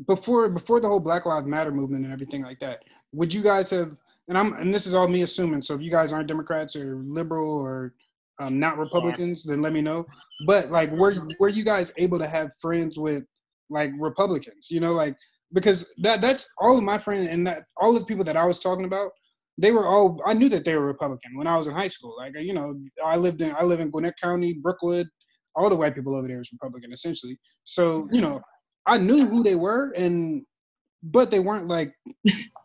before 0.07 0.49
before 0.49 0.79
the 0.79 0.87
whole 0.87 0.99
black 0.99 1.25
lives 1.27 1.45
matter 1.45 1.71
movement 1.71 2.03
and 2.03 2.11
everything 2.11 2.41
like 2.41 2.59
that 2.59 2.83
would 3.13 3.33
you 3.33 3.41
guys 3.41 3.69
have 3.69 3.95
and 4.27 4.37
i'm 4.37 4.53
and 4.53 4.73
this 4.73 4.85
is 4.85 4.93
all 4.93 5.07
me 5.07 5.21
assuming 5.21 5.61
so 5.61 5.73
if 5.73 5.81
you 5.81 5.91
guys 5.91 6.11
aren't 6.11 6.27
democrats 6.27 6.75
or 6.75 7.01
liberal 7.05 7.49
or 7.49 7.93
um, 8.39 8.59
not 8.59 8.77
republicans 8.77 9.43
then 9.43 9.61
let 9.61 9.73
me 9.73 9.81
know. 9.81 10.05
But 10.47 10.71
like 10.71 10.91
were 10.91 11.15
were 11.39 11.49
you 11.49 11.63
guys 11.63 11.93
able 11.97 12.19
to 12.19 12.27
have 12.27 12.49
friends 12.59 12.97
with 12.97 13.23
like 13.69 13.91
republicans 13.97 14.67
you 14.69 14.79
know 14.79 14.93
like 14.93 15.15
because 15.53 15.93
that 15.97 16.19
that's 16.19 16.51
all 16.57 16.77
of 16.77 16.83
my 16.83 16.97
friends 16.97 17.29
and 17.29 17.45
that 17.47 17.63
all 17.77 17.95
of 17.95 17.99
the 17.99 18.05
people 18.05 18.25
that 18.25 18.35
i 18.35 18.45
was 18.45 18.59
talking 18.59 18.85
about 18.85 19.11
they 19.57 19.71
were 19.71 19.87
all 19.87 20.21
i 20.25 20.33
knew 20.33 20.49
that 20.49 20.65
they 20.65 20.75
were 20.75 20.85
republican 20.85 21.37
when 21.37 21.47
i 21.47 21.57
was 21.57 21.67
in 21.67 21.73
high 21.73 21.87
school. 21.87 22.15
Like 22.17 22.33
you 22.39 22.53
know 22.53 22.75
i 23.05 23.15
lived 23.15 23.41
in 23.41 23.55
i 23.55 23.63
live 23.63 23.79
in 23.79 23.89
gwinnett 23.89 24.19
county 24.19 24.53
brookwood 24.53 25.07
all 25.55 25.69
the 25.69 25.75
white 25.75 25.95
people 25.95 26.15
over 26.15 26.27
there 26.27 26.41
is 26.41 26.51
republican 26.51 26.91
essentially. 26.91 27.37
So 27.63 28.09
you 28.11 28.21
know 28.21 28.41
I 28.85 28.97
knew 28.97 29.25
who 29.25 29.43
they 29.43 29.55
were, 29.55 29.93
and 29.95 30.43
but 31.03 31.29
they 31.29 31.39
weren't 31.39 31.67
like 31.67 31.93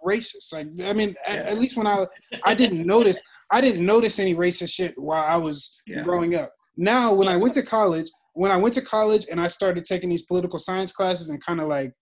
racist. 0.05 0.53
Like 0.53 0.69
I 0.85 0.93
mean, 0.93 1.15
at, 1.27 1.47
at 1.47 1.59
least 1.59 1.77
when 1.77 1.87
I 1.87 2.07
I 2.45 2.55
didn't 2.55 2.87
notice 2.87 3.21
I 3.51 3.61
didn't 3.61 3.85
notice 3.85 4.19
any 4.19 4.35
racist 4.35 4.75
shit 4.75 4.95
while 4.97 5.25
I 5.25 5.37
was 5.37 5.77
Yeah. 5.87 6.03
growing 6.03 6.35
up. 6.35 6.53
Now 6.77 7.13
when 7.13 7.29
I 7.29 7.37
went 7.37 7.55
to 7.55 7.63
college, 7.63 8.11
when 8.35 8.51
I 8.53 8.57
went 8.57 8.75
to 8.75 8.83
college 8.83 9.27
and 9.31 9.41
I 9.41 9.49
started 9.49 9.85
taking 9.85 10.11
these 10.11 10.23
political 10.23 10.59
science 10.59 10.93
classes 10.93 11.31
and 11.31 11.45
kind 11.45 11.61
of 11.61 11.67
like 11.69 11.93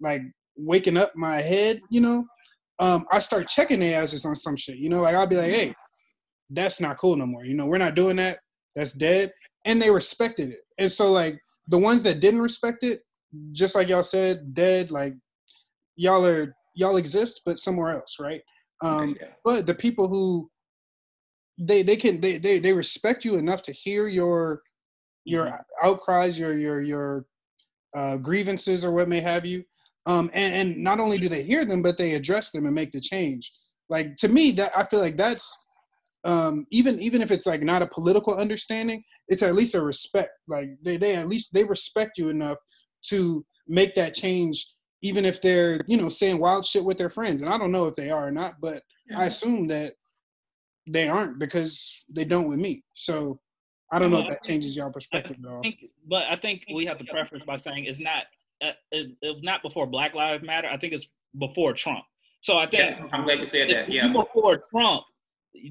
like 0.00 0.22
waking 0.56 0.96
up 0.96 1.12
my 1.14 1.40
head, 1.40 1.80
you 1.90 2.00
know, 2.00 2.26
um, 2.80 3.06
I 3.12 3.20
start 3.20 3.46
checking 3.46 3.80
their 3.80 4.02
asses 4.02 4.24
on 4.24 4.34
some 4.34 4.56
shit. 4.56 4.78
You 4.78 4.88
know, 4.88 5.02
like 5.02 5.14
I'll 5.14 5.26
be 5.26 5.36
like, 5.36 5.50
hey, 5.50 5.74
that's 6.50 6.80
not 6.80 6.98
cool 6.98 7.16
no 7.16 7.26
more. 7.26 7.44
You 7.44 7.54
know, 7.54 7.66
we're 7.66 7.78
not 7.78 7.94
doing 7.94 8.16
that. 8.16 8.38
That's 8.74 8.92
dead. 8.92 9.32
And 9.64 9.80
they 9.80 9.90
respected 9.90 10.50
it. 10.50 10.60
And 10.78 10.90
so 10.90 11.12
like 11.12 11.38
the 11.68 11.78
ones 11.78 12.02
that 12.02 12.20
didn't 12.20 12.42
respect 12.42 12.82
it, 12.82 13.00
just 13.52 13.74
like 13.74 13.88
y'all 13.88 14.02
said, 14.02 14.52
dead, 14.54 14.90
like 14.90 15.14
y'all 15.96 16.24
are 16.24 16.54
y'all 16.74 16.96
exist, 16.96 17.42
but 17.44 17.58
somewhere 17.58 17.90
else, 17.90 18.16
right? 18.20 18.42
Um, 18.82 19.10
Okay, 19.10 19.18
yeah. 19.20 19.32
but 19.44 19.66
the 19.66 19.74
people 19.74 20.08
who 20.08 20.50
they 21.58 21.82
they 21.82 21.96
can 21.96 22.20
they, 22.20 22.38
they 22.38 22.58
they 22.58 22.72
respect 22.72 23.24
you 23.24 23.36
enough 23.36 23.62
to 23.62 23.72
hear 23.72 24.08
your 24.08 24.62
your 25.24 25.64
outcries, 25.82 26.38
your 26.38 26.58
your 26.58 26.82
your 26.82 27.26
uh, 27.96 28.16
grievances 28.16 28.84
or 28.84 28.92
what 28.92 29.08
may 29.08 29.20
have 29.20 29.44
you. 29.44 29.64
Um, 30.06 30.30
and, 30.34 30.54
and 30.54 30.76
not 30.82 31.00
only 31.00 31.16
do 31.16 31.28
they 31.28 31.42
hear 31.42 31.64
them, 31.64 31.80
but 31.80 31.96
they 31.96 32.14
address 32.14 32.50
them 32.50 32.66
and 32.66 32.74
make 32.74 32.92
the 32.92 33.00
change. 33.00 33.50
Like 33.88 34.16
to 34.16 34.28
me, 34.28 34.50
that 34.52 34.72
I 34.76 34.84
feel 34.84 35.00
like 35.00 35.16
that's 35.16 35.56
um, 36.24 36.66
even 36.70 36.98
even 37.00 37.22
if 37.22 37.30
it's 37.30 37.46
like 37.46 37.62
not 37.62 37.82
a 37.82 37.86
political 37.86 38.34
understanding, 38.34 39.02
it's 39.28 39.42
at 39.42 39.54
least 39.54 39.74
a 39.74 39.82
respect. 39.82 40.30
Like 40.48 40.70
they 40.82 40.96
they 40.96 41.14
at 41.16 41.28
least 41.28 41.54
they 41.54 41.64
respect 41.64 42.18
you 42.18 42.28
enough 42.28 42.58
to 43.08 43.44
make 43.68 43.94
that 43.94 44.14
change, 44.14 44.66
even 45.04 45.26
if 45.26 45.42
they're 45.42 45.78
you 45.86 45.98
know 45.98 46.08
saying 46.08 46.38
wild 46.38 46.64
shit 46.64 46.82
with 46.84 46.96
their 46.96 47.10
friends. 47.10 47.42
And 47.42 47.52
I 47.52 47.58
don't 47.58 47.70
know 47.70 47.86
if 47.86 47.94
they 47.94 48.10
are 48.10 48.26
or 48.28 48.30
not, 48.32 48.54
but 48.60 48.82
I 49.14 49.26
assume 49.26 49.68
that 49.68 49.94
they 50.88 51.08
aren't 51.08 51.38
because 51.38 52.04
they 52.08 52.24
don't 52.24 52.48
with 52.48 52.58
me. 52.58 52.82
So 52.94 53.38
I 53.92 53.98
don't 53.98 54.10
know 54.10 54.20
if 54.20 54.28
that 54.28 54.42
changes 54.42 54.74
your 54.74 54.90
perspective 54.90 55.36
at 55.44 55.50
all. 55.50 55.58
I 55.58 55.62
think, 55.62 55.76
but 56.08 56.24
I 56.30 56.36
think 56.36 56.64
we 56.74 56.86
have 56.86 56.98
to 56.98 57.04
preference 57.04 57.44
by 57.44 57.56
saying 57.56 57.84
it's 57.84 58.00
not 58.00 58.24
uh, 58.62 58.72
it, 58.92 59.10
it, 59.20 59.36
not 59.44 59.62
before 59.62 59.86
Black 59.86 60.14
Lives 60.14 60.42
Matter. 60.42 60.68
I 60.68 60.78
think 60.78 60.94
it's 60.94 61.06
before 61.38 61.74
Trump. 61.74 62.04
So 62.40 62.56
I 62.56 62.66
think 62.66 62.98
Yeah, 62.98 63.06
I'm 63.12 63.24
glad 63.24 63.40
you 63.40 63.46
said 63.46 63.70
that. 63.70 63.90
Yeah. 63.90 64.10
before 64.10 64.62
Trump, 64.70 65.02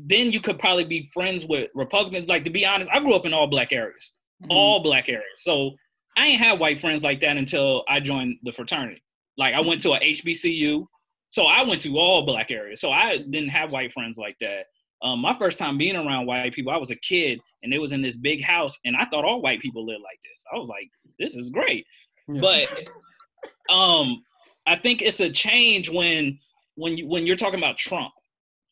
then 0.06 0.32
you 0.32 0.40
could 0.42 0.60
probably 0.60 0.86
be 0.86 1.10
friends 1.12 1.46
with 1.48 1.72
Republicans. 1.74 2.30
Like 2.30 2.44
to 2.44 2.52
be 2.52 2.66
honest, 2.68 2.90
I 2.94 3.00
grew 3.00 3.16
up 3.16 3.26
in 3.26 3.34
all 3.34 3.48
black 3.48 3.74
areas, 3.74 4.12
Mm-hmm. 4.44 4.52
all 4.52 4.84
black 4.84 5.08
areas. 5.10 5.40
So 5.40 5.72
I 6.18 6.28
ain't 6.28 6.40
had 6.40 6.60
white 6.60 6.80
friends 6.82 7.02
like 7.02 7.20
that 7.22 7.38
until 7.38 7.84
I 7.88 8.00
joined 8.00 8.38
the 8.44 8.52
fraternity. 8.52 9.02
Like 9.38 9.54
I 9.54 9.62
went 9.62 9.82
to 9.82 9.94
a 9.94 10.00
HBCU, 10.00 10.86
so 11.30 11.46
I 11.46 11.64
went 11.64 11.82
to 11.82 11.98
all 11.98 12.26
black 12.26 12.52
areas. 12.52 12.80
So 12.82 12.92
I 12.92 13.18
didn't 13.18 13.50
have 13.50 13.72
white 13.72 13.94
friends 13.94 14.18
like 14.18 14.38
that. 14.42 14.66
Um, 15.02 15.20
my 15.20 15.38
first 15.38 15.58
time 15.58 15.78
being 15.78 15.96
around 15.96 16.28
white 16.28 16.54
people, 16.54 16.72
I 16.72 16.78
was 16.78 16.92
a 16.92 16.96
kid, 16.96 17.40
and 17.62 17.74
it 17.74 17.80
was 17.80 17.92
in 17.92 18.02
this 18.02 18.16
big 18.16 18.42
house, 18.42 18.78
and 18.86 18.96
I 18.96 19.06
thought 19.06 19.26
all 19.26 19.42
white 19.42 19.60
people 19.60 19.86
lived 19.86 20.02
like 20.04 20.20
this. 20.24 20.44
I 20.54 20.58
was 20.58 20.70
like, 20.70 20.90
this 21.20 21.36
is 21.36 21.50
great. 21.50 21.86
Yeah. 22.28 22.42
But 22.42 23.74
um, 23.74 24.24
I 24.66 24.76
think 24.78 25.02
it's 25.02 25.20
a 25.20 25.30
change 25.32 25.90
when 25.90 26.40
when 26.76 26.98
you 26.98 27.08
when 27.08 27.26
you're 27.28 27.36
talking 27.36 27.60
about 27.60 27.78
Trump. 27.78 28.12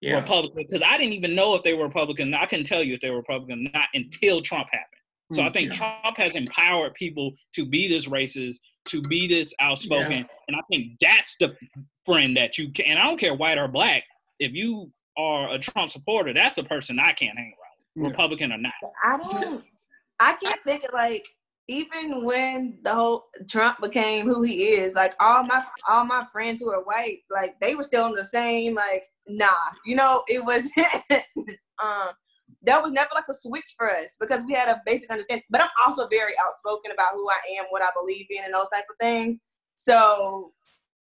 Yeah. 0.02 0.16
Republican 0.16 0.66
because 0.68 0.82
I 0.82 0.98
didn't 0.98 1.14
even 1.14 1.36
know 1.36 1.54
if 1.56 1.64
they 1.64 1.74
were 1.74 1.86
Republican. 1.86 2.34
I 2.34 2.46
couldn't 2.48 2.66
tell 2.66 2.82
you 2.84 2.96
if 2.96 3.02
they 3.02 3.12
were 3.12 3.18
Republican 3.18 3.70
not 3.74 3.88
until 3.94 4.42
Trump 4.42 4.68
happened. 4.72 4.88
So 5.34 5.44
I 5.44 5.50
Mm, 5.50 5.54
think 5.54 5.74
Trump 5.74 6.18
has 6.18 6.36
empowered 6.36 6.94
people 6.96 7.34
to 7.56 7.66
be 7.66 7.88
this 7.88 8.08
racist, 8.08 8.58
to 8.90 9.02
be 9.02 9.28
this 9.28 9.54
outspoken, 9.60 10.12
Yeah. 10.12 10.24
and 10.48 10.58
I 10.58 10.62
think 10.70 10.98
that's 11.00 11.36
the 11.40 11.56
friend 12.06 12.36
that 12.38 12.58
you 12.58 12.72
can. 12.72 12.86
And 12.88 13.00
I 13.00 13.04
don't 13.04 13.20
care 13.20 13.36
white 13.36 13.58
or 13.58 13.68
black. 13.68 14.04
If 14.40 14.54
you 14.54 14.92
are 15.18 15.52
a 15.54 15.60
Trump 15.60 15.92
supporter, 15.92 16.34
that's 16.34 16.58
a 16.58 16.64
person 16.64 17.00
I 17.00 17.14
can't 17.14 17.38
hang 17.38 17.54
around, 17.54 17.78
with, 17.96 18.04
Yeah. 18.04 18.10
Republican 18.10 18.52
or 18.52 18.58
not. 18.58 18.74
I 19.04 19.18
don't. 19.18 19.64
I 20.20 20.34
can't 20.34 20.62
think 20.64 20.84
of 20.84 20.94
like 20.94 21.28
even 21.68 22.24
when 22.24 22.78
the 22.84 22.94
whole 22.94 23.26
Trump 23.50 23.80
became 23.82 24.28
who 24.28 24.42
he 24.42 24.70
is. 24.70 24.94
Like 24.94 25.14
all 25.20 25.44
my 25.44 25.64
all 25.88 26.06
my 26.06 26.26
friends 26.32 26.62
who 26.62 26.72
are 26.72 26.84
white, 26.84 27.20
like 27.30 27.60
they 27.60 27.76
were 27.76 27.84
still 27.84 28.08
in 28.08 28.14
the 28.14 28.24
same. 28.24 28.76
Like 28.76 29.04
nah, 29.28 29.52
you 29.86 29.96
know, 29.96 30.24
it 30.28 30.44
was. 30.44 30.70
um, 31.84 32.10
that 32.64 32.82
was 32.82 32.92
never 32.92 33.10
like 33.14 33.26
a 33.30 33.34
switch 33.34 33.74
for 33.78 33.90
us 33.90 34.16
because 34.20 34.44
we 34.46 34.54
had 34.54 34.70
a 34.70 34.82
basic 34.86 35.10
understanding. 35.12 35.44
But 35.50 35.62
I'm 35.62 35.70
also 35.86 36.08
very 36.08 36.34
outspoken 36.46 36.92
about 36.92 37.14
who 37.14 37.28
I 37.30 37.60
am, 37.60 37.66
what 37.70 37.82
I 37.82 37.90
believe 38.00 38.28
in, 38.30 38.44
and 38.44 38.54
those 38.54 38.70
type 38.70 38.86
of 38.90 38.98
things. 39.00 39.40
So 39.76 40.52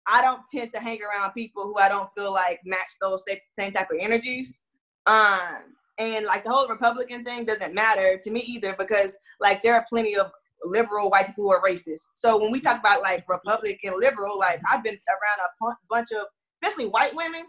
I 0.08 0.22
don't 0.22 0.42
tend 0.54 0.72
to 0.72 0.80
hang 0.80 1.00
around 1.02 1.32
people 1.32 1.64
who 1.64 1.78
I 1.78 1.90
don't 1.90 2.10
feel 2.16 2.32
like 2.32 2.60
match 2.66 2.92
those 3.02 3.24
same, 3.54 3.72
type 3.72 3.90
of 3.92 3.98
energies. 4.00 4.60
Um, 5.06 5.76
and 5.98 6.26
like 6.26 6.44
the 6.44 6.52
whole 6.52 6.68
Republican 6.68 7.24
thing 7.24 7.46
doesn't 7.46 7.74
matter 7.74 8.20
to 8.24 8.32
me 8.32 8.42
either 8.42 8.76
because 8.78 9.18
like 9.40 9.64
there 9.64 9.74
are 9.74 9.86
plenty 9.90 10.16
of 10.16 10.32
liberal 10.64 11.10
white 11.10 11.28
people 11.28 11.46
who 11.46 11.52
are 11.52 11.64
racist. 11.64 12.02
So 12.14 12.40
when 12.40 12.52
we 12.52 12.62
talk 12.62 12.80
about 12.80 13.02
like 13.02 13.26
Republican 13.28 13.94
liberal, 13.98 14.38
like 14.38 14.60
I've 14.72 14.84
been 14.84 14.98
around 15.10 15.72
a 15.72 15.76
bunch 15.90 16.12
of 16.12 16.28
especially 16.64 16.90
white 16.90 17.16
women. 17.16 17.44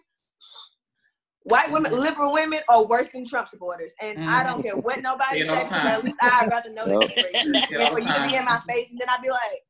White 1.48 1.70
women, 1.72 1.92
liberal 1.92 2.32
women 2.32 2.60
are 2.68 2.84
worse 2.86 3.08
than 3.12 3.26
Trump 3.26 3.48
supporters, 3.48 3.94
and 4.02 4.18
I 4.28 4.42
don't 4.44 4.62
care 4.62 4.76
what 4.76 5.00
nobody 5.02 5.40
Say 5.40 5.46
it 5.46 5.48
all 5.50 5.60
says. 5.62 5.70
the. 5.70 5.76
At 5.76 6.04
least 6.04 6.16
I'd 6.20 6.48
rather 6.50 6.72
know 6.72 6.84
that 6.86 7.00
Yep. 7.00 7.10
they're 7.14 7.42
racist 7.42 7.52
Say 7.52 7.66
it 7.70 7.78
than 7.78 7.92
for 7.92 7.98
you 8.00 8.12
to 8.12 8.26
be 8.28 8.36
in 8.36 8.44
my 8.44 8.60
face, 8.68 8.90
and 8.90 8.98
then 9.00 9.08
I'd 9.08 9.22
be 9.22 9.30
like, 9.30 9.62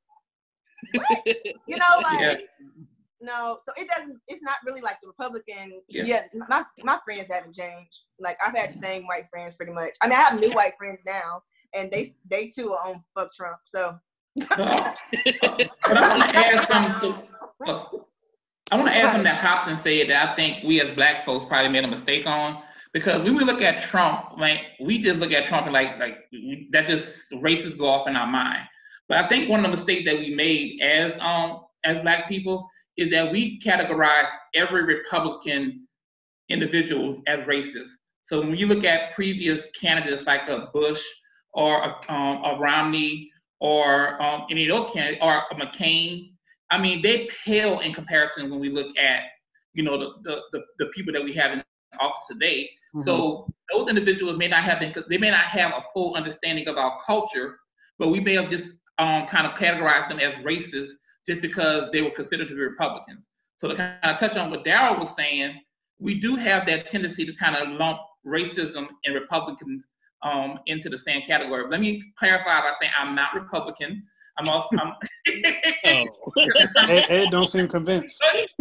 what? 0.94 1.26
you 1.66 1.76
know, 1.76 2.00
like 2.02 2.20
Yeah. 2.20 2.34
no. 3.20 3.58
So 3.64 3.72
it 3.76 3.88
doesn't. 3.88 4.18
It's 4.28 4.42
not 4.42 4.56
really 4.66 4.80
like 4.80 4.96
the 5.02 5.08
Republican. 5.08 5.80
Yeah. 5.88 6.04
Yeah. 6.04 6.22
my 6.48 6.64
my 6.82 6.98
friends 7.04 7.28
haven't 7.30 7.54
changed. 7.56 7.98
Like 8.18 8.38
I've 8.44 8.56
had 8.56 8.74
the 8.74 8.78
same 8.78 9.06
white 9.06 9.26
friends 9.30 9.54
pretty 9.54 9.72
much. 9.72 9.90
I 10.02 10.08
mean, 10.08 10.16
I 10.18 10.22
have 10.22 10.40
new 10.40 10.50
white 10.52 10.74
friends 10.78 11.00
now, 11.06 11.42
and 11.74 11.90
they 11.90 12.14
they 12.30 12.48
too 12.48 12.72
are 12.74 12.88
on 12.88 13.04
fuck 13.16 13.32
Trump. 13.34 13.58
So. 13.66 13.98
Uh, 14.52 14.94
but 15.24 15.96
I 15.96 16.16
want 16.16 16.30
to 16.30 16.36
add 16.38 16.66
something. 16.68 17.14
To, 17.66 17.72
uh, 17.72 17.84
I 18.70 18.76
want 18.76 18.88
to 18.88 18.94
add 18.94 19.04
something 19.04 19.24
that 19.24 19.36
Hobson 19.36 19.78
said 19.78 20.10
that 20.10 20.28
I 20.28 20.34
think 20.34 20.62
we 20.62 20.80
as 20.80 20.94
black 20.94 21.24
folks 21.24 21.44
probably 21.46 21.70
made 21.70 21.84
a 21.84 21.88
mistake 21.88 22.26
on. 22.26 22.62
Because 22.92 23.22
when 23.22 23.34
we 23.34 23.44
look 23.44 23.62
at 23.62 23.82
Trump, 23.82 24.38
like 24.38 24.62
we 24.80 25.00
just 25.00 25.20
look 25.20 25.32
at 25.32 25.46
Trump 25.46 25.66
and 25.66 25.72
like 25.72 25.98
like 25.98 26.24
that 26.70 26.86
just 26.86 27.22
races 27.40 27.74
go 27.74 27.86
off 27.86 28.08
in 28.08 28.16
our 28.16 28.26
mind. 28.26 28.66
But 29.08 29.24
I 29.24 29.28
think 29.28 29.48
one 29.48 29.64
of 29.64 29.70
the 29.70 29.76
mistakes 29.76 30.10
that 30.10 30.18
we 30.18 30.34
made 30.34 30.80
as 30.82 31.16
um 31.20 31.64
as 31.84 31.98
black 32.02 32.28
people 32.28 32.68
is 32.96 33.10
that 33.10 33.30
we 33.30 33.60
categorize 33.60 34.28
every 34.54 34.84
Republican 34.84 35.86
individuals 36.48 37.18
as 37.26 37.40
racist. 37.40 37.90
So 38.24 38.40
when 38.40 38.56
you 38.56 38.66
look 38.66 38.84
at 38.84 39.14
previous 39.14 39.64
candidates 39.78 40.26
like 40.26 40.48
a 40.48 40.68
Bush 40.72 41.02
or 41.52 41.82
a, 41.82 42.12
um, 42.12 42.44
a 42.44 42.58
Romney 42.58 43.30
or 43.60 44.20
um, 44.22 44.46
any 44.50 44.68
of 44.68 44.76
those 44.76 44.92
candidates 44.92 45.22
or 45.22 45.42
a 45.50 45.54
McCain, 45.54 46.32
I 46.70 46.78
mean 46.78 47.02
they 47.02 47.28
pale 47.44 47.80
in 47.80 47.92
comparison 47.92 48.50
when 48.50 48.60
we 48.60 48.70
look 48.70 48.96
at 48.98 49.24
you 49.74 49.82
know 49.82 49.98
the 49.98 50.12
the, 50.22 50.40
the, 50.52 50.64
the 50.78 50.86
people 50.86 51.12
that 51.12 51.22
we 51.22 51.32
have 51.34 51.52
in 51.52 51.62
office 52.00 52.24
today. 52.30 52.70
So 53.04 53.46
those 53.72 53.88
individuals 53.88 54.38
may 54.38 54.48
not 54.48 54.64
have 54.64 54.80
been 54.80 54.94
they 55.08 55.18
may 55.18 55.30
not 55.30 55.44
have 55.44 55.72
a 55.72 55.84
full 55.92 56.14
understanding 56.14 56.66
of 56.68 56.76
our 56.76 56.98
culture, 57.04 57.58
but 57.98 58.08
we 58.08 58.20
may 58.20 58.34
have 58.34 58.50
just 58.50 58.70
um, 58.98 59.26
kind 59.26 59.46
of 59.46 59.52
categorized 59.58 60.08
them 60.08 60.18
as 60.18 60.34
racist 60.42 60.90
just 61.26 61.42
because 61.42 61.90
they 61.92 62.02
were 62.02 62.10
considered 62.10 62.48
to 62.48 62.54
be 62.54 62.60
Republicans. 62.60 63.24
So 63.58 63.68
to 63.68 63.74
kind 63.74 63.98
of 64.02 64.18
touch 64.18 64.36
on 64.36 64.50
what 64.50 64.64
Daryl 64.64 64.98
was 64.98 65.14
saying, 65.14 65.60
we 65.98 66.14
do 66.14 66.36
have 66.36 66.66
that 66.66 66.86
tendency 66.86 67.26
to 67.26 67.34
kind 67.34 67.56
of 67.56 67.68
lump 67.68 67.98
racism 68.26 68.88
and 69.04 69.14
Republicans 69.14 69.84
um, 70.22 70.58
into 70.66 70.88
the 70.88 70.98
same 70.98 71.22
category. 71.22 71.68
Let 71.68 71.80
me 71.80 72.02
clarify 72.18 72.60
by 72.60 72.72
saying 72.80 72.92
I'm 72.98 73.14
not 73.14 73.34
Republican. 73.34 74.02
I'm 74.38 74.48
also 74.48 74.68
I'm, 74.78 74.92
Oh. 75.84 76.32
Ed, 76.88 77.04
Ed 77.08 77.30
don't 77.30 77.46
seem 77.46 77.68
convinced. 77.68 78.22
um, 78.22 78.38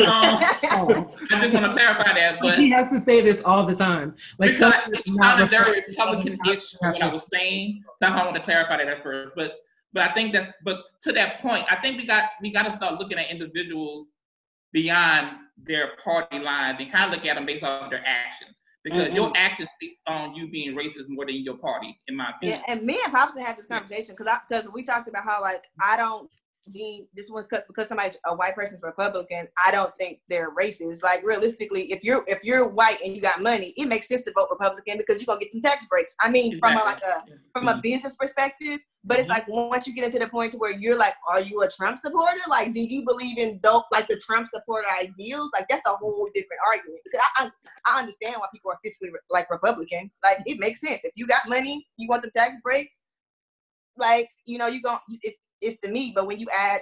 Oh, 0.00 1.14
I 1.32 1.40
just 1.40 1.52
want 1.52 1.66
to 1.66 1.72
clarify 1.72 2.12
that, 2.14 2.38
but 2.40 2.58
he 2.58 2.70
has 2.70 2.88
to 2.90 2.96
say 3.00 3.20
this 3.20 3.42
all 3.44 3.64
the 3.64 3.74
time. 3.74 4.14
Like 4.38 4.52
because 4.52 4.74
something 4.74 4.94
it 4.94 5.02
that's 5.06 5.16
not 5.16 5.38
sounded 5.38 5.50
very 5.50 5.84
Republican 5.88 6.32
Republican-ish 6.32 6.72
doesn't 6.72 6.92
what 6.94 7.02
I 7.02 7.06
to- 7.08 7.12
was 7.14 7.26
saying. 7.32 7.82
So 8.02 8.08
I 8.08 8.24
want 8.24 8.36
to 8.36 8.42
clarify 8.42 8.78
that 8.78 8.88
at 8.88 9.02
first. 9.02 9.32
But 9.36 9.54
but 9.92 10.08
I 10.10 10.12
think 10.14 10.32
that 10.34 10.54
but 10.64 10.82
to 11.02 11.12
that 11.12 11.40
point, 11.40 11.64
I 11.72 11.76
think 11.76 11.98
we 11.98 12.06
got 12.06 12.24
we 12.42 12.50
got 12.52 12.64
to 12.66 12.76
start 12.76 12.98
looking 13.00 13.18
at 13.18 13.30
individuals 13.30 14.06
beyond 14.72 15.36
their 15.64 15.92
party 16.04 16.38
lines 16.38 16.78
and 16.80 16.92
kind 16.92 17.06
of 17.06 17.16
look 17.16 17.26
at 17.26 17.34
them 17.36 17.46
based 17.46 17.64
off 17.64 17.90
their 17.90 18.02
actions. 18.06 18.57
Because 18.84 19.06
And- 19.06 19.16
your 19.16 19.32
actions 19.36 19.68
speak 19.74 19.98
on 20.06 20.34
you 20.34 20.48
being 20.50 20.74
racist 20.74 21.08
more 21.08 21.26
than 21.26 21.36
your 21.36 21.56
party, 21.56 21.98
in 22.06 22.16
my 22.16 22.26
Yeah, 22.42 22.58
opinion. 22.58 22.62
and 22.68 22.82
me 22.82 23.00
and 23.04 23.12
Hobson 23.12 23.42
had 23.44 23.56
this 23.56 23.66
conversation 23.66 24.14
because 24.16 24.32
I 24.32 24.38
because 24.48 24.70
we 24.72 24.82
talked 24.82 25.08
about 25.08 25.24
how 25.24 25.40
like 25.42 25.64
I 25.80 25.96
don't 25.96 26.30
deem 26.72 27.06
this 27.14 27.30
one 27.30 27.44
because 27.50 27.88
somebody's 27.88 28.18
a 28.26 28.34
white 28.34 28.54
person's 28.54 28.82
Republican. 28.82 29.48
I 29.64 29.70
don't 29.70 29.92
think 29.98 30.20
they're 30.28 30.54
racist. 30.54 31.02
Like 31.02 31.24
realistically, 31.24 31.92
if 31.92 32.02
you're 32.04 32.24
if 32.26 32.42
you're 32.42 32.68
white 32.68 33.00
and 33.04 33.14
you 33.14 33.20
got 33.20 33.42
money, 33.42 33.74
it 33.76 33.86
makes 33.86 34.08
sense 34.08 34.22
to 34.22 34.32
vote 34.34 34.48
Republican 34.50 34.98
because 34.98 35.16
you're 35.20 35.26
gonna 35.26 35.40
get 35.40 35.52
some 35.52 35.60
tax 35.60 35.86
breaks. 35.86 36.14
I 36.20 36.30
mean, 36.30 36.58
from 36.58 36.76
a, 36.76 36.80
like 36.80 36.98
a 36.98 37.24
from 37.52 37.68
a 37.68 37.72
mm-hmm. 37.72 37.80
business 37.80 38.16
perspective. 38.16 38.80
But 39.04 39.20
it's 39.20 39.30
mm-hmm. 39.30 39.48
like 39.48 39.70
once 39.70 39.86
you 39.86 39.94
get 39.94 40.04
into 40.04 40.18
the 40.18 40.28
point 40.28 40.52
to 40.52 40.58
where 40.58 40.72
you're 40.72 40.98
like, 40.98 41.14
are 41.30 41.40
you 41.40 41.62
a 41.62 41.70
Trump 41.70 41.98
supporter? 41.98 42.40
Like, 42.48 42.74
do 42.74 42.80
you 42.80 43.04
believe 43.06 43.38
in 43.38 43.58
dope 43.62 43.86
like 43.92 44.08
the 44.08 44.20
Trump 44.24 44.48
supporter 44.52 44.88
ideals? 45.00 45.50
Like 45.54 45.66
that's 45.70 45.86
a 45.86 45.96
whole 45.96 46.28
different 46.34 46.60
argument. 46.66 47.00
Because 47.04 47.24
I, 47.38 47.44
I 47.44 47.50
I 47.86 47.98
understand 48.00 48.36
why 48.38 48.46
people 48.52 48.70
are 48.70 48.78
fiscally 48.84 49.10
like 49.30 49.50
Republican. 49.50 50.10
Like 50.22 50.38
it 50.46 50.58
makes 50.58 50.80
sense. 50.80 51.00
If 51.04 51.12
you 51.14 51.26
got 51.26 51.48
money, 51.48 51.86
you 51.96 52.08
want 52.08 52.22
the 52.22 52.30
tax 52.30 52.54
breaks. 52.62 52.98
Like 53.96 54.28
you 54.46 54.58
know, 54.58 54.66
you 54.66 54.82
going 54.82 54.98
it, 55.22 55.34
it's 55.60 55.78
the 55.82 55.88
me. 55.88 56.12
But 56.14 56.26
when 56.26 56.38
you 56.38 56.46
add 56.56 56.80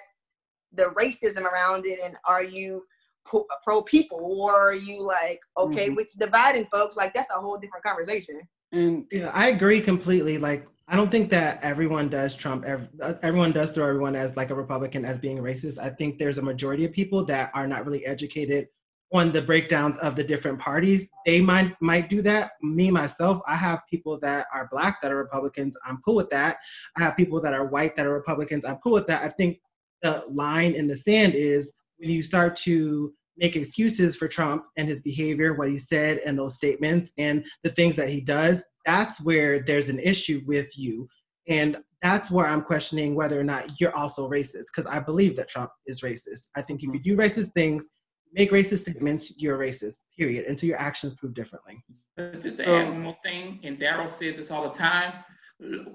the 0.73 0.93
racism 0.99 1.43
around 1.45 1.87
it, 1.87 1.99
and 2.05 2.17
are 2.27 2.45
you 2.45 2.85
pro, 3.25 3.45
pro 3.65 3.83
people 3.83 4.19
or 4.23 4.53
are 4.53 4.75
you 4.75 5.03
like 5.03 5.41
okay 5.57 5.89
Mhm. 5.89 5.97
with 5.97 6.09
dividing 6.19 6.67
folks? 6.73 6.97
Like 6.97 7.15
that's 7.15 7.31
a 7.35 7.41
whole 7.41 7.59
different 7.59 7.85
conversation. 7.85 8.41
And 8.73 9.07
Yeah, 9.11 9.31
I 9.33 9.49
agree 9.49 9.81
completely. 9.81 10.39
Like, 10.39 10.67
I 10.89 10.97
don't 10.97 11.11
think 11.11 11.31
that 11.31 11.63
everyone 11.65 12.09
does 12.09 12.35
Trump. 12.35 12.65
ev- 12.65 12.89
uh, 13.01 13.15
Everyone 13.23 13.53
does 13.53 13.71
throw 13.71 13.87
everyone 13.89 14.15
as 14.15 14.37
like 14.37 14.51
a 14.51 14.55
Republican 14.55 15.05
as 15.05 15.19
being 15.19 15.39
racist. 15.39 15.79
I 15.79 15.91
think 15.91 16.19
there's 16.19 16.39
a 16.39 16.43
majority 16.43 16.85
of 16.85 16.93
people 16.93 17.25
that 17.27 17.51
are 17.55 17.67
not 17.67 17.85
really 17.85 18.05
educated 18.07 18.69
on 19.13 19.31
the 19.31 19.43
breakdowns 19.43 19.97
of 19.99 20.17
the 20.17 20.25
different 20.25 20.59
parties. 20.59 21.09
They 21.25 21.41
might 21.41 21.75
might 21.81 22.11
do 22.11 22.23
that. 22.23 22.53
Me 22.63 22.91
myself, 22.91 23.41
I 23.47 23.57
have 23.57 23.83
people 23.89 24.19
that 24.21 24.47
are 24.53 24.69
black 24.71 25.01
that 25.01 25.13
are 25.13 25.17
Republicans. 25.17 25.77
I'm 25.87 25.99
cool 26.05 26.17
with 26.17 26.31
that. 26.31 26.57
I 26.97 27.03
have 27.03 27.17
people 27.17 27.41
that 27.41 27.55
are 27.55 27.67
white 27.67 27.95
that 27.97 28.07
are 28.07 28.13
Republicans. 28.13 28.65
I'm 28.65 28.79
cool 28.79 28.93
with 28.93 29.07
that. 29.07 29.23
I 29.23 29.29
think 29.29 29.59
the 30.03 30.25
line 30.29 30.75
in 30.75 30.87
the 30.87 30.97
sand 30.97 31.35
is 31.35 31.73
when 31.99 32.11
you 32.11 32.23
start 32.23 32.57
to 32.57 33.13
make 33.37 33.55
excuses 33.55 34.17
for 34.17 34.29
Trump 34.29 34.65
and 34.77 34.89
his 34.89 35.03
behavior, 35.03 35.55
what 35.55 35.69
he 35.69 35.79
said, 35.79 36.19
and 36.19 36.39
those 36.39 36.55
statements, 36.55 37.13
and 37.19 37.45
the 37.63 37.71
things 37.71 37.95
that 37.97 38.09
he 38.09 38.21
does, 38.21 38.65
that's 38.85 39.21
where 39.21 39.61
there's 39.61 39.89
an 39.89 39.99
issue 39.99 40.43
with 40.47 40.77
you. 40.77 41.09
And 41.49 41.77
that's 42.03 42.31
where 42.31 42.47
I'm 42.47 42.63
questioning 42.63 43.15
whether 43.15 43.39
or 43.39 43.45
not 43.45 43.81
you're 43.81 43.95
also 43.95 44.29
racist, 44.29 44.67
because 44.75 44.87
I 44.91 45.01
believe 45.01 45.37
that 45.37 45.49
Trump 45.49 45.71
is 45.87 46.01
racist. 46.01 46.49
I 46.57 46.63
think 46.63 46.83
if 46.83 46.89
mm-hmm. 46.89 46.97
you 47.05 47.17
do 47.17 47.23
racist 47.23 47.53
things, 47.53 47.89
make 48.33 48.51
racist 48.51 48.81
statements, 48.81 49.33
you're 49.37 49.61
a 49.61 49.67
racist, 49.67 49.97
period, 50.17 50.47
until 50.47 50.69
your 50.69 50.79
actions 50.79 51.15
prove 51.15 51.35
differently. 51.35 51.83
But 52.17 52.43
just 52.43 52.59
to 52.59 52.69
add 52.69 52.89
one 52.89 53.03
more 53.03 53.17
thing, 53.25 53.61
and 53.63 53.79
Daryl 53.79 54.09
says 54.19 54.37
this 54.37 54.51
all 54.51 54.71
the 54.71 54.79
time, 54.79 55.13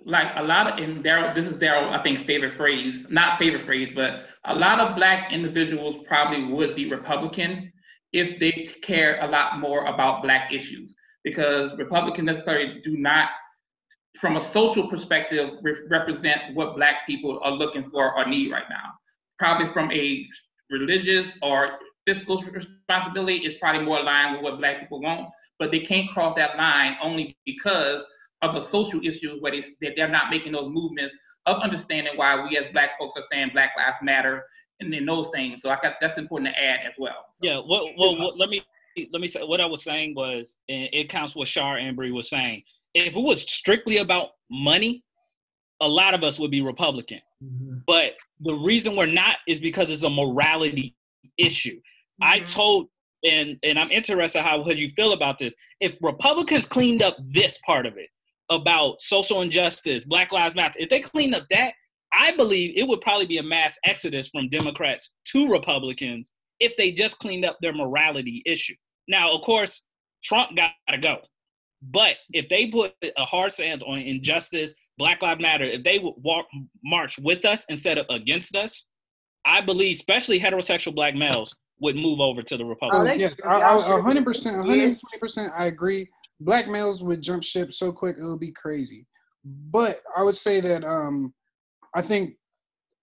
like 0.05 0.31
a 0.35 0.43
lot 0.43 0.71
of, 0.71 0.79
and 0.79 1.03
Daryl, 1.03 1.33
this 1.35 1.47
is 1.47 1.53
Daryl, 1.55 1.91
I 1.91 2.01
think, 2.01 2.25
favorite 2.25 2.53
phrase, 2.53 3.05
not 3.09 3.37
favorite 3.37 3.63
phrase, 3.63 3.89
but 3.95 4.23
a 4.45 4.55
lot 4.55 4.79
of 4.79 4.95
black 4.95 5.31
individuals 5.31 6.03
probably 6.07 6.45
would 6.45 6.75
be 6.75 6.89
Republican 6.89 7.71
if 8.11 8.39
they 8.39 8.51
care 8.81 9.19
a 9.21 9.27
lot 9.27 9.59
more 9.59 9.85
about 9.85 10.23
black 10.23 10.51
issues. 10.51 10.95
Because 11.23 11.75
Republicans 11.77 12.25
necessarily 12.25 12.81
do 12.83 12.97
not, 12.97 13.29
from 14.17 14.37
a 14.37 14.43
social 14.43 14.89
perspective, 14.89 15.51
re- 15.61 15.75
represent 15.89 16.55
what 16.55 16.75
black 16.75 17.05
people 17.05 17.39
are 17.43 17.51
looking 17.51 17.83
for 17.83 18.17
or 18.17 18.25
need 18.25 18.51
right 18.51 18.69
now. 18.69 18.93
Probably 19.37 19.67
from 19.67 19.91
a 19.91 20.25
religious 20.71 21.37
or 21.43 21.77
fiscal 22.05 22.41
responsibility, 22.41 23.45
is 23.45 23.57
probably 23.59 23.83
more 23.83 23.99
aligned 23.99 24.35
with 24.35 24.43
what 24.43 24.59
black 24.59 24.79
people 24.79 25.01
want, 25.01 25.29
but 25.59 25.71
they 25.71 25.79
can't 25.79 26.09
cross 26.09 26.35
that 26.35 26.57
line 26.57 26.97
only 27.01 27.37
because 27.45 28.03
of 28.41 28.53
the 28.53 28.61
social 28.61 28.99
issues 29.05 29.39
where 29.41 29.51
they, 29.51 29.63
that 29.81 29.93
they're 29.95 30.07
not 30.07 30.29
making 30.29 30.53
those 30.53 30.69
movements 30.69 31.13
of 31.45 31.61
understanding 31.61 32.13
why 32.15 32.43
we 32.43 32.57
as 32.57 32.65
black 32.73 32.91
folks 32.99 33.15
are 33.17 33.23
saying 33.31 33.51
Black 33.53 33.71
Lives 33.77 33.97
Matter 34.01 34.43
and 34.79 34.91
then 34.91 35.05
those 35.05 35.29
things. 35.29 35.61
So 35.61 35.69
I 35.69 35.77
got 35.81 35.95
that's 36.01 36.17
important 36.17 36.53
to 36.53 36.63
add 36.63 36.79
as 36.87 36.95
well. 36.97 37.25
So, 37.35 37.45
Yeah. 37.45 37.61
Well, 37.67 37.89
well, 37.97 38.17
well, 38.17 38.37
let 38.37 38.49
me 38.49 38.63
let 39.11 39.21
me 39.21 39.27
say 39.27 39.41
what 39.43 39.61
I 39.61 39.65
was 39.65 39.83
saying 39.83 40.15
was, 40.15 40.57
and 40.67 40.89
it 40.91 41.09
counts 41.09 41.35
what 41.35 41.47
Shar 41.47 41.77
and 41.77 41.95
Bree 41.95 42.11
was 42.11 42.29
saying. 42.29 42.63
If 42.93 43.15
it 43.15 43.21
was 43.21 43.41
strictly 43.41 43.97
about 43.97 44.31
money, 44.49 45.03
a 45.79 45.87
lot 45.87 46.13
of 46.13 46.23
us 46.23 46.39
would 46.39 46.51
be 46.51 46.61
Republican. 46.61 47.21
Mm-hmm. 47.43 47.77
But 47.87 48.17
the 48.41 48.53
reason 48.53 48.95
we're 48.95 49.05
not 49.05 49.37
is 49.47 49.59
because 49.59 49.89
it's 49.89 50.03
a 50.03 50.09
morality 50.09 50.95
issue. 51.41 51.79
I 52.21 52.37
mm-hmm. 52.37 52.45
told, 52.45 52.87
and 53.23 53.57
and 53.63 53.79
I'm 53.79 53.91
interested 53.91 54.41
how 54.41 54.63
how 54.63 54.71
you 54.71 54.89
feel 54.89 55.13
about 55.13 55.37
this. 55.39 55.53
If 55.79 55.97
Republicans 56.01 56.65
cleaned 56.65 57.03
up 57.03 57.17
this 57.33 57.57
part 57.65 57.85
of 57.85 57.97
it 57.97 58.09
about 58.49 59.01
social 59.01 59.41
injustice, 59.41 60.05
Black 60.05 60.31
Lives 60.31 60.55
Matter, 60.55 60.79
if 60.79 60.89
they 60.89 61.01
cleaned 61.01 61.35
up 61.35 61.43
that, 61.49 61.73
I 62.13 62.35
believe 62.35 62.73
it 62.75 62.87
would 62.87 63.01
probably 63.01 63.25
be 63.25 63.37
a 63.37 63.43
mass 63.43 63.79
exodus 63.85 64.27
from 64.27 64.49
Democrats 64.49 65.11
to 65.27 65.49
Republicans 65.49 66.33
if 66.59 66.73
they 66.77 66.91
just 66.91 67.19
cleaned 67.19 67.45
up 67.45 67.57
their 67.61 67.73
morality 67.73 68.43
issue. 68.45 68.75
Now, 69.07 69.33
of 69.33 69.41
course, 69.41 69.81
Trump 70.23 70.55
got 70.55 70.71
to 70.89 70.97
go. 70.97 71.19
But 71.81 72.17
if 72.29 72.47
they 72.49 72.67
put 72.67 72.93
a 73.17 73.25
hard 73.25 73.51
stance 73.51 73.81
on 73.81 73.99
injustice, 73.99 74.73
Black 74.97 75.21
Lives 75.21 75.41
Matter, 75.41 75.63
if 75.63 75.83
they 75.83 75.97
would 75.97 76.13
walk, 76.17 76.45
march 76.83 77.17
with 77.17 77.43
us 77.45 77.65
instead 77.69 77.97
of 77.97 78.05
against 78.09 78.55
us, 78.55 78.85
I 79.45 79.61
believe, 79.61 79.95
especially 79.95 80.39
heterosexual 80.39 80.93
black 80.95 81.15
males, 81.15 81.55
would 81.79 81.95
move 81.95 82.19
over 82.19 82.41
to 82.41 82.57
the 82.57 82.63
Oh, 82.63 82.67
Republicans. 82.67 83.19
yes, 83.19 83.41
I, 83.45 83.55
I, 83.59 83.97
a 83.97 84.01
hundred 84.01 84.23
percent, 84.23 84.57
hundred 84.57 84.83
and 84.83 84.99
twenty 84.99 85.19
percent. 85.19 85.51
I 85.57 85.65
agree. 85.65 86.07
Black 86.39 86.67
males 86.67 87.03
would 87.03 87.21
jump 87.21 87.43
ship 87.43 87.73
so 87.73 87.91
quick 87.91 88.17
it 88.17 88.23
would 88.23 88.39
be 88.39 88.51
crazy. 88.51 89.05
But 89.43 90.01
I 90.15 90.23
would 90.23 90.37
say 90.37 90.59
that 90.61 90.83
um, 90.83 91.33
I 91.95 92.01
think 92.01 92.35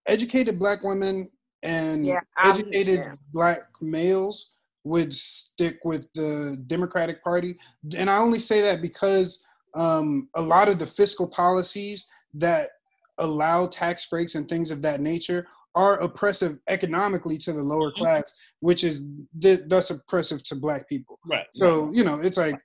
educated 0.06 0.58
black 0.58 0.84
women 0.84 1.28
and 1.64 2.06
Yeah, 2.06 2.20
educated 2.42 3.00
yeah. 3.00 3.14
black 3.32 3.62
males 3.80 4.54
would 4.84 5.12
stick 5.12 5.80
with 5.84 6.06
the 6.14 6.62
Democratic 6.68 7.22
Party, 7.22 7.56
and 7.96 8.08
I 8.08 8.18
only 8.18 8.38
say 8.38 8.60
that 8.62 8.80
because 8.80 9.44
um, 9.74 10.28
a 10.36 10.42
lot 10.42 10.68
of 10.68 10.78
the 10.78 10.86
fiscal 10.86 11.28
policies 11.28 12.08
that 12.34 12.70
allow 13.18 13.66
tax 13.66 14.06
breaks 14.06 14.36
and 14.36 14.48
things 14.48 14.70
of 14.70 14.80
that 14.82 15.00
nature 15.00 15.48
are 15.78 15.94
oppressive 16.00 16.58
economically 16.68 17.38
to 17.38 17.52
the 17.52 17.62
lower 17.62 17.92
Mhm. 17.92 17.98
class, 17.98 18.34
which 18.58 18.82
is 18.82 19.06
th- 19.40 19.60
thus 19.68 19.90
oppressive 19.90 20.42
to 20.42 20.56
black 20.56 20.88
people. 20.88 21.18
Right. 21.24 21.46
So 21.60 21.90
you 21.92 22.02
know, 22.02 22.16
it's 22.18 22.36
like 22.36 22.56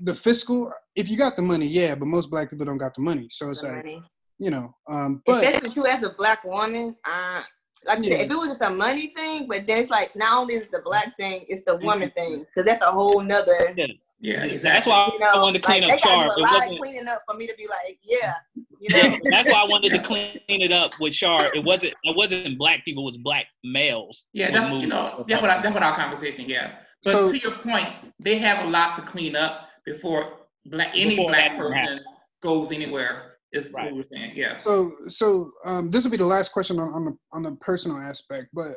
the 0.00 0.14
fiscal. 0.14 0.72
If 0.96 1.08
you 1.10 1.16
got 1.18 1.36
the 1.36 1.42
money, 1.42 1.66
yeah, 1.66 1.94
but 1.94 2.06
most 2.06 2.30
black 2.30 2.48
people 2.50 2.64
don't 2.64 2.78
got 2.78 2.94
the 2.94 3.02
money. 3.02 3.28
So 3.30 3.50
it's 3.50 3.60
The 3.60 3.68
like 3.68 3.84
money. 3.84 4.02
you 4.38 4.50
know, 4.50 4.74
um, 4.88 5.22
but 5.26 5.44
Especially 5.44 5.68
too 5.68 5.86
as 5.86 6.02
a 6.02 6.10
black 6.10 6.42
woman. 6.44 6.96
Uh, 7.04 7.42
like 7.84 7.98
I 7.98 8.00
Yeah. 8.02 8.16
said, 8.16 8.20
if 8.26 8.30
it 8.30 8.36
was 8.36 8.48
just 8.48 8.62
a 8.62 8.70
money 8.70 9.08
thing, 9.14 9.46
but 9.46 9.66
then 9.66 9.78
it's 9.80 9.90
like 9.90 10.16
not 10.16 10.32
only 10.38 10.54
is 10.54 10.64
it 10.64 10.70
the 10.72 10.80
black 10.82 11.14
thing, 11.18 11.44
it's 11.48 11.62
the 11.64 11.76
woman 11.76 12.10
thing, 12.10 12.38
because 12.40 12.64
that's 12.64 12.82
a 12.82 12.90
whole 12.90 13.20
nother. 13.20 13.74
Yeah. 14.22 14.32
yeah, 14.34 14.40
That's 14.40 14.54
exactly. 14.54 14.90
why 14.92 15.10
You 15.12 15.18
know, 15.18 15.30
I 15.34 15.42
wanted 15.42 15.62
to 15.62 15.66
clean 15.66 15.82
like, 15.82 15.92
up 15.94 16.00
they 16.02 16.08
Shar. 16.10 16.26
It 16.26 16.32
do 16.36 16.40
a 16.40 16.42
lot 16.42 16.52
of 16.52 16.58
wasn't, 16.60 16.80
cleaning 16.80 17.08
up 17.08 17.22
for 17.28 17.36
me 17.36 17.46
to 17.46 17.54
be 17.56 17.66
like, 17.66 17.98
yeah, 18.02 18.34
you 18.54 18.64
yeah, 18.80 19.08
know. 19.08 19.16
that's 19.30 19.50
why 19.50 19.60
I 19.60 19.66
wanted 19.66 19.92
to 19.92 19.98
clean 20.00 20.38
it 20.48 20.72
up 20.72 20.92
with 21.00 21.14
Shar. 21.14 21.54
It 21.54 21.64
wasn't 21.64 21.94
it 22.04 22.16
wasn't 22.16 22.58
black 22.58 22.84
people, 22.84 23.04
it 23.04 23.06
was 23.06 23.16
black 23.18 23.46
males. 23.64 24.26
Yeah, 24.32 24.50
that's 24.50 24.80
you 24.82 24.88
know 24.88 25.24
that's 25.28 25.40
what 25.40 25.50
I, 25.50 25.62
that's 25.62 25.72
what 25.74 25.82
our 25.82 25.96
conversation. 25.96 26.48
Yeah, 26.48 26.72
but 27.02 27.12
So- 27.12 27.32
to 27.32 27.38
your 27.38 27.52
point, 27.58 27.88
they 28.18 28.36
have 28.38 28.66
a 28.66 28.68
lot 28.70 28.96
to 28.96 29.02
clean 29.02 29.36
up 29.36 29.68
before 29.86 30.34
black 30.66 30.90
any 30.94 31.16
Before 31.16 31.30
black 31.30 31.56
person 31.56 31.72
happen. 31.78 32.00
goes 32.42 32.70
anywhere. 32.72 33.26
Is 33.52 33.72
Right. 33.72 33.86
what 33.86 33.94
we're 33.96 34.16
saying. 34.16 34.34
Yeah. 34.36 34.58
So, 34.58 34.92
so 35.08 35.50
um, 35.64 35.90
this 35.90 36.04
will 36.04 36.12
be 36.12 36.16
the 36.16 36.24
last 36.24 36.52
question 36.52 36.78
on, 36.78 36.92
on 36.92 37.04
the 37.04 37.16
on 37.32 37.42
the 37.42 37.52
personal 37.60 37.96
aspect, 37.98 38.46
but 38.52 38.76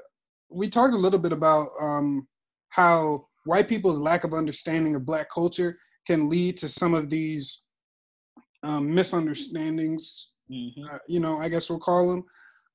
we 0.49 0.67
talked 0.67 0.93
a 0.95 0.97
little 0.97 1.19
bit 1.19 1.31
about 1.31 1.67
um, 1.79 2.27
how 2.69 3.27
white 3.45 3.67
people's 3.67 3.99
lack 3.99 4.23
of 4.23 4.33
understanding 4.33 4.95
of 4.95 5.05
black 5.05 5.27
culture 5.29 5.77
can 6.07 6.29
lead 6.29 6.57
to 6.57 6.67
some 6.67 6.93
of 6.93 7.09
these 7.09 7.63
um, 8.63 8.93
misunderstandings. 8.93 10.31
Mhm. 10.51 10.93
Uh, 10.93 10.99
you 11.07 11.19
know, 11.19 11.37
I 11.37 11.49
guess 11.49 11.69
we'll 11.69 11.79
call 11.79 12.09
them. 12.09 12.23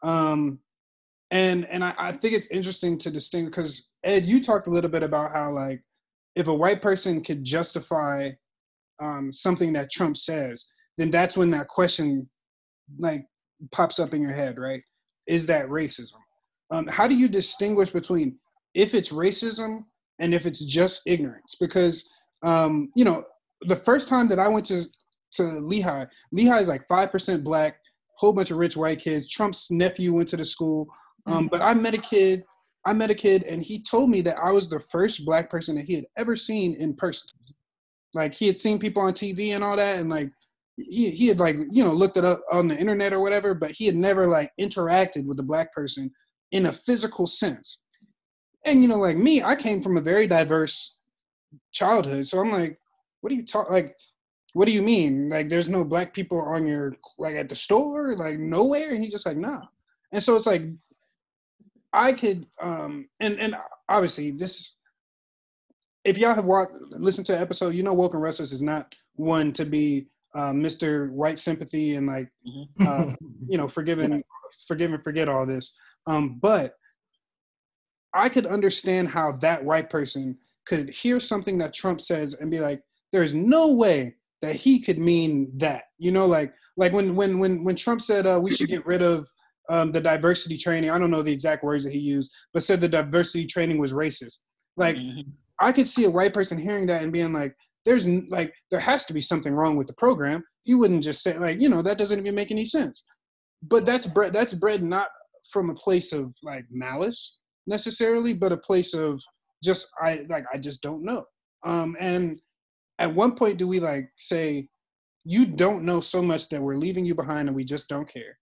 Um, 0.03 0.59
and 1.31 1.67
and 1.67 1.85
I, 1.85 1.95
I 1.99 2.13
think 2.13 2.35
it's 2.35 2.47
interesting 2.49 2.99
to 2.99 3.11
distinguish 3.11 3.55
because 3.55 3.89
Ed, 4.05 4.25
you 4.25 4.43
talked 4.43 4.67
a 4.67 4.71
little 4.71 4.91
bit 4.91 5.03
about 5.03 5.33
how 5.33 5.51
like 5.53 5.83
if 6.35 6.49
a 6.49 6.55
white 6.55 6.81
person 6.81 7.23
could 7.23 7.45
justify 7.45 8.31
um, 9.01 9.33
something 9.33 9.73
that 9.75 9.91
Trump 9.91 10.17
says, 10.17 10.67
then 10.97 11.11
that's 11.11 11.37
when 11.37 11.51
that 11.51 11.69
question 11.69 12.29
like 12.99 13.27
pops 13.73 13.99
up 13.99 14.15
in 14.15 14.23
your 14.23 14.33
head, 14.33 14.59
right? 14.59 14.83
Is 15.27 15.47
that 15.47 15.67
racism? 15.67 16.17
Um, 16.71 16.87
how 16.87 17.07
do 17.07 17.15
you 17.15 17.29
distinguish 17.29 17.91
between 17.91 18.39
if 18.75 18.95
it's 18.95 19.11
racism 19.11 19.85
and 20.21 20.35
if 20.35 20.47
it's 20.47 20.65
just 20.65 21.03
ignorance? 21.07 21.57
Because 21.61 22.09
um, 22.43 22.91
you 22.95 23.05
know, 23.05 23.25
the 23.63 23.77
first 23.77 24.09
time 24.09 24.29
that 24.29 24.39
I 24.39 24.49
went 24.49 24.67
to 24.67 24.83
to 25.33 25.43
Lehigh, 25.43 26.07
Lehigh 26.33 26.61
is 26.61 26.69
like 26.69 26.87
five 26.89 27.11
percent 27.11 27.45
black, 27.45 27.77
whole 28.17 28.33
bunch 28.33 28.51
of 28.51 28.59
rich 28.59 28.77
white 28.77 29.01
kids. 29.01 29.29
Trump's 29.29 29.71
nephew 29.71 30.13
went 30.13 30.29
to 30.29 30.37
the 30.37 30.45
school, 30.45 30.87
um, 31.27 31.49
but 31.49 31.61
I 31.61 31.75
met 31.75 31.95
a 31.95 32.01
kid. 32.01 32.43
I 32.87 32.95
met 32.95 33.11
a 33.11 33.15
kid, 33.15 33.43
and 33.43 33.63
he 33.63 33.83
told 33.83 34.09
me 34.09 34.21
that 34.23 34.39
I 34.43 34.51
was 34.51 34.69
the 34.69 34.81
first 34.81 35.25
black 35.25 35.51
person 35.51 35.77
that 35.77 35.85
he 35.85 35.95
had 35.95 36.07
ever 36.17 36.37
seen 36.37 36.77
in 36.81 36.95
person. 36.95 37.27
Like 38.15 38.35
he 38.35 38.47
had 38.47 38.59
seen 38.59 38.79
people 38.79 39.03
on 39.03 39.13
TV 39.13 39.55
and 39.55 39.63
all 39.63 39.77
that, 39.77 39.99
and 39.99 40.09
like 40.09 40.31
he 40.77 41.11
he 41.11 41.27
had 41.27 41.39
like 41.39 41.57
you 41.71 41.85
know 41.85 41.93
looked 41.93 42.17
it 42.17 42.25
up 42.25 42.41
on 42.51 42.69
the 42.69 42.79
internet 42.79 43.13
or 43.13 43.21
whatever, 43.21 43.55
but 43.55 43.73
he 43.73 43.87
had 43.87 43.97
never 43.97 44.27
like 44.27 44.51
interacted 44.61 45.27
with 45.27 45.39
a 45.41 45.45
black 45.45 45.73
person 45.75 46.11
in 46.53 46.67
a 46.67 46.73
physical 46.73 47.27
sense. 47.27 47.81
And 48.65 48.83
you 48.83 48.89
know, 48.89 48.97
like 48.97 49.17
me, 49.17 49.43
I 49.43 49.55
came 49.55 49.81
from 49.81 49.97
a 49.97 50.03
very 50.03 50.27
diverse 50.27 50.97
childhood, 51.73 52.27
so 52.27 52.39
I'm 52.39 52.51
like, 52.51 52.79
what 53.21 53.31
do 53.31 53.37
you 53.37 53.45
talk 53.45 53.71
like? 53.71 53.97
What 54.55 54.67
do 54.67 54.73
you 54.73 54.83
mean? 54.83 55.29
Like, 55.29 55.49
there's 55.49 55.69
no 55.69 55.85
black 55.85 56.15
people 56.15 56.41
on 56.41 56.67
your 56.67 56.95
like 57.19 57.37
at 57.37 57.49
the 57.49 57.57
store, 57.57 58.17
like 58.17 58.39
nowhere? 58.39 58.91
And 58.91 59.03
he's 59.03 59.13
just 59.13 59.27
like, 59.27 59.37
nah. 59.37 59.63
And 60.13 60.23
so 60.23 60.37
it's 60.37 60.47
like, 60.47 60.63
I 61.93 62.13
could, 62.13 62.47
um, 62.61 63.09
and 63.21 63.39
and 63.39 63.57
obviously 63.89 64.31
this, 64.31 64.77
if 66.05 66.19
y'all 66.19 66.35
have 66.35 66.45
watched, 66.45 66.73
listened 66.91 67.27
to 67.27 67.33
the 67.33 67.41
episode, 67.41 67.75
you 67.75 67.83
know, 67.83 67.95
Woken 67.95 68.21
Restless 68.21 68.53
is 68.53 68.63
not 68.63 68.95
one 69.15 69.53
to 69.53 69.65
be 69.65 70.09
uh, 70.35 70.53
Mr. 70.53 71.11
White 71.11 71.39
sympathy 71.39 71.97
and 71.97 72.07
like, 72.07 72.31
uh, 72.81 73.13
you 73.49 73.59
know, 73.59 73.69
forgive 73.69 73.99
and 73.99 74.23
forgive 74.67 74.93
and 74.93 75.03
forget 75.03 75.29
all 75.29 75.47
this. 75.47 75.77
Um, 76.07 76.39
but 76.41 76.75
I 78.15 78.29
could 78.29 78.47
understand 78.47 79.09
how 79.09 79.33
that 79.41 79.65
white 79.65 79.91
person 79.91 80.37
could 80.67 80.89
hear 80.89 81.21
something 81.21 81.59
that 81.59 81.75
Trump 81.75 82.01
says 82.01 82.35
and 82.35 82.51
be 82.51 82.61
like, 82.61 82.83
"There's 83.13 83.35
no 83.35 83.75
way 83.75 84.17
that 84.43 84.57
he 84.57 84.81
could 84.81 84.99
mean 84.99 85.51
that." 85.57 85.85
You 85.99 86.13
know, 86.13 86.27
like 86.27 86.53
like 86.77 86.93
when 86.93 87.15
when 87.17 87.39
when 87.39 87.65
when 87.65 87.77
Trump 87.77 88.01
said 88.01 88.27
uh, 88.27 88.41
we 88.43 88.51
should 88.51 88.69
get 88.69 88.87
rid 88.87 89.03
of 89.03 89.27
um, 89.69 89.93
the 89.93 90.01
diversity 90.01 90.57
training. 90.57 90.91
I 90.91 90.99
don't 90.99 91.11
know 91.11 91.23
the 91.23 91.33
exact 91.33 91.65
words 91.65 91.85
that 91.85 91.93
he 91.93 91.99
used, 91.99 92.33
but 92.55 92.63
said 92.63 92.81
the 92.81 92.89
diversity 92.89 93.47
training 93.47 93.79
was 93.79 93.93
racist. 93.93 94.39
Like 94.77 94.97
Mhm. 94.97 95.27
I 95.61 95.73
could 95.73 95.89
see 95.89 96.05
a 96.05 96.11
white 96.11 96.35
person 96.35 96.59
hearing 96.59 96.87
that 96.87 97.03
and 97.03 97.13
being 97.13 97.33
like, 97.33 97.55
"There's 97.85 98.07
like 98.07 98.55
there 98.71 98.81
has 98.81 99.05
to 99.07 99.15
be 99.15 99.21
something 99.21 99.53
wrong 99.53 99.77
with 99.77 99.87
the 99.87 99.95
program." 99.95 100.45
He 100.63 100.75
wouldn't 100.75 101.03
just 101.03 101.23
say 101.23 101.37
like, 101.39 101.61
you 101.61 101.69
know, 101.69 101.83
that 101.83 101.99
doesn't 101.99 102.19
even 102.19 102.35
make 102.35 102.51
any 102.51 102.65
sense. 102.65 103.05
But 103.63 103.87
that's 103.87 104.07
bread. 104.07 104.33
That's 104.33 104.55
bread 104.55 104.83
not 104.83 105.09
from 105.51 105.71
a 105.71 105.75
place 105.75 106.13
of 106.13 106.35
like 106.43 106.65
malice 106.71 107.39
necessarily, 107.69 108.35
but 108.35 108.53
a 108.53 108.57
place 108.57 108.95
of 108.95 109.21
just 109.63 109.89
I 110.03 110.21
like 110.29 110.45
I 110.53 110.59
just 110.59 110.83
don't 110.83 111.05
know. 111.05 111.25
Um, 111.65 111.97
and 112.01 112.41
at 112.99 113.15
one 113.15 113.35
point, 113.35 113.59
do 113.59 113.69
we 113.69 113.79
like 113.81 114.11
say, 114.17 114.69
you 115.25 115.47
don't 115.47 115.85
know 115.85 116.01
so 116.01 116.23
much 116.23 116.49
that 116.49 116.61
we're 116.63 116.77
leaving 116.77 117.05
you 117.07 117.15
behind 117.15 117.49
and 117.49 117.57
we 117.57 117.65
just 117.65 117.89
don't 117.89 118.09
care? 118.09 118.39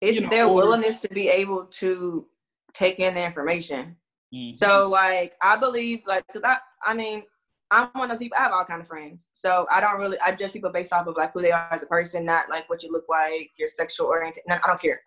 It's 0.00 0.16
You 0.18 0.24
know, 0.24 0.30
their 0.30 0.46
or- 0.46 0.54
willingness 0.56 0.98
to 1.00 1.08
be 1.08 1.28
able 1.28 1.66
to 1.66 2.26
take 2.74 2.98
in 2.98 3.14
the 3.14 3.24
information. 3.24 3.96
Mhm. 4.34 4.56
So 4.56 4.88
like 4.88 5.34
I 5.42 5.56
believe 5.56 6.00
like 6.06 6.24
cause 6.32 6.42
I 6.44 6.56
I 6.84 6.94
mean 6.94 7.22
I'm 7.70 7.88
one 7.92 8.04
of 8.04 8.10
those 8.10 8.18
people 8.18 8.36
I 8.38 8.42
have 8.44 8.52
all 8.52 8.64
kind 8.64 8.80
of 8.80 8.88
friends. 8.88 9.28
So 9.34 9.66
I 9.70 9.80
don't 9.80 9.98
really 10.00 10.16
I 10.26 10.32
judge 10.32 10.52
people 10.52 10.70
based 10.72 10.92
off 10.92 11.06
of 11.06 11.16
like 11.16 11.32
who 11.34 11.42
they 11.42 11.52
are 11.52 11.68
as 11.70 11.82
a 11.82 11.86
person, 11.86 12.24
not 12.24 12.48
like 12.48 12.68
what 12.70 12.82
you 12.82 12.90
look 12.90 13.04
like, 13.08 13.50
your 13.58 13.68
sexual 13.68 14.06
orientation. 14.06 14.44
No, 14.48 14.56
I 14.62 14.66
don't 14.66 14.80
care. 14.80 15.00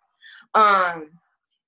Um 0.54 1.10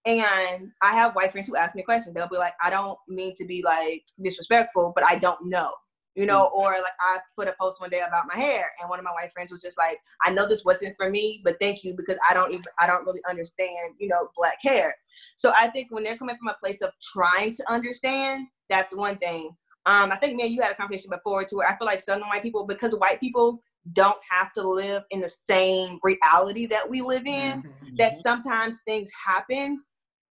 and 0.06 0.72
I 0.82 0.93
have 0.93 1.16
white 1.16 1.32
friends 1.32 1.48
who 1.48 1.56
ask 1.56 1.76
me 1.76 1.84
questions. 1.84 2.14
They'll 2.16 2.30
be 2.30 2.38
like, 2.38 2.54
I 2.64 2.70
don't 2.70 2.98
mean 3.08 3.36
to 3.36 3.45
be 3.45 3.62
like 3.64 4.04
disrespectful, 4.22 4.93
but 4.95 5.04
I 5.04 5.18
don't 5.18 5.39
know. 5.45 5.72
You 6.16 6.26
know, 6.26 6.50
or 6.56 6.72
like 6.72 6.93
I 7.00 7.20
put 7.38 7.48
a 7.48 7.54
post 7.62 7.80
one 7.80 7.91
day 7.91 8.00
about 8.00 8.26
my 8.28 8.34
hair, 8.34 8.72
and 8.82 8.89
one 8.89 8.98
of 8.98 9.06
my 9.06 9.12
white 9.12 9.32
friends 9.34 9.52
was 9.52 9.62
just 9.62 9.78
like, 9.78 10.00
I 10.24 10.32
know 10.32 10.48
this 10.48 10.66
wasn't 10.66 10.95
for 10.98 11.12
me, 11.12 11.41
but 11.45 11.58
thank 11.62 11.84
you 11.84 11.93
because 11.95 12.18
I 12.28 12.34
don't 12.34 12.52
even 12.52 12.64
I 12.80 12.88
don't 12.88 13.06
really 13.06 13.22
understand, 13.30 13.93
you 14.00 14.08
know, 14.08 14.28
black 14.36 14.58
hair. 14.64 14.95
So 15.36 15.54
I 15.56 15.68
think 15.68 15.91
when 15.91 16.04
they're 16.04 16.18
coming 16.18 16.36
from 16.36 16.48
a 16.48 16.58
place 16.60 16.82
of 16.82 16.89
trying 17.14 17.54
to 17.56 17.72
understand, 17.72 18.48
that's 18.68 18.95
one 18.95 19.18
thing. 19.18 19.56
Um, 19.86 20.12
I 20.12 20.16
think 20.16 20.41
man, 20.41 20.52
you 20.52 20.60
had 20.60 20.72
a 20.72 20.76
conversation 20.76 21.12
before 21.12 21.43
to 21.45 21.56
where 21.56 21.68
I 21.68 21.78
feel 21.78 21.86
like 21.86 22.02
southern 22.02 22.28
white 22.28 22.41
people, 22.41 22.66
because 22.66 22.93
white 22.93 23.20
people 23.20 23.62
don't 23.93 24.19
have 24.29 24.53
to 24.53 24.67
live 24.67 25.03
in 25.11 25.21
the 25.21 25.29
same 25.29 25.99
reality 26.03 26.65
that 26.67 26.89
we 26.89 27.01
live 27.01 27.25
in, 27.25 27.63
that 27.97 28.13
sometimes 28.21 28.77
things 28.85 29.09
happen 29.25 29.81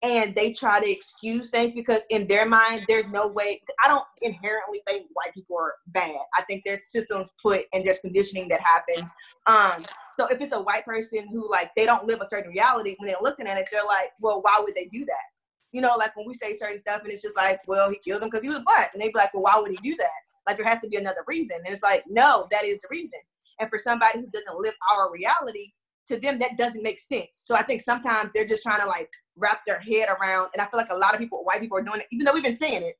and 0.03 0.35
they 0.35 0.51
try 0.51 0.79
to 0.79 0.89
excuse 0.89 1.49
things 1.49 1.73
because 1.73 2.03
in 2.09 2.27
their 2.27 2.45
mind 2.45 2.85
there's 2.87 3.07
no 3.07 3.27
way 3.27 3.61
I 3.83 3.87
don't 3.87 4.05
inherently 4.21 4.81
think 4.87 5.07
white 5.13 5.33
people 5.33 5.57
are 5.57 5.73
bad. 5.87 6.17
I 6.37 6.43
think 6.43 6.63
there's 6.65 6.91
systems 6.91 7.31
put 7.41 7.65
and 7.73 7.85
there's 7.85 7.99
conditioning 7.99 8.47
that 8.49 8.61
happens. 8.61 9.09
Um 9.47 9.85
so 10.15 10.27
if 10.27 10.39
it's 10.41 10.53
a 10.53 10.61
white 10.61 10.85
person 10.85 11.27
who 11.31 11.49
like 11.49 11.71
they 11.75 11.85
don't 11.85 12.05
live 12.05 12.21
a 12.21 12.27
certain 12.27 12.51
reality, 12.51 12.95
when 12.97 13.07
they're 13.07 13.17
looking 13.21 13.47
at 13.47 13.57
it, 13.57 13.67
they're 13.71 13.85
like, 13.85 14.11
well, 14.19 14.41
why 14.41 14.61
would 14.63 14.75
they 14.75 14.85
do 14.85 15.03
that? 15.05 15.25
You 15.71 15.81
know, 15.81 15.95
like 15.97 16.15
when 16.15 16.27
we 16.27 16.33
say 16.33 16.55
certain 16.55 16.77
stuff 16.77 17.01
and 17.03 17.11
it's 17.11 17.21
just 17.21 17.35
like, 17.35 17.61
well, 17.67 17.89
he 17.89 17.97
killed 17.97 18.21
him 18.21 18.29
because 18.29 18.43
he 18.43 18.49
was 18.49 18.61
black. 18.65 18.91
And 18.93 19.01
they'd 19.01 19.11
be 19.11 19.19
like, 19.19 19.33
well, 19.33 19.43
why 19.43 19.59
would 19.59 19.71
he 19.71 19.77
do 19.77 19.95
that? 19.97 20.19
Like 20.47 20.57
there 20.57 20.65
has 20.65 20.79
to 20.81 20.87
be 20.87 20.97
another 20.97 21.23
reason. 21.27 21.57
And 21.57 21.73
it's 21.73 21.83
like, 21.83 22.03
no, 22.07 22.47
that 22.51 22.63
is 22.63 22.79
the 22.81 22.87
reason. 22.91 23.19
And 23.59 23.69
for 23.69 23.77
somebody 23.77 24.19
who 24.19 24.27
doesn't 24.27 24.59
live 24.59 24.73
our 24.91 25.11
reality, 25.11 25.71
to 26.07 26.19
them 26.19 26.37
that 26.39 26.57
doesn't 26.57 26.83
make 26.83 26.99
sense. 26.99 27.41
So 27.43 27.55
I 27.55 27.63
think 27.63 27.81
sometimes 27.81 28.29
they're 28.33 28.47
just 28.47 28.63
trying 28.63 28.81
to 28.81 28.87
like 28.87 29.09
wrap 29.35 29.61
their 29.65 29.79
head 29.79 30.07
around, 30.09 30.49
and 30.53 30.61
I 30.61 30.65
feel 30.65 30.79
like 30.79 30.91
a 30.91 30.95
lot 30.95 31.13
of 31.13 31.19
people, 31.19 31.43
white 31.43 31.61
people, 31.61 31.77
are 31.77 31.83
doing 31.83 32.01
it, 32.01 32.07
even 32.11 32.25
though 32.25 32.33
we've 32.33 32.43
been 32.43 32.57
saying 32.57 32.83
it. 32.83 32.95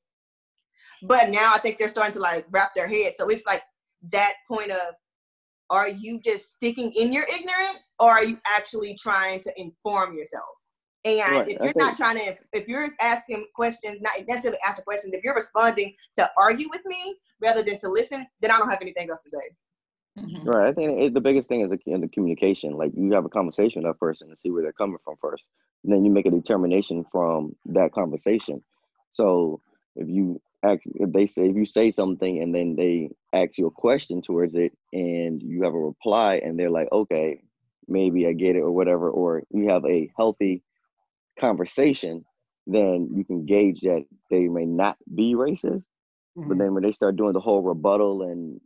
But 1.02 1.30
now 1.30 1.52
I 1.54 1.58
think 1.58 1.78
they're 1.78 1.88
starting 1.88 2.14
to 2.14 2.20
like 2.20 2.46
wrap 2.50 2.74
their 2.74 2.88
head. 2.88 3.14
So 3.16 3.28
it's 3.28 3.46
like 3.46 3.62
that 4.10 4.32
point 4.48 4.70
of, 4.70 4.94
are 5.70 5.88
you 5.88 6.20
just 6.20 6.52
sticking 6.52 6.92
in 6.92 7.12
your 7.12 7.24
ignorance, 7.24 7.92
or 7.98 8.10
are 8.10 8.24
you 8.24 8.38
actually 8.56 8.96
trying 9.00 9.40
to 9.40 9.52
inform 9.56 10.16
yourself? 10.16 10.44
And 11.04 11.20
Right, 11.32 11.48
if 11.48 11.58
you're 11.58 11.66
think- 11.66 11.76
not 11.76 11.96
trying 11.96 12.18
to, 12.18 12.36
if 12.52 12.66
you're 12.66 12.88
asking 13.00 13.46
questions, 13.54 13.98
not 14.00 14.14
necessarily 14.28 14.58
asking 14.66 14.84
questions, 14.84 15.14
if 15.14 15.22
you're 15.22 15.34
responding 15.34 15.94
to 16.16 16.28
argue 16.38 16.68
with 16.70 16.84
me 16.84 17.16
rather 17.40 17.62
than 17.62 17.78
to 17.78 17.88
listen, 17.88 18.26
then 18.40 18.50
I 18.50 18.58
don't 18.58 18.68
have 18.70 18.82
anything 18.82 19.10
else 19.10 19.22
to 19.22 19.30
say. 19.30 19.38
Mhm. 20.16 20.52
Right. 20.54 20.68
I 20.68 20.72
think 20.72 21.00
it, 21.00 21.14
the 21.14 21.20
biggest 21.20 21.48
thing 21.48 21.60
is 21.62 21.70
the, 21.70 21.78
in 21.86 22.00
the 22.00 22.08
communication. 22.08 22.72
Like 22.74 22.92
you 22.96 23.12
have 23.12 23.24
a 23.24 23.28
conversation 23.30 23.82
with 23.82 23.90
that 23.92 23.98
person 24.00 24.28
and 24.28 24.38
see 24.38 24.50
where 24.50 24.62
they're 24.62 24.72
coming 24.72 24.98
from 25.04 25.16
first. 25.20 25.44
And 25.84 25.92
then 25.92 26.04
you 26.04 26.10
make 26.10 26.26
a 26.26 26.30
determination 26.30 27.04
from 27.10 27.54
that 27.66 27.92
conversation. 27.92 28.62
So 29.12 29.60
if 29.96 30.08
you 30.08 30.40
ask, 30.62 30.82
if 30.86 31.12
they 31.12 31.26
say, 31.26 31.48
if 31.48 31.56
you 31.56 31.66
say 31.66 31.90
something 31.90 32.42
and 32.42 32.54
then 32.54 32.76
they 32.76 33.10
ask 33.32 33.58
you 33.58 33.66
a 33.66 33.70
question 33.70 34.22
towards 34.22 34.56
it 34.56 34.72
and 34.92 35.42
you 35.42 35.62
have 35.64 35.74
a 35.74 35.78
reply 35.78 36.36
and 36.44 36.58
they're 36.58 36.70
like, 36.70 36.90
okay, 36.92 37.40
maybe 37.88 38.26
I 38.26 38.32
get 38.32 38.56
it 38.56 38.60
or 38.60 38.72
whatever, 38.72 39.10
or 39.10 39.42
you 39.50 39.68
have 39.68 39.84
a 39.86 40.10
healthy 40.16 40.62
conversation, 41.38 42.24
then 42.66 43.10
you 43.14 43.24
can 43.24 43.46
gauge 43.46 43.80
that 43.82 44.04
they 44.30 44.48
may 44.48 44.66
not 44.66 44.96
be 45.14 45.34
racist. 45.34 45.82
But 46.46 46.58
Mhm. 46.58 46.58
then 46.58 46.74
when 46.74 46.82
they 46.82 46.92
start 46.92 47.16
doing 47.16 47.32
the 47.32 47.40
whole 47.40 47.62
rebuttal 47.62 48.22
and 48.22 48.60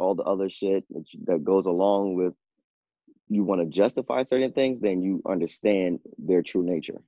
all 0.00 0.14
the 0.14 0.24
other 0.24 0.48
shit 0.48 0.84
that, 0.90 1.12
you- 1.12 1.20
that 1.26 1.44
goes 1.44 1.66
along 1.66 2.14
with 2.14 2.34
you 3.28 3.44
want 3.44 3.60
to 3.60 3.66
justify 3.66 4.22
certain 4.22 4.52
things, 4.52 4.80
then 4.80 5.00
you 5.00 5.22
understand 5.24 6.00
their 6.18 6.42
true 6.42 6.64
nature. 6.64 7.00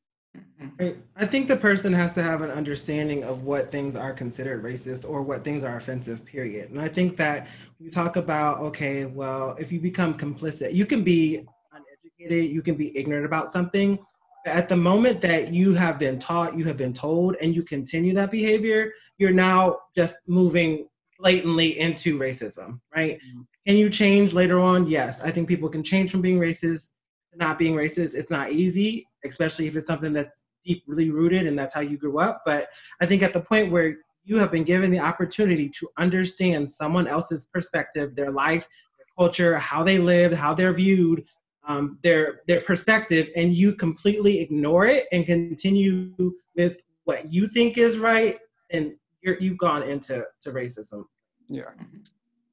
Mhm. 0.63 1.03
I 1.17 1.27
think 1.27 1.49
the 1.49 1.57
person 1.57 1.93
has 1.93 2.13
to 2.15 2.23
have 2.23 2.43
an 2.43 2.51
understanding 2.51 3.25
of 3.25 3.43
what 3.43 3.73
things 3.73 3.97
are 3.97 4.13
considered 4.13 4.63
racist 4.63 5.09
or 5.09 5.23
what 5.23 5.43
things 5.43 5.65
are 5.65 5.77
offensive, 5.77 6.25
period. 6.25 6.71
And 6.71 6.81
I 6.81 6.87
think 6.89 7.17
that 7.17 7.49
we 7.81 7.91
talk 7.91 8.17
about, 8.17 8.61
okay, 8.61 9.05
well, 9.05 9.57
if 9.59 9.73
you 9.73 9.81
become 9.81 10.17
complicit, 10.17 10.73
you 10.73 10.87
can 10.87 11.03
be 11.03 11.45
uneducated, 11.73 12.53
you 12.53 12.63
can 12.63 12.77
be 12.77 12.97
ignorant 12.97 13.27
about 13.27 13.51
something. 13.51 13.99
But 14.45 14.55
at 14.55 14.69
the 14.69 14.77
moment 14.77 15.21
that 15.23 15.53
you 15.53 15.75
have 15.75 15.99
been 15.99 16.19
taught, 16.21 16.57
you 16.57 16.65
have 16.65 16.77
been 16.77 16.93
told, 16.93 17.37
and 17.43 17.55
you 17.55 17.65
continue 17.65 18.15
that 18.15 18.31
behavior, 18.31 18.93
you're 19.19 19.33
now 19.33 19.79
just 19.95 20.17
moving 20.27 20.87
blatantly 21.23 21.79
into 21.79 22.19
racism, 22.19 22.81
right? 22.95 23.21
Can 23.67 23.77
you 23.77 23.89
change 23.89 24.35
later 24.35 24.59
on? 24.59 24.89
Yes. 24.89 25.23
I 25.23 25.31
think 25.31 25.49
people 25.49 25.69
can 25.69 25.85
change 25.85 26.11
from 26.11 26.21
being 26.21 26.41
racist 26.41 26.91
to 27.31 27.39
not 27.39 27.59
being 27.59 27.75
racist. 27.75 28.15
It's 28.15 28.31
not 28.31 28.51
easy, 28.51 29.07
especially 29.25 29.69
if 29.69 29.77
it's 29.77 29.87
something 29.87 30.13
that's 30.13 30.43
deeply 30.65 31.11
rooted 31.11 31.47
and 31.47 31.57
that's 31.59 31.75
how 31.75 31.81
you 31.81 31.97
grew 31.97 32.19
up. 32.19 32.43
But 32.45 32.69
I 33.01 33.07
think 33.07 33.23
at 33.23 33.33
the 33.33 33.41
point 33.41 33.71
where 33.71 33.99
you 34.25 34.39
have 34.39 34.51
been 34.51 34.65
given 34.65 34.91
the 34.91 34.99
opportunity 34.99 35.69
to 35.69 35.89
understand 35.97 36.69
someone 36.69 37.07
else's 37.07 37.45
perspective, 37.47 38.15
their 38.15 38.31
life, 38.31 38.67
their 38.99 39.07
culture, 39.17 39.59
how 39.59 39.83
they 39.83 39.99
live, 39.99 40.33
how 40.33 40.55
they're 40.55 40.73
viewed, 40.73 41.25
um, 41.67 41.99
their 42.03 42.41
their 42.49 42.61
perspective, 42.63 43.31
and 43.37 43.55
you 43.55 43.75
completely 43.75 44.41
ignore 44.41 44.87
it 44.87 45.07
and 45.13 45.27
continue 45.27 46.13
with 46.57 46.81
what 47.05 47.33
you 47.33 47.47
think 47.47 47.79
is 47.79 47.99
right, 47.99 48.39
and 48.71 48.93
you're, 49.23 49.39
you've 49.41 49.59
gone 49.59 49.83
into 49.85 50.25
to 50.41 50.51
racism. 50.51 51.05
Yeah. 51.53 51.71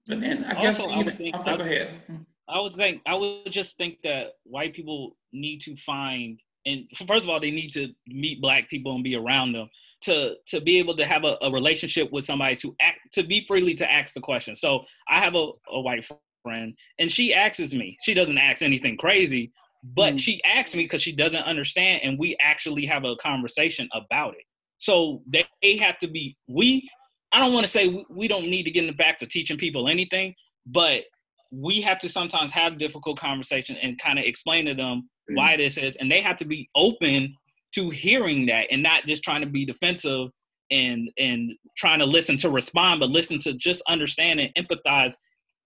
But 0.08 0.22
then 0.22 0.44
I 0.46 0.54
guess 0.62 0.80
Also, 0.80 0.92
I 0.92 0.98
would 0.98 1.06
even, 1.08 1.18
think- 1.18 1.36
I'm 1.36 1.42
sorry, 1.42 1.58
go 1.58 1.64
ahead. 1.64 2.02
I 2.48 2.60
would 2.60 2.74
think 2.74 3.02
I 3.06 3.14
would 3.14 3.52
just 3.52 3.78
think 3.78 4.00
that 4.04 4.34
white 4.44 4.74
people 4.74 5.16
need 5.32 5.60
to 5.62 5.76
find 5.78 6.40
and 6.66 6.86
first 7.08 7.24
of 7.24 7.30
all 7.30 7.40
they 7.40 7.52
need 7.52 7.72
to 7.74 7.90
meet 8.08 8.42
black 8.42 8.68
people 8.70 8.94
and 8.96 9.04
be 9.04 9.16
around 9.16 9.54
them 9.54 9.70
to 10.02 10.36
to 10.48 10.60
be 10.60 10.80
able 10.80 10.96
to 10.98 11.06
have 11.06 11.24
a, 11.26 11.38
a 11.42 11.52
relationship 11.52 12.12
with 12.12 12.26
somebody 12.26 12.56
to 12.58 12.76
act 12.82 13.00
to 13.14 13.24
be 13.24 13.42
freely 13.42 13.76
to 13.76 13.90
ask 13.92 14.14
the 14.16 14.20
question. 14.20 14.56
So 14.56 14.84
I 15.08 15.20
have 15.20 15.36
a, 15.36 15.46
a 15.70 15.80
white 15.80 16.06
friend 16.44 16.76
and 16.98 17.10
she 17.12 17.34
asks 17.36 17.74
me. 17.74 17.96
She 18.04 18.14
doesn't 18.16 18.38
ask 18.40 18.62
anything 18.64 18.98
crazy, 18.98 19.52
but 19.84 20.16
Mhm. 20.16 20.20
she 20.20 20.44
asks 20.44 20.74
me 20.76 20.84
because 20.86 21.04
she 21.04 21.12
doesn't 21.16 21.44
understand 21.44 22.02
and 22.04 22.18
we 22.18 22.36
actually 22.42 22.86
have 22.88 23.04
a 23.06 23.16
conversation 23.18 23.88
about 23.94 24.34
it. 24.34 24.44
So 24.80 25.22
they, 25.28 25.46
they 25.62 25.78
have 25.78 25.98
to 26.00 26.08
be 26.08 26.36
we 26.48 26.90
I 27.32 27.40
don't 27.40 27.54
want 27.54 27.66
to 27.66 27.72
say 27.72 27.88
we, 27.88 28.06
we 28.10 28.28
don't 28.28 28.50
need 28.50 28.64
to 28.64 28.72
get 28.72 28.84
in 28.84 28.88
the 28.88 28.94
back 28.94 29.18
to 29.20 29.28
teaching 29.28 29.58
people 29.58 29.88
anything, 29.88 30.34
but 30.66 31.04
we 31.52 31.82
have 31.82 32.00
to 32.00 32.10
sometimes 32.10 32.52
have 32.52 32.78
difficult 32.78 33.20
conversation 33.20 33.76
and 33.82 34.00
kind 34.00 34.20
of 34.20 34.26
explain 34.26 34.66
to 34.66 34.74
them 34.74 35.10
mm. 35.30 35.36
why 35.36 35.58
this 35.58 35.78
is 35.78 35.96
and 35.98 36.12
they 36.12 36.22
have 36.22 36.36
to 36.36 36.46
be 36.46 36.70
open 36.76 37.34
to 37.74 37.90
hearing 37.90 38.46
that 38.46 38.68
and 38.72 38.84
not 38.84 39.06
just 39.06 39.24
trying 39.24 39.42
to 39.42 39.48
be 39.48 39.66
defensive 39.66 40.30
and 40.72 41.10
and 41.18 41.52
trying 41.78 42.00
to 42.00 42.06
listen 42.06 42.38
to 42.38 42.50
respond 42.50 43.00
but 43.00 43.10
listen 43.10 43.40
to 43.40 43.54
just 43.54 43.82
understand 43.88 44.40
and 44.40 44.54
empathize 44.56 45.14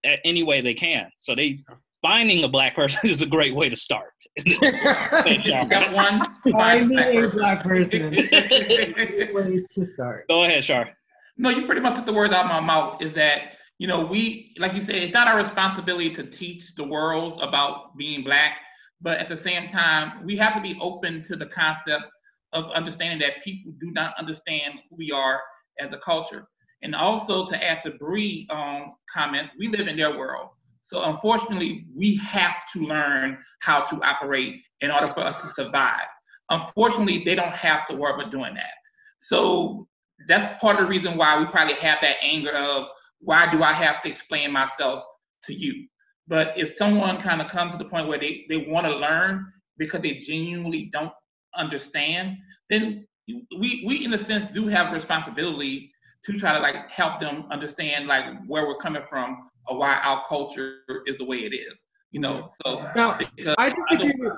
at 0.05 0.19
any 0.23 0.43
way 0.43 0.61
they 0.61 0.73
can 0.73 1.09
so 1.17 1.35
they 1.35 1.57
finding 2.01 2.43
a 2.43 2.47
black 2.47 2.75
person 2.75 2.99
is 3.09 3.21
a 3.21 3.25
great 3.27 3.55
way 3.55 3.69
to 3.69 3.75
start 3.75 4.11
Thanks. 4.49 5.47
Got 5.47 5.93
one. 5.93 6.19
Finding 6.51 6.89
black 6.89 7.13
a 7.13 7.21
person. 7.21 7.39
black 7.39 7.63
person. 7.63 8.11
Way 8.11 9.63
to 9.69 9.85
start. 9.85 10.25
go 10.27 10.43
ahead 10.43 10.63
Shar. 10.63 10.89
No, 11.37 11.49
you 11.49 11.65
pretty 11.65 11.81
much 11.81 11.95
took 11.95 12.05
the 12.05 12.13
words 12.13 12.33
out 12.33 12.45
of 12.45 12.51
my 12.51 12.59
mouth. 12.59 13.01
Is 13.01 13.13
that 13.13 13.53
you 13.79 13.87
know 13.87 14.05
we 14.05 14.53
like 14.57 14.73
you 14.73 14.83
said, 14.83 14.95
it's 14.95 15.13
not 15.13 15.27
our 15.27 15.37
responsibility 15.37 16.09
to 16.11 16.23
teach 16.23 16.75
the 16.75 16.83
world 16.83 17.41
about 17.41 17.97
being 17.97 18.23
black, 18.23 18.57
but 19.01 19.17
at 19.17 19.29
the 19.29 19.37
same 19.37 19.67
time, 19.67 20.23
we 20.23 20.35
have 20.37 20.53
to 20.55 20.61
be 20.61 20.77
open 20.79 21.23
to 21.23 21.35
the 21.35 21.47
concept 21.47 22.05
of 22.53 22.69
understanding 22.71 23.19
that 23.19 23.43
people 23.43 23.73
do 23.79 23.91
not 23.91 24.13
understand 24.17 24.75
who 24.89 24.95
we 24.95 25.11
are 25.11 25.41
as 25.79 25.91
a 25.91 25.97
culture. 25.97 26.47
And 26.83 26.95
also 26.95 27.47
to 27.47 27.63
add 27.63 27.81
to 27.83 27.91
Bree 27.91 28.45
um, 28.49 28.93
comments, 29.11 29.53
we 29.57 29.69
live 29.69 29.87
in 29.87 29.97
their 29.97 30.17
world. 30.17 30.49
So 30.83 31.03
unfortunately, 31.03 31.85
we 31.95 32.15
have 32.17 32.55
to 32.73 32.81
learn 32.81 33.37
how 33.61 33.81
to 33.85 34.01
operate 34.03 34.61
in 34.81 34.91
order 34.91 35.07
for 35.07 35.21
us 35.21 35.41
to 35.41 35.49
survive. 35.49 36.07
Unfortunately, 36.49 37.23
they 37.23 37.35
don't 37.35 37.53
have 37.53 37.87
to 37.87 37.95
worry 37.95 38.13
about 38.13 38.31
doing 38.31 38.53
that. 38.55 38.73
So 39.19 39.87
that's 40.27 40.59
part 40.61 40.77
of 40.77 40.83
the 40.83 40.87
reason 40.87 41.17
why 41.17 41.37
we 41.37 41.45
probably 41.45 41.75
have 41.75 41.99
that 42.01 42.17
anger 42.21 42.51
of 42.51 42.87
why 43.19 43.49
do 43.51 43.63
I 43.63 43.73
have 43.73 44.01
to 44.03 44.09
explain 44.09 44.51
myself 44.51 45.03
to 45.45 45.53
you? 45.53 45.87
But 46.27 46.53
if 46.57 46.71
someone 46.71 47.17
kind 47.17 47.41
of 47.41 47.47
comes 47.47 47.73
to 47.73 47.77
the 47.77 47.85
point 47.85 48.07
where 48.07 48.19
they, 48.19 48.45
they 48.49 48.65
want 48.69 48.85
to 48.85 48.95
learn 48.95 49.45
because 49.77 50.01
they 50.01 50.15
genuinely 50.15 50.89
don't 50.93 51.11
understand, 51.55 52.37
then 52.69 53.05
we 53.27 53.83
we 53.85 54.05
in 54.05 54.13
a 54.13 54.23
sense 54.23 54.51
do 54.53 54.67
have 54.67 54.93
responsibility 54.93 55.91
to 56.25 56.33
try 56.33 56.53
to 56.53 56.59
like 56.59 56.89
help 56.89 57.19
them 57.19 57.45
understand 57.51 58.07
like 58.07 58.25
where 58.47 58.65
we're 58.67 58.77
coming 58.77 59.01
from 59.01 59.49
or 59.67 59.77
why 59.77 59.95
our 60.03 60.23
culture 60.27 60.81
is 61.05 61.17
the 61.17 61.25
way 61.25 61.37
it 61.37 61.53
is. 61.53 61.83
You 62.11 62.19
know, 62.19 62.49
so 62.63 62.77
Now, 62.95 63.17
I 63.57 63.69
disagree 63.69 64.13
with, 64.17 64.33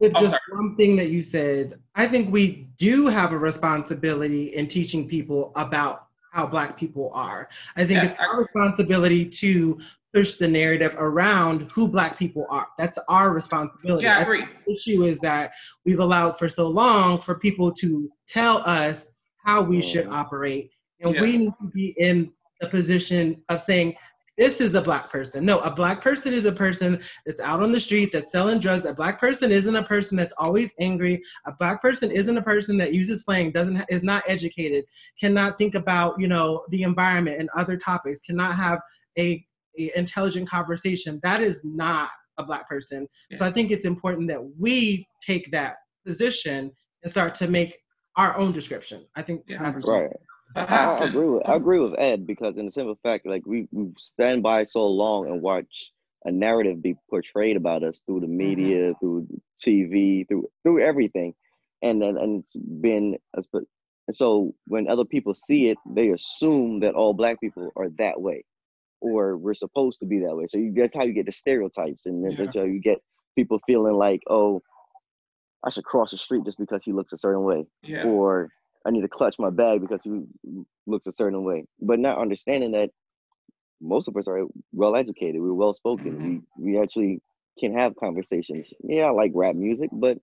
with 0.00 0.12
Oh, 0.16 0.20
just 0.20 0.32
sorry. 0.32 0.42
one 0.62 0.74
thing 0.76 0.96
that 0.96 1.10
you 1.10 1.22
said. 1.22 1.74
I 1.94 2.08
think 2.08 2.32
we 2.32 2.66
do 2.78 3.06
have 3.06 3.32
a 3.32 3.38
responsibility 3.38 4.46
in 4.56 4.66
teaching 4.66 5.06
people 5.06 5.52
about 5.56 6.06
how 6.32 6.46
Black 6.46 6.76
people 6.76 7.10
are. 7.14 7.48
I 7.76 7.80
think 7.80 8.02
Yeah, 8.02 8.04
it's 8.06 8.14
our 8.18 8.38
responsibility 8.38 9.26
to 9.26 9.78
push 10.14 10.34
the 10.34 10.48
narrative 10.48 10.94
around 10.98 11.70
who 11.72 11.86
Black 11.86 12.18
people 12.18 12.46
are. 12.50 12.66
That's 12.78 12.98
our 13.08 13.30
responsibility. 13.32 14.04
yeah, 14.04 14.18
I 14.18 14.22
agree. 14.22 14.44
the 14.66 14.72
issue 14.72 15.04
is 15.04 15.18
that 15.20 15.52
we've 15.84 16.00
allowed 16.00 16.38
for 16.38 16.48
so 16.48 16.66
long 16.68 17.20
for 17.20 17.34
people 17.36 17.70
to 17.74 18.10
tell 18.26 18.58
us 18.58 19.10
how 19.44 19.62
we 19.62 19.80
should 19.82 20.06
Mhm. 20.06 20.12
operate 20.12 20.70
and 21.00 21.14
Yeah. 21.14 21.22
we 21.22 21.36
need 21.36 21.52
to 21.60 21.68
be 21.72 21.94
in 21.98 22.32
the 22.60 22.68
position 22.68 23.40
of 23.48 23.60
saying 23.60 23.96
this 24.40 24.58
is 24.58 24.74
a 24.74 24.80
black 24.80 25.10
person. 25.10 25.44
No 25.44 25.60
a 25.60 25.70
black 25.70 26.00
person 26.00 26.32
is 26.32 26.46
a 26.46 26.52
person 26.52 26.98
that's 27.26 27.42
out 27.42 27.62
on 27.62 27.72
the 27.72 27.78
street 27.78 28.10
that's 28.10 28.32
selling 28.32 28.58
drugs. 28.58 28.86
A 28.86 28.94
black 28.94 29.20
person 29.20 29.52
isn't 29.52 29.76
a 29.76 29.82
person 29.82 30.16
that's 30.16 30.32
always 30.38 30.72
angry. 30.80 31.20
A 31.46 31.52
black 31.52 31.82
person 31.82 32.10
isn't 32.10 32.36
a 32.36 32.42
person 32.42 32.78
that 32.78 32.94
uses 32.94 33.22
slang 33.22 33.52
doesn't 33.52 33.84
is 33.90 34.02
not 34.02 34.22
educated 34.26 34.84
cannot 35.20 35.58
think 35.58 35.74
about 35.74 36.18
you 36.18 36.26
know 36.26 36.64
the 36.70 36.82
environment 36.82 37.38
and 37.38 37.50
other 37.54 37.76
topics 37.76 38.20
cannot 38.22 38.54
have 38.54 38.80
a, 39.18 39.44
a 39.78 39.92
intelligent 39.94 40.48
conversation. 40.48 41.20
That 41.22 41.42
is 41.42 41.60
not 41.62 42.08
a 42.38 42.44
black 42.44 42.66
person. 42.66 43.06
So 43.34 43.44
i 43.44 43.50
think 43.50 43.70
it's 43.70 43.84
important 43.84 44.28
that 44.28 44.42
we 44.58 45.06
take 45.22 45.52
that 45.52 45.76
position 46.06 46.72
and 47.02 47.10
start 47.10 47.34
to 47.36 47.46
make 47.46 47.76
our 48.16 48.34
own 48.38 48.52
description. 48.52 49.04
I 49.14 49.22
think 49.22 49.42
Yeah. 49.46 49.62
that's 49.62 49.86
Right. 49.86 50.10
I, 50.56 50.62
I 50.64 51.04
agree 51.04 51.28
with 51.28 51.46
I 51.48 51.56
agree 51.56 51.78
with 51.80 51.94
Ed 51.98 52.26
because 52.26 52.56
in 52.58 52.66
the 52.66 52.72
simple 52.72 52.98
fact, 53.02 53.26
like 53.26 53.46
we, 53.46 53.68
we 53.72 53.90
stand 53.98 54.42
by 54.42 54.64
so 54.64 54.86
long 54.86 55.26
and 55.28 55.42
watch 55.42 55.92
a 56.24 56.32
narrative 56.32 56.82
be 56.82 56.96
portrayed 57.10 57.56
about 57.56 57.82
us 57.82 58.00
through 58.06 58.20
the 58.20 58.26
media, 58.28 58.94
through 59.00 59.26
TV, 59.64 60.26
through 60.28 60.48
through 60.62 60.82
everything, 60.82 61.34
and 61.82 62.02
then 62.02 62.16
and 62.18 62.40
it's 62.44 62.56
been 62.56 63.16
so 64.12 64.54
when 64.66 64.88
other 64.88 65.04
people 65.04 65.34
see 65.34 65.68
it, 65.68 65.78
they 65.86 66.10
assume 66.10 66.80
that 66.80 66.94
all 66.94 67.14
black 67.14 67.40
people 67.40 67.70
are 67.76 67.88
that 67.98 68.20
way, 68.20 68.44
or 69.00 69.36
we're 69.36 69.54
supposed 69.54 70.00
to 70.00 70.06
be 70.06 70.20
that 70.20 70.36
way. 70.36 70.46
So 70.48 70.58
you, 70.58 70.72
that's 70.76 70.94
how 70.94 71.04
you 71.04 71.12
get 71.14 71.26
the 71.26 71.32
stereotypes, 71.32 72.06
and 72.06 72.24
then 72.24 72.34
that's 72.38 72.56
how 72.56 72.64
you 72.64 72.80
get 72.80 72.98
people 73.36 73.60
feeling 73.66 73.94
like, 73.94 74.22
oh, 74.28 74.62
I 75.64 75.70
should 75.70 75.84
cross 75.84 76.10
the 76.12 76.18
street 76.18 76.44
just 76.44 76.58
because 76.58 76.82
he 76.84 76.92
looks 76.92 77.12
a 77.12 77.18
certain 77.18 77.42
way 77.44 77.64
Yeah. 77.82 78.04
or 78.06 78.50
I 78.86 78.90
need 78.90 79.02
to 79.02 79.08
clutch 79.08 79.36
my 79.38 79.50
bag 79.50 79.80
because 79.80 80.00
he 80.02 80.22
looks 80.86 81.06
a 81.06 81.12
certain 81.12 81.44
way. 81.44 81.64
But 81.80 81.98
not 81.98 82.18
understanding 82.18 82.72
that 82.72 82.90
most 83.80 84.08
of 84.08 84.16
us 84.16 84.26
are 84.28 84.44
well 84.72 84.96
educated, 84.96 85.40
we're 85.40 85.52
well 85.54 85.74
spoken, 85.74 86.44
we 86.56 86.72
we 86.72 86.78
actually 86.80 87.20
can 87.58 87.76
have 87.76 87.94
conversations. 87.96 88.68
Yeah, 88.82 89.06
I 89.06 89.10
like 89.10 89.32
rap 89.34 89.54
music, 89.54 89.90
but 89.92 90.18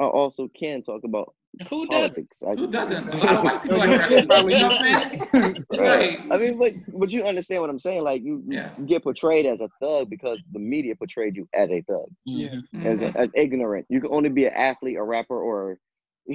I 0.00 0.04
also 0.04 0.48
can 0.48 0.82
talk 0.82 1.02
about 1.04 1.34
Who 1.70 1.86
does? 1.86 2.14
politics. 2.14 2.42
I, 2.42 2.54
Who 2.54 2.66
doesn't? 2.68 3.08
A 3.08 3.16
lot 3.16 3.36
of 3.36 3.44
white 3.44 3.62
people 3.62 3.78
like 3.78 3.90
rap. 4.00 4.10
You 4.10 4.26
know 4.26 4.68
what 4.68 4.80
I'm 4.80 5.02
saying? 5.32 5.64
Right. 5.76 6.18
I 6.30 6.36
mean, 6.38 6.58
but 6.58 6.72
but 6.98 7.10
you 7.10 7.24
understand 7.24 7.60
what 7.62 7.70
I'm 7.70 7.80
saying? 7.80 8.02
Like 8.02 8.22
you, 8.22 8.42
you 8.48 8.62
get 8.86 9.02
portrayed 9.02 9.46
as 9.46 9.60
a 9.60 9.68
thug 9.80 10.08
because 10.10 10.40
the 10.52 10.58
media 10.60 10.94
portrayed 10.96 11.36
you 11.36 11.48
as 11.54 11.70
a 11.70 11.80
thug, 11.82 12.06
Yeah. 12.24 12.56
as 12.84 12.98
mhm. 13.00 13.16
as 13.16 13.28
ignorant. 13.34 13.86
You 13.88 14.00
can 14.00 14.10
only 14.12 14.28
be 14.30 14.46
an 14.46 14.52
athlete, 14.54 14.96
a 14.96 15.02
rapper, 15.02 15.40
or 15.40 15.78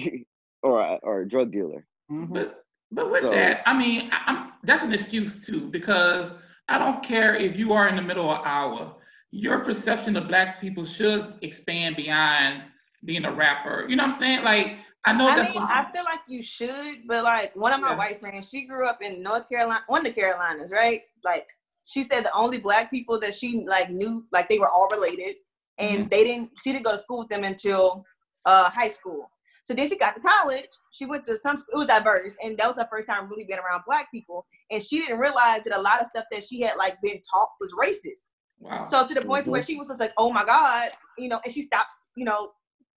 or 0.63 0.81
a, 0.81 0.93
or 1.03 1.21
a 1.21 1.27
drug 1.27 1.51
dealer. 1.51 1.85
Mhm. 2.11 2.33
But 2.33 2.63
but 2.91 3.11
with 3.11 3.21
So- 3.21 3.29
that, 3.31 3.61
I 3.67 3.77
mean, 3.77 4.09
I, 4.11 4.21
I'm, 4.25 4.51
that's 4.63 4.83
an 4.83 4.93
excuse 4.93 5.45
too 5.45 5.69
because 5.69 6.31
I 6.67 6.77
don't 6.79 7.03
care 7.03 7.35
if 7.35 7.55
you 7.55 7.73
are 7.73 7.87
in 7.87 7.95
the 7.95 8.01
middle 8.01 8.29
of 8.29 8.43
hour. 8.45 8.95
Your 9.31 9.59
perception 9.59 10.15
of 10.17 10.27
black 10.27 10.59
people 10.59 10.85
should 10.85 11.35
expand 11.43 11.95
beyond 11.95 12.63
being 13.05 13.25
a 13.25 13.31
rapper. 13.31 13.85
You 13.87 13.95
know 13.95 14.05
what 14.05 14.13
I'm 14.15 14.19
saying? 14.19 14.43
Like 14.43 14.77
I 15.05 15.13
know 15.13 15.27
I 15.27 15.35
that's 15.35 15.53
mean, 15.53 15.61
what- 15.63 15.71
I 15.71 15.91
feel 15.91 16.03
like 16.03 16.19
you 16.27 16.41
should, 16.41 17.07
but 17.07 17.23
like 17.23 17.55
one 17.55 17.73
of 17.73 17.79
my 17.79 17.91
Yeah. 17.91 17.97
white 17.97 18.19
friends, 18.19 18.49
she 18.49 18.65
grew 18.65 18.87
up 18.87 19.01
in 19.01 19.21
North 19.21 19.47
Carolina, 19.49 19.83
one 19.87 19.99
of 20.01 20.05
the 20.05 20.19
Carolinas, 20.19 20.71
right? 20.71 21.03
Like 21.23 21.47
she 21.85 22.03
said, 22.03 22.25
the 22.25 22.33
only 22.33 22.57
black 22.57 22.89
people 22.91 23.19
that 23.19 23.33
she 23.33 23.63
like 23.67 23.89
knew, 23.91 24.25
like 24.31 24.49
they 24.49 24.59
were 24.59 24.67
all 24.69 24.89
related, 24.91 25.35
and 25.77 25.99
Mm-hmm. 26.01 26.09
they 26.09 26.23
didn't. 26.23 26.49
She 26.63 26.71
didn't 26.73 26.85
go 26.85 26.93
to 26.93 26.99
school 27.01 27.19
with 27.19 27.29
them 27.29 27.43
until 27.43 28.03
uh, 28.45 28.69
high 28.71 28.89
school. 28.89 29.29
So 29.69 29.75
then 29.75 29.87
she 29.87 29.99
got 29.99 30.15
to 30.15 30.21
college. 30.21 30.65
She 30.89 31.05
went 31.05 31.25
to 31.25 31.37
some. 31.37 31.55
School, 31.55 31.75
it 31.75 31.85
was 31.85 31.87
diverse, 31.87 32.35
and 32.43 32.57
that 32.57 32.69
was 32.69 32.83
her 32.83 32.87
first 32.89 33.07
time 33.07 33.29
really 33.29 33.43
being 33.43 33.59
around 33.59 33.83
black 33.85 34.09
people. 34.09 34.47
And 34.71 34.81
she 34.81 34.97
didn't 34.97 35.19
realize 35.19 35.61
that 35.63 35.77
a 35.77 35.79
lot 35.79 36.01
of 36.01 36.07
stuff 36.07 36.25
that 36.31 36.43
she 36.43 36.61
had 36.61 36.75
like 36.75 36.99
been 37.03 37.21
taught 37.21 37.49
was 37.61 37.71
racist. 37.79 38.25
wow. 38.59 38.83
So 38.85 39.05
to 39.05 39.13
the 39.13 39.21
point 39.21 39.45
to 39.45 39.51
where 39.51 39.61
mm-hmm. 39.61 39.67
she 39.67 39.77
was 39.77 39.89
just 39.89 39.99
like, 39.99 40.13
oh 40.17 40.31
my 40.31 40.43
God, 40.43 40.89
you 41.19 41.29
know, 41.29 41.39
and 41.45 41.53
she 41.53 41.61
stops, 41.61 41.95
you 42.15 42.25
know, 42.25 42.49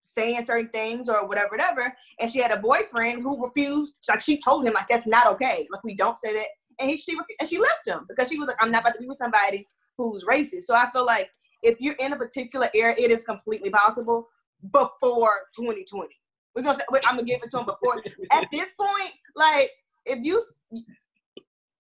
saying 0.06 0.46
certain 0.46 0.70
things 0.70 1.10
or 1.10 1.28
whatever, 1.28 1.50
whatever. 1.50 1.94
And 2.22 2.32
she 2.32 2.40
had 2.40 2.52
a 2.52 2.58
boyfriend 2.58 3.22
who 3.22 3.46
refused, 3.46 3.94
like 4.08 4.22
she 4.22 4.40
told 4.40 4.66
him 4.66 4.72
like 4.72 4.88
that's 4.88 5.06
not 5.06 5.28
okay. 5.28 5.68
Like 5.74 5.84
we 5.84 5.94
don't 5.94 6.18
say 6.18 6.34
that. 6.34 6.46
And 6.80 6.90
he 6.90 6.96
she 6.96 7.18
and 7.42 7.50
she 7.50 7.58
left 7.58 7.86
him 7.86 8.06
because 8.08 8.30
she 8.30 8.40
was 8.40 8.48
like, 8.48 8.64
I'm 8.64 8.72
not 8.72 8.84
about 8.84 8.94
to 8.94 9.00
be 9.00 9.08
with 9.08 9.18
somebody 9.18 9.68
who's 9.98 10.24
racist. 10.24 10.64
So 10.68 10.74
I 10.74 10.90
feel 10.92 11.06
like 11.06 11.30
if 11.64 11.82
you're 11.82 11.96
in 12.00 12.14
a 12.14 12.18
particular 12.18 12.70
area, 12.74 12.96
it 12.98 13.12
is 13.12 13.26
completely 13.26 13.72
possible 13.72 14.30
before 14.72 15.34
2020. 15.60 16.08
We're 16.56 16.64
gonna 16.64 16.78
say, 16.78 16.86
wait, 16.92 17.04
I'm 17.08 17.16
gonna 17.16 17.28
give 17.28 17.42
it 17.44 17.52
to 17.52 17.60
him 17.60 17.66
before. 17.66 18.02
At 18.32 18.48
this 18.52 18.70
point, 18.80 19.12
like 19.36 19.72
if 20.06 20.20
you 20.24 20.42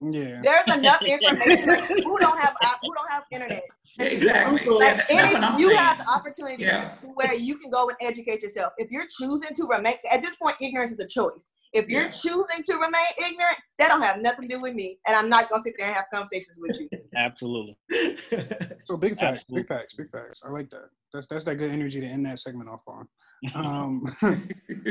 Yeah. 0.01 0.41
there's 0.43 0.77
enough 0.77 1.01
information 1.01 1.67
like, 1.67 1.87
who 2.03 2.17
don't 2.19 2.39
have 2.39 2.55
uh, 2.63 2.73
who 2.81 2.93
don't 2.93 3.09
have 3.09 3.23
internet 3.31 3.63
exactly. 3.99 4.59
Google. 4.63 4.81
Yeah, 4.81 5.05
any, 5.09 5.61
you 5.61 5.67
saying. 5.69 5.79
have 5.79 5.97
the 5.99 6.09
opportunity 6.09 6.63
Yeah. 6.63 6.95
where 7.13 7.33
you 7.33 7.57
can 7.57 7.69
go 7.69 7.87
and 7.89 7.97
educate 8.01 8.41
yourself. 8.41 8.73
If 8.77 8.89
you're 8.91 9.07
choosing 9.19 9.53
to 9.55 9.63
remain, 9.65 9.95
at 10.11 10.21
this 10.21 10.35
point, 10.35 10.55
ignorance 10.61 10.91
is 10.91 10.99
a 10.99 11.07
choice. 11.07 11.49
If 11.73 11.87
you're 11.87 12.03
Yeah. 12.03 12.09
choosing 12.09 12.63
to 12.65 12.73
remain 12.73 13.05
ignorant, 13.17 13.57
that 13.79 13.87
don't 13.89 14.01
have 14.01 14.21
nothing 14.21 14.47
to 14.47 14.55
do 14.55 14.61
with 14.61 14.73
me, 14.73 14.99
and 15.07 15.15
I'm 15.15 15.29
not 15.29 15.49
gonna 15.49 15.63
sit 15.63 15.73
there 15.77 15.87
and 15.87 15.95
have 15.95 16.05
conversations 16.13 16.57
with 16.59 16.77
you. 16.79 16.89
Absolutely. 17.15 17.77
So 18.85 18.97
big 18.97 19.11
facts, 19.15 19.43
Absolutely. 19.43 19.61
big 19.61 19.67
facts, 19.69 19.93
big 19.93 20.11
facts. 20.11 20.41
I 20.45 20.49
like 20.49 20.69
that. 20.71 20.89
That's 21.13 21.27
that's 21.27 21.45
that 21.45 21.55
good 21.55 21.71
energy 21.71 22.01
to 22.01 22.05
end 22.07 22.25
that 22.25 22.39
segment 22.39 22.67
off 22.69 22.81
on. 22.87 23.07
Um, 23.55 24.03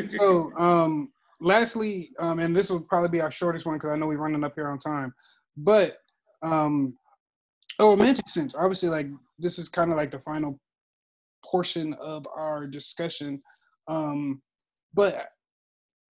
so 0.07 0.53
um, 0.57 1.13
lastly, 1.41 2.11
um, 2.19 2.39
and 2.39 2.57
this 2.57 2.71
will 2.71 2.81
probably 2.81 3.11
be 3.11 3.21
our 3.21 3.31
shortest 3.31 3.67
one 3.67 3.77
because 3.77 3.91
I 3.91 3.97
know 3.97 4.07
we're 4.07 4.19
running 4.19 4.43
up 4.45 4.55
here 4.55 4.69
on 4.69 4.79
time. 4.79 5.13
But 5.59 5.99
um, 6.43 6.97
a 7.81 7.85
romantic 7.85 8.29
sense, 8.29 8.55
obviously, 8.55 8.91
like 8.91 9.07
this 9.39 9.59
is 9.59 9.69
kind 9.69 9.91
of 9.91 9.97
like 9.97 10.11
the 10.11 10.21
final 10.21 10.61
portion 11.45 11.95
of 11.95 12.27
our 12.37 12.67
discussion. 12.67 13.43
Um, 13.89 14.43
but 14.95 15.29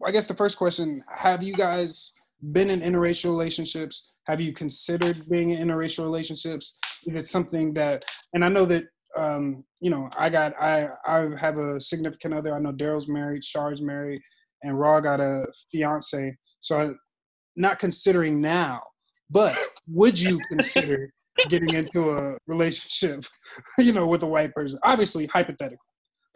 I 0.05 0.12
guess 0.12 0.27
the 0.27 0.35
first 0.35 0.57
question: 0.57 1.03
Have 1.12 1.43
you 1.43 1.55
guys 1.55 2.12
been 2.53 2.71
in 2.71 2.81
interracial 2.81 3.27
relationships? 3.27 4.12
Have 4.27 4.41
you 4.41 4.53
considered 4.53 5.29
being 5.29 5.51
in 5.51 5.69
interracial 5.69 6.05
relationships? 6.05 6.79
Is 7.07 7.17
it 7.17 7.27
something 7.27 7.75
that? 7.75 8.05
And 8.33 8.45
I 8.45 8.49
know 8.49 8.64
that 8.67 8.85
um, 9.17 9.64
you 9.81 9.91
know 9.91 10.09
I 10.17 10.31
got 10.31 10.55
I 10.61 10.89
I 11.07 11.29
have 11.39 11.59
a 11.59 11.81
significant 11.81 12.35
other. 12.35 12.55
I 12.55 12.61
know 12.61 12.73
Daryl's 12.73 13.09
married, 13.09 13.45
Shar's 13.45 13.83
married, 13.83 14.23
and 14.62 14.79
Raw 14.79 15.01
got 15.01 15.21
a 15.21 15.47
fiance. 15.73 16.37
So 16.61 16.79
I, 16.81 16.91
not 17.57 17.79
considering 17.81 18.41
now, 18.41 18.83
but 19.31 19.57
would 19.89 20.21
you 20.21 20.39
consider 20.49 21.11
getting 21.49 21.74
into 21.74 22.11
a 22.11 22.37
relationship, 22.47 23.24
you 23.78 23.93
know, 23.93 24.07
with 24.07 24.22
a 24.22 24.26
white 24.26 24.55
person? 24.55 24.78
Obviously, 24.82 25.26
hypothetical, 25.26 25.84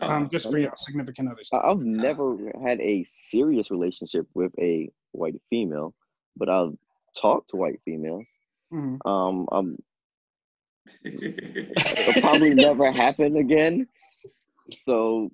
um, 0.01 0.29
just 0.31 0.51
for 0.51 0.59
your 0.59 0.73
significant 0.77 1.31
others. 1.31 1.49
I- 1.53 1.71
I've 1.71 1.81
never 1.81 2.37
had 2.63 2.81
a 2.81 3.05
serious 3.05 3.71
relationship 3.71 4.27
with 4.35 4.53
a 4.59 4.91
white 5.13 5.41
female, 5.51 5.95
but 6.37 6.49
I've 6.49 6.77
talked 7.21 7.51
to 7.51 7.57
white 7.57 7.81
females. 7.85 8.25
Mhm. 8.73 8.99
Um, 9.05 9.49
um, 9.51 9.77
it'll 11.05 12.23
probably 12.23 12.55
never 12.55 12.91
happen 12.93 13.37
again. 13.37 13.87
So, 14.69 15.31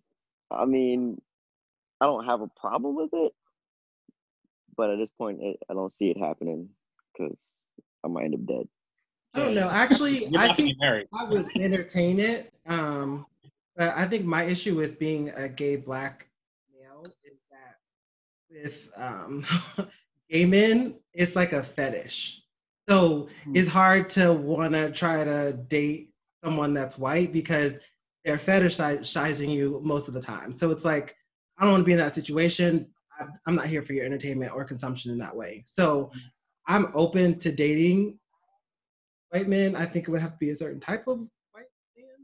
I 0.50 0.64
mean, 0.64 1.20
I 2.00 2.06
don't 2.06 2.24
have 2.24 2.40
a 2.40 2.48
problem 2.58 2.94
with 2.96 3.10
it, 3.12 3.32
but 4.76 4.90
at 4.90 4.98
this 4.98 5.10
point, 5.10 5.42
it, 5.42 5.58
I 5.70 5.74
don't 5.74 5.92
see 5.92 6.10
it 6.10 6.18
happening 6.18 6.68
because 7.12 7.36
I 8.04 8.08
might 8.08 8.24
end 8.24 8.34
up 8.34 8.46
dead. 8.46 8.68
I 9.36 9.40
don't 9.40 9.54
know. 9.54 9.68
Actually, 9.68 10.34
I 10.34 10.54
think. 10.54 10.76
I 11.12 11.24
would 11.24 11.50
entertain 11.58 12.18
it. 12.18 12.52
Um, 12.66 13.26
but 13.76 13.94
I 13.94 14.06
think 14.06 14.24
my 14.24 14.44
issue 14.44 14.74
with 14.74 14.98
being 14.98 15.28
a 15.36 15.46
gay 15.46 15.76
black 15.76 16.28
male 16.74 17.12
is 17.22 17.38
that 17.50 17.76
with 18.50 18.88
um, 18.96 19.44
gay 20.30 20.46
men, 20.46 20.94
it's 21.12 21.36
like 21.36 21.52
a 21.52 21.62
fetish. 21.62 22.42
So 22.88 23.28
Hmm. 23.44 23.56
it's 23.56 23.68
hard 23.68 24.08
to 24.10 24.32
want 24.32 24.72
to 24.72 24.90
try 24.90 25.22
to 25.24 25.52
date 25.52 26.06
someone 26.42 26.72
that's 26.72 26.96
white 26.96 27.32
because 27.32 27.76
they're 28.24 28.38
fetishizing 28.38 29.50
you 29.52 29.80
most 29.84 30.08
of 30.08 30.14
the 30.14 30.22
time. 30.22 30.56
So 30.56 30.70
it's 30.70 30.84
like, 30.84 31.14
I 31.58 31.64
don't 31.64 31.72
want 31.72 31.82
to 31.82 31.86
be 31.86 31.92
in 31.92 31.98
that 31.98 32.14
situation. 32.14 32.86
I'm 33.46 33.54
not 33.54 33.66
here 33.66 33.82
for 33.82 33.92
your 33.92 34.04
entertainment 34.04 34.52
or 34.54 34.64
consumption 34.64 35.10
in 35.10 35.18
that 35.18 35.34
way. 35.36 35.62
So 35.66 36.10
I'm 36.66 36.90
open 36.94 37.38
to 37.40 37.52
dating 37.52 38.18
white 39.36 39.48
men. 39.48 39.76
I 39.76 39.84
think 39.84 40.08
it 40.08 40.10
would 40.10 40.20
have 40.20 40.32
to 40.32 40.38
be 40.38 40.50
a 40.50 40.56
certain 40.56 40.80
type 40.80 41.06
of 41.08 41.20
white 41.52 41.66
man. 41.96 42.16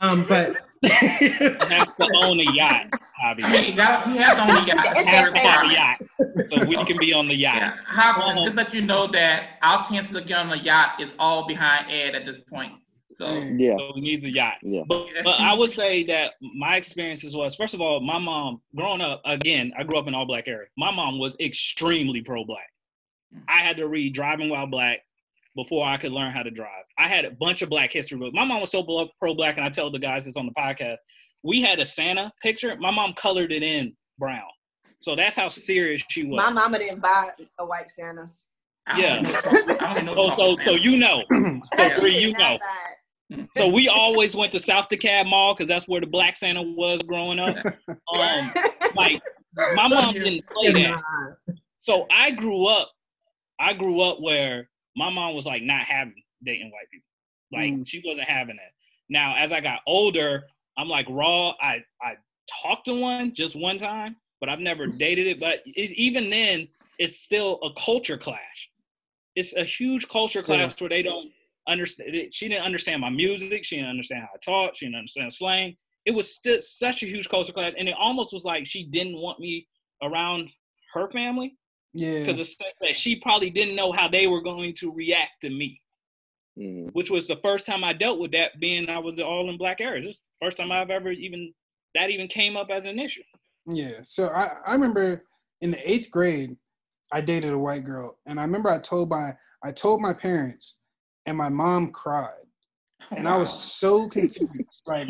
Um, 0.00 0.24
but 0.28 0.56
You 0.82 0.88
have 0.88 1.94
to 1.96 2.10
own 2.22 2.40
a 2.40 2.52
yacht, 2.54 2.86
Javi. 3.22 3.44
He, 3.64 3.72
got, 3.72 4.08
he 4.08 4.16
has 4.16 4.38
on 4.38 4.48
the 4.48 4.62
yacht. 4.66 4.96
Have 4.96 5.26
a 5.26 5.30
to 5.30 5.38
have 5.38 5.64
a 5.64 5.72
yacht, 5.74 6.02
so 6.50 6.66
we 6.66 6.82
can 6.86 6.96
be 6.96 7.12
on 7.12 7.28
the 7.28 7.34
yacht. 7.34 7.56
Yeah, 7.56 7.76
Hopkins, 7.84 8.46
just 8.46 8.56
let 8.56 8.72
you 8.72 8.80
know 8.80 9.06
that 9.08 9.58
our 9.62 9.86
chances 9.86 10.16
of 10.16 10.26
getting 10.26 10.50
on 10.50 10.58
the 10.58 10.64
yacht 10.64 10.98
is 10.98 11.10
all 11.18 11.46
behind 11.46 11.90
Ed 11.90 12.14
at 12.14 12.24
this 12.24 12.38
point. 12.56 12.72
So 13.14 13.28
Yeah. 13.28 13.76
So 13.76 13.92
he 13.94 14.00
needs 14.00 14.24
a 14.24 14.32
yacht. 14.32 14.54
Yeah. 14.62 14.84
But, 14.88 15.08
but 15.22 15.38
I 15.38 15.52
would 15.52 15.68
say 15.68 16.06
that 16.06 16.32
my 16.56 16.76
experiences 16.76 17.36
was 17.36 17.54
first 17.54 17.74
of 17.74 17.82
all, 17.82 18.00
my 18.00 18.18
mom 18.18 18.62
growing 18.74 19.02
up 19.02 19.20
again. 19.26 19.74
I 19.78 19.84
grew 19.84 19.98
up 19.98 20.08
in 20.08 20.14
all 20.14 20.24
black 20.24 20.48
area. 20.48 20.68
My 20.78 20.90
mom 20.90 21.18
was 21.18 21.36
extremely 21.40 22.22
pro 22.22 22.46
black. 22.46 22.70
I 23.48 23.60
had 23.60 23.76
to 23.76 23.86
read 23.86 24.14
Driving 24.14 24.48
While 24.48 24.66
Black 24.66 25.00
before 25.56 25.86
I 25.86 25.96
could 25.96 26.12
learn 26.12 26.32
how 26.32 26.42
to 26.42 26.50
drive. 26.50 26.84
I 26.98 27.08
had 27.08 27.24
a 27.24 27.30
bunch 27.32 27.62
of 27.62 27.68
black 27.70 27.92
history 27.92 28.18
books. 28.18 28.34
My 28.34 28.44
mom 28.44 28.60
was 28.60 28.70
so 28.70 28.82
pro 29.18 29.34
black, 29.34 29.56
and 29.56 29.64
I 29.64 29.68
tell 29.68 29.90
the 29.90 29.98
guys 29.98 30.24
this 30.24 30.36
on 30.36 30.46
the 30.46 30.52
podcast. 30.52 30.96
We 31.42 31.62
had 31.62 31.78
a 31.80 31.84
Santa 31.84 32.30
picture. 32.42 32.76
My 32.78 32.90
mom 32.90 33.14
colored 33.14 33.50
it 33.52 33.62
in 33.62 33.94
brown. 34.18 34.42
So 35.00 35.16
that's 35.16 35.34
how 35.34 35.48
serious 35.48 36.02
she 36.08 36.24
was. 36.24 36.36
My 36.36 36.50
mama 36.50 36.78
didn't 36.78 37.00
buy 37.00 37.30
a 37.58 37.64
white 37.66 37.90
Santa's. 37.90 38.46
Yeah. 38.96 39.18
even 39.20 39.66
know- 39.66 39.76
I 39.80 39.94
don't 39.94 40.02
even 40.02 40.06
know 40.06 40.30
So, 40.30 40.56
so, 40.56 40.62
so 40.62 40.70
you 40.72 40.96
know. 40.96 41.22
So 41.32 41.60
Yeah. 41.78 41.98
Bree, 42.00 42.18
you 42.18 42.32
know. 42.32 42.58
So 43.56 43.68
we 43.68 43.88
always 43.88 44.34
went 44.34 44.50
to 44.52 44.60
South 44.60 44.88
DeKalb 44.90 45.30
Mall 45.30 45.54
because 45.54 45.68
that's 45.68 45.86
where 45.86 46.00
the 46.00 46.06
Black 46.06 46.34
Santa 46.36 46.62
was 46.62 47.00
growing 47.02 47.38
up. 47.38 47.56
Um, 48.14 48.52
like 48.96 49.20
my 49.74 49.86
mom 49.88 50.14
didn't 50.14 50.44
play 50.48 50.72
that. 50.72 51.02
So 51.78 52.06
I 52.10 52.30
grew 52.32 52.66
up, 52.66 52.90
I 53.60 53.72
grew 53.72 54.00
up 54.00 54.18
where 54.20 54.68
my 54.96 55.10
mom 55.10 55.34
was 55.34 55.46
like 55.46 55.62
not 55.62 55.82
having 55.82 56.14
dating 56.44 56.70
white 56.70 56.90
people. 56.90 57.06
Like 57.52 57.72
Mm. 57.72 57.88
she 57.88 58.02
wasn't 58.04 58.28
having 58.28 58.56
it. 58.56 58.72
Now 59.08 59.34
as 59.36 59.52
I 59.52 59.60
got 59.60 59.80
older, 59.86 60.44
I'm 60.78 60.88
like 60.88 61.06
raw. 61.08 61.50
I 61.60 61.78
I 62.02 62.14
talked 62.62 62.86
to 62.86 62.94
one 62.94 63.34
just 63.34 63.56
one 63.56 63.78
time, 63.78 64.16
but 64.40 64.48
I've 64.48 64.60
never 64.60 64.86
dated 65.04 65.26
it. 65.26 65.40
But 65.40 65.60
even 65.66 66.30
then, 66.30 66.68
it's 66.98 67.18
still 67.18 67.58
a 67.62 67.70
culture 67.80 68.18
clash. 68.18 68.70
It's 69.36 69.54
a 69.54 69.64
huge 69.64 70.08
culture 70.08 70.42
clash 70.42 70.80
where 70.80 70.90
they 70.90 71.02
don't 71.02 71.30
understand. 71.68 72.32
She 72.32 72.48
didn't 72.48 72.64
understand 72.64 73.00
my 73.00 73.10
music. 73.10 73.64
She 73.64 73.76
didn't 73.76 73.90
understand 73.90 74.22
how 74.22 74.28
I 74.34 74.38
talk. 74.44 74.76
She 74.76 74.86
didn't 74.86 74.98
understand 74.98 75.32
slang. 75.32 75.76
It 76.06 76.12
was 76.12 76.34
still 76.34 76.60
such 76.60 77.02
a 77.02 77.06
huge 77.06 77.28
culture 77.28 77.52
clash, 77.52 77.74
and 77.78 77.88
it 77.88 77.94
almost 77.98 78.32
was 78.32 78.44
like 78.44 78.66
she 78.66 78.84
didn't 78.84 79.16
want 79.18 79.38
me 79.38 79.66
around 80.02 80.50
her 80.94 81.08
family 81.10 81.54
Yeah. 81.92 82.24
because 82.24 82.56
that 82.80 82.96
she 82.96 83.16
probably 83.16 83.50
didn't 83.50 83.74
know 83.76 83.90
how 83.92 84.08
they 84.08 84.26
were 84.26 84.42
going 84.42 84.74
to 84.74 84.92
react 84.92 85.40
to 85.42 85.50
me, 85.50 85.80
Mhm. 86.58 86.90
which 86.92 87.10
was 87.10 87.26
the 87.26 87.36
first 87.42 87.66
time 87.66 87.82
I 87.82 87.92
dealt 87.92 88.20
with 88.20 88.30
that. 88.32 88.58
Being 88.60 88.88
I 88.88 88.98
was 88.98 89.18
all 89.20 89.50
in 89.50 89.56
black 89.58 89.80
areas, 89.80 90.06
this 90.06 90.16
the 90.16 90.46
first 90.46 90.56
time 90.58 90.70
I've 90.72 90.90
ever 90.90 91.10
even 91.10 91.52
that 91.94 92.10
even 92.10 92.28
came 92.28 92.56
up 92.56 92.68
as 92.70 92.86
an 92.86 92.98
issue. 93.00 93.22
Yeah. 93.66 94.00
So 94.04 94.28
I, 94.28 94.48
I 94.66 94.74
remember 94.74 95.24
in 95.60 95.72
the 95.72 95.90
eighth 95.90 96.10
grade, 96.10 96.56
I 97.12 97.20
dated 97.20 97.52
a 97.52 97.58
white 97.58 97.84
girl, 97.84 98.18
and 98.26 98.38
I 98.38 98.44
remember 98.44 98.70
I 98.70 98.78
told 98.78 99.10
my 99.10 99.32
I 99.64 99.72
told 99.72 100.00
my 100.00 100.12
parents, 100.12 100.76
and 101.26 101.36
my 101.36 101.48
mom 101.48 101.90
cried, 101.92 102.46
and 103.10 103.26
I 103.28 103.36
was 103.36 103.50
so 103.80 104.08
confused. 104.08 104.82
Like, 104.86 105.08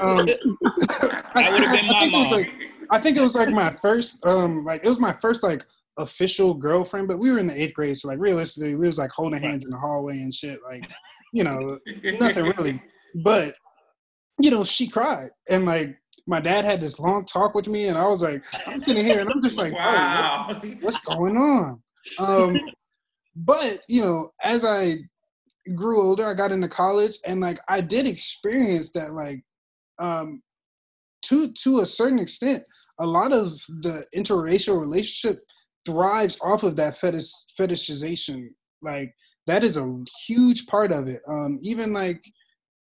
um, 0.00 0.26
That 0.26 1.50
would've 1.52 1.70
been 1.70 1.86
my 1.86 2.00
think 2.00 2.12
it 2.12 2.18
was 2.18 2.30
mom. 2.30 2.32
like 2.32 2.50
I 2.90 3.00
think 3.00 3.16
it 3.16 3.22
was 3.22 3.34
like 3.34 3.48
my 3.50 3.74
first 3.80 4.24
um 4.26 4.64
like 4.64 4.84
it 4.84 4.88
was 4.88 5.00
my 5.00 5.14
first 5.14 5.42
like 5.42 5.64
official 5.98 6.54
girlfriend, 6.54 7.08
but 7.08 7.18
we 7.18 7.30
were 7.30 7.38
in 7.38 7.46
the 7.46 7.60
eighth 7.60 7.74
grade, 7.74 7.96
so 7.96 8.08
like 8.08 8.18
realistically, 8.18 8.74
we 8.74 8.86
was 8.86 8.98
like 8.98 9.10
holding 9.10 9.40
hands 9.40 9.64
in 9.64 9.70
the 9.70 9.78
hallway 9.78 10.14
and 10.14 10.32
shit, 10.34 10.60
like 10.68 10.88
you 11.32 11.44
know 11.44 11.78
nothing 12.20 12.44
really. 12.56 12.80
But 13.22 13.54
you 14.40 14.50
know, 14.50 14.64
she 14.64 14.88
cried, 14.88 15.30
and 15.48 15.64
like 15.64 15.96
my 16.26 16.40
dad 16.40 16.64
had 16.64 16.80
this 16.80 16.98
long 16.98 17.24
talk 17.24 17.54
with 17.54 17.68
me, 17.68 17.88
and 17.88 17.98
I 17.98 18.06
was 18.06 18.22
like, 18.22 18.44
I'm 18.66 18.80
sitting 18.80 19.04
here, 19.04 19.20
and 19.20 19.30
I'm 19.30 19.42
just 19.42 19.58
like, 19.58 19.72
bro, 19.72 19.84
what- 19.84 19.94
wow. 19.94 20.62
what's 20.80 21.00
going 21.00 21.36
on? 21.36 21.82
Um, 22.18 22.58
but 23.36 23.80
you 23.88 24.00
know, 24.00 24.30
as 24.42 24.64
I 24.64 24.94
grew 25.74 26.00
older, 26.00 26.26
I 26.26 26.34
got 26.34 26.52
into 26.52 26.68
college, 26.68 27.18
and 27.26 27.40
like 27.40 27.58
I 27.68 27.80
did 27.80 28.06
experience 28.06 28.92
that, 28.92 29.12
like, 29.12 29.42
um, 29.98 30.42
to 31.22 31.52
to 31.52 31.80
a 31.80 31.86
certain 31.86 32.18
extent, 32.18 32.62
a 33.00 33.06
lot 33.06 33.32
of 33.32 33.52
the 33.82 34.04
interracial 34.14 34.78
relationship 34.80 35.40
thrives 35.86 36.38
off 36.42 36.62
of 36.62 36.76
that 36.76 36.98
fetish 36.98 37.30
fetishization. 37.58 38.48
Like 38.82 39.14
that 39.46 39.64
is 39.64 39.76
a 39.76 40.04
huge 40.26 40.66
part 40.66 40.92
of 40.92 41.08
it. 41.08 41.22
Um, 41.28 41.58
even 41.62 41.92
like 41.92 42.24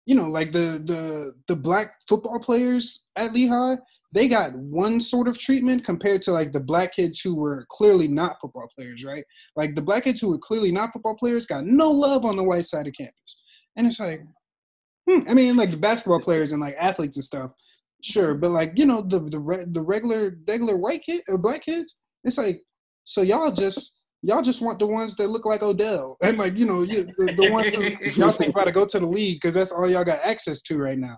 you 0.07 0.15
know, 0.15 0.27
like 0.27 0.51
the 0.51 0.83
the 0.87 1.33
the 1.47 1.55
black 1.55 1.87
football 2.09 2.41
players 2.41 3.09
at 3.17 3.33
Lehigh, 3.33 3.77
they 4.13 4.27
got 4.27 4.57
one 4.57 5.01
sort 5.01 5.29
of 5.29 5.39
treatment 5.39 5.85
compared 5.85 6.23
to 6.23 6.33
like 6.33 6.53
the 6.53 6.61
black 6.61 6.93
kids 6.95 7.21
who 7.21 7.37
were 7.37 7.67
clearly 7.69 8.09
not 8.09 8.41
football 8.41 8.69
players, 8.77 9.05
right? 9.05 9.25
Like 9.57 9.75
the 9.75 9.83
black 9.83 10.05
kids 10.05 10.21
who 10.21 10.31
were 10.31 10.39
clearly 10.39 10.73
not 10.73 10.93
football 10.93 11.17
players 11.17 11.47
got 11.47 11.65
no 11.65 11.91
love 11.91 12.25
on 12.25 12.37
the 12.37 12.43
white 12.43 12.67
side 12.67 12.87
of 12.89 12.95
campus, 12.95 13.37
and 13.77 13.87
it's 13.87 14.01
like, 14.01 14.23
hmm. 15.09 15.21
I 15.29 15.35
mean, 15.35 15.57
like 15.57 15.71
the 15.71 15.77
basketball 15.77 16.21
players 16.21 16.53
and 16.53 16.61
like 16.61 16.75
athletes 16.81 17.17
and 17.17 17.25
stuff, 17.25 17.53
sure, 18.03 18.35
but 18.35 18.51
like 18.51 18.73
you 18.77 18.87
know 18.87 19.03
the 19.03 19.21
the 19.21 19.69
the 19.71 19.83
regular 19.83 20.33
regular 20.49 20.77
white 20.77 21.03
kid 21.05 21.23
or 21.29 21.39
black 21.39 21.63
kids, 21.63 21.97
it's 22.25 22.39
like, 22.39 22.61
so 23.05 23.23
y'all 23.23 23.53
just 23.53 23.95
y'all 24.23 24.43
just 24.43 24.61
want 24.61 24.79
the 24.79 24.87
ones 24.87 25.17
that 25.17 25.29
look 25.29 25.47
like 25.47 25.63
Odell. 25.63 26.17
And 26.23 26.39
like 26.39 26.59
you 26.59 26.67
know 26.67 26.83
you, 26.83 27.07
the, 27.17 27.35
the 27.37 27.51
ones 27.51 27.75
who 27.75 27.83
y'all 28.17 28.33
think 28.33 28.51
about 28.51 28.67
to 28.67 28.73
go 28.73 28.87
to 28.87 29.01
the 29.01 29.07
league 29.07 29.39
because 29.41 29.55
that's 29.55 29.73
all 29.73 29.89
y'all 29.89 30.05
got 30.05 30.25
access 30.25 30.63
to 30.63 30.79
right 30.79 30.99
now. 30.99 31.17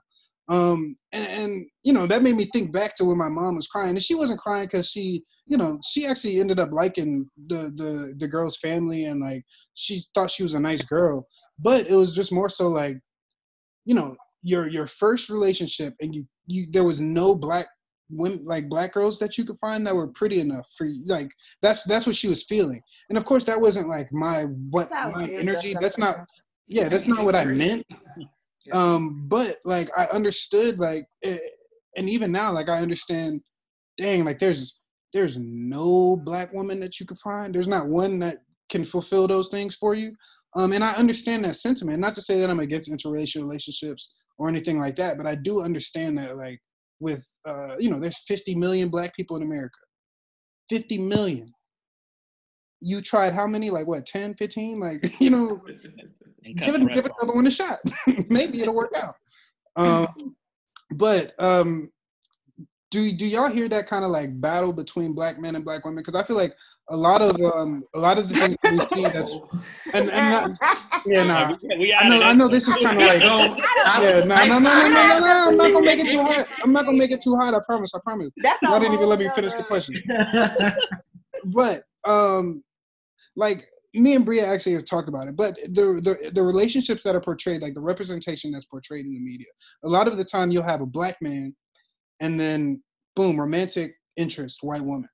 Um, 0.49 0.97
and, 1.13 1.27
and 1.29 1.67
you 1.85 1.93
know 1.93 2.07
that 2.07 2.23
made 2.23 2.37
me 2.37 2.47
think 2.53 2.73
back 2.73 2.95
to 2.97 3.05
when 3.05 3.19
my 3.19 3.29
mom 3.29 3.57
was 3.57 3.69
crying, 3.69 3.91
and 3.91 4.03
she 4.03 4.15
wasn't 4.15 4.41
crying 4.41 4.67
because 4.67 4.89
she, 4.91 5.23
you 5.47 5.57
know, 5.57 5.79
she 5.85 6.07
actually 6.07 6.41
ended 6.41 6.59
up 6.59 6.71
liking 6.73 7.29
the 7.47 7.73
the 7.77 8.15
the 8.19 8.29
girl's 8.29 8.57
family, 8.57 9.05
and 9.05 9.21
like 9.21 9.45
she 9.75 10.03
thought 10.15 10.31
she 10.31 10.43
was 10.43 10.55
a 10.55 10.61
nice 10.61 10.83
girl, 10.83 11.27
but 11.59 11.87
it 11.87 11.95
was 11.95 12.15
just 12.15 12.33
more 12.33 12.49
so 12.49 12.69
like, 12.69 12.97
you 13.85 13.95
know, 13.95 14.17
your 14.43 14.69
your 14.69 14.87
first 14.87 15.31
relationship, 15.31 15.95
and 16.01 16.15
you 16.15 16.27
you 16.47 16.67
there 16.71 16.85
was 16.85 17.01
no 17.01 17.35
black 17.37 17.69
women 18.11 18.45
like 18.45 18.69
black 18.69 18.93
girls 18.93 19.19
that 19.19 19.39
you 19.39 19.45
could 19.45 19.59
find 19.59 19.87
that 19.87 19.95
were 19.95 20.09
pretty 20.09 20.41
enough 20.41 20.67
for 20.77 20.85
you 20.85 21.03
like 21.07 21.31
that's 21.63 21.83
that's 21.85 22.07
what 22.07 22.17
she 22.17 22.29
was 22.29 22.45
feeling. 22.45 22.83
And 23.09 23.19
of 23.19 23.25
course 23.25 23.45
that 23.45 23.61
wasn't 23.61 23.89
like 23.89 24.13
my 24.13 24.45
what 24.71 24.91
my 24.91 25.29
energy 25.29 25.75
that's 25.81 25.99
not 25.99 26.27
yeah 26.69 26.89
that's 26.89 27.07
not 27.07 27.25
what 27.25 27.35
i 27.35 27.45
meant. 27.45 27.85
Um 28.73 29.27
but 29.29 29.57
like 29.65 29.89
i 29.97 30.07
understood 30.07 30.79
like 30.79 31.05
eh, 31.25 31.37
and 31.97 32.09
even 32.09 32.31
now 32.33 32.53
like 32.53 32.69
i 32.69 32.79
understand 32.81 33.41
dang 33.99 34.25
like 34.25 34.39
there's 34.39 34.79
there's 35.13 35.37
no 35.39 36.17
black 36.17 36.53
woman 36.55 36.81
that 36.81 36.99
you 36.99 37.05
could 37.05 37.19
find. 37.19 37.55
There's 37.55 37.69
not 37.69 37.89
one 37.89 38.19
that 38.21 38.39
can 38.71 38.83
fulfill 38.83 39.27
those 39.27 39.51
things 39.51 39.75
for 39.75 39.95
you. 39.95 40.15
Um 40.55 40.73
and 40.73 40.85
i 40.85 40.93
understand 40.93 41.45
that 41.45 41.57
sentiment. 41.57 41.99
Not 41.99 42.15
to 42.17 42.21
say 42.21 42.41
that 42.41 42.51
i'm 42.51 42.61
against 42.61 42.91
interracial 42.91 43.43
relationships 43.43 44.15
or 44.39 44.49
anything 44.49 44.79
like 44.79 44.97
that 44.97 45.17
but 45.17 45.27
i 45.27 45.35
do 45.35 45.63
understand 45.63 46.19
that 46.19 46.37
like 46.37 46.61
with 47.03 47.27
uh 47.47 47.77
you 47.79 47.91
know 47.91 48.01
there's 48.01 48.23
50 48.27 48.55
million 48.55 48.89
black 48.89 49.15
people 49.15 49.37
in 49.37 49.43
america 49.43 49.79
50 50.71 50.99
million 50.99 51.53
you 52.81 53.01
tried 53.03 53.35
how 53.35 53.47
many 53.47 53.71
like 53.71 53.87
what 53.87 54.07
10 54.07 54.35
15 54.35 54.81
like 54.81 54.99
you 55.21 55.31
know 55.31 55.61
give 56.45 56.75
it 56.75 56.95
give 56.95 57.07
it 57.07 57.13
another 57.21 57.35
one 57.35 57.47
a 57.47 57.51
shot. 57.51 57.79
Maybe 58.29 58.61
it'll 58.63 58.75
work 58.75 58.93
out. 58.97 59.15
Um, 59.77 60.09
but 60.93 61.33
um, 61.39 61.91
do 62.93 63.11
do 63.11 63.27
y'all 63.27 63.51
hear 63.51 63.69
that 63.71 63.87
kind 63.89 64.05
of 64.05 64.11
like 64.11 64.39
battle 64.41 64.73
between 64.73 65.15
black 65.15 65.39
men 65.41 65.57
and 65.57 65.65
black 65.65 65.85
women? 65.85 66.03
Because 66.05 66.15
I 66.15 66.23
feel 66.25 66.37
like 66.37 66.55
a 66.91 66.97
lot 66.97 67.23
of 67.23 67.35
um, 67.55 67.83
a 67.95 67.99
lot 67.99 68.19
of 68.19 68.29
the 68.29 68.35
things 68.35 68.55
we 68.71 68.79
see 68.93 69.03
that's 69.15 69.35
and, 69.95 70.11
and 70.11 70.31
not, 70.31 70.51
yeah, 71.07 71.25
nah. 71.27 71.57
We- 71.63 71.79
we 71.79 71.95
I 71.95 72.09
know 72.09 72.23
I 72.23 72.35
know 72.35 72.49
this 72.49 72.69
is 72.69 72.77
kind 72.77 72.99
of 72.99 73.05
like 73.05 73.23
yeah, 73.23 74.21
no, 74.27 74.37
no, 74.47 74.59
no, 74.59 74.59
no, 74.59 74.89
no, 74.89 74.89
no, 74.89 75.19
no. 75.19 75.49
I'm 75.49 75.57
not 75.57 75.73
gonna 75.73 75.87
make 75.87 76.01
it 76.01 76.11
too 76.11 76.23
hot. 76.23 76.47
I'm 76.63 76.73
not 76.73 76.85
gonna 76.85 76.99
make 76.99 77.11
it 77.11 77.23
too 77.23 77.35
hot. 77.37 77.55
I 77.55 77.61
promise. 77.65 77.93
I 77.95 77.99
promise. 78.05 78.33
That's 78.37 78.63
Y'all 78.63 78.79
didn't 78.79 78.95
even 78.95 79.07
let 79.07 79.19
me 79.19 79.29
finish 79.29 79.55
the 79.57 79.65
question. 79.65 79.95
but 81.47 81.81
um 82.05 82.63
like 83.37 83.67
me 83.95 84.15
and 84.15 84.25
Bria 84.25 84.47
actually 84.47 84.73
have 84.73 84.85
talked 84.87 85.09
about 85.09 85.29
it, 85.29 85.37
but 85.37 85.55
the, 85.69 86.01
the 86.03 86.31
the 86.33 86.43
relationships 86.43 87.03
that 87.05 87.15
are 87.15 87.21
portrayed, 87.21 87.61
like 87.63 87.75
the 87.75 87.81
representation 87.81 88.51
that's 88.51 88.65
portrayed 88.67 89.05
in 89.07 89.13
the 89.15 89.21
media, 89.21 89.49
a 89.85 89.89
lot 89.89 90.09
of 90.09 90.17
the 90.17 90.25
time 90.25 90.51
you'll 90.51 90.63
have 90.63 90.81
a 90.81 90.87
black 90.87 91.17
man, 91.21 91.55
and 92.23 92.41
then 92.41 92.83
boom, 93.15 93.39
romantic 93.39 93.97
interest, 94.17 94.61
white 94.63 94.81
woman. 94.81 95.09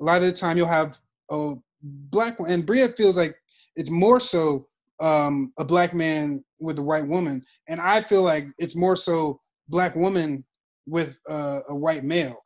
A 0.00 0.04
lot 0.04 0.16
of 0.16 0.22
the 0.22 0.32
time 0.32 0.56
you'll 0.56 0.66
have 0.68 0.96
a 1.30 1.54
black 1.82 2.38
one, 2.40 2.50
and 2.50 2.64
Bria 2.64 2.88
feels 2.88 3.16
like 3.18 3.36
it's 3.76 3.90
more 3.90 4.20
so 4.20 4.66
um, 5.00 5.52
a 5.58 5.64
black 5.64 5.92
man 5.92 6.42
with 6.60 6.78
a 6.78 6.82
white 6.82 7.06
woman, 7.06 7.44
and 7.68 7.80
I 7.80 8.00
feel 8.02 8.22
like 8.22 8.46
it's 8.56 8.76
more 8.76 8.96
so 8.96 9.40
black 9.68 9.94
woman 9.94 10.44
with 10.86 11.20
uh, 11.28 11.60
a 11.68 11.74
white 11.74 12.04
male. 12.04 12.36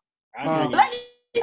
Um, 0.45 0.71
with 0.71 0.77
Let 0.77 0.93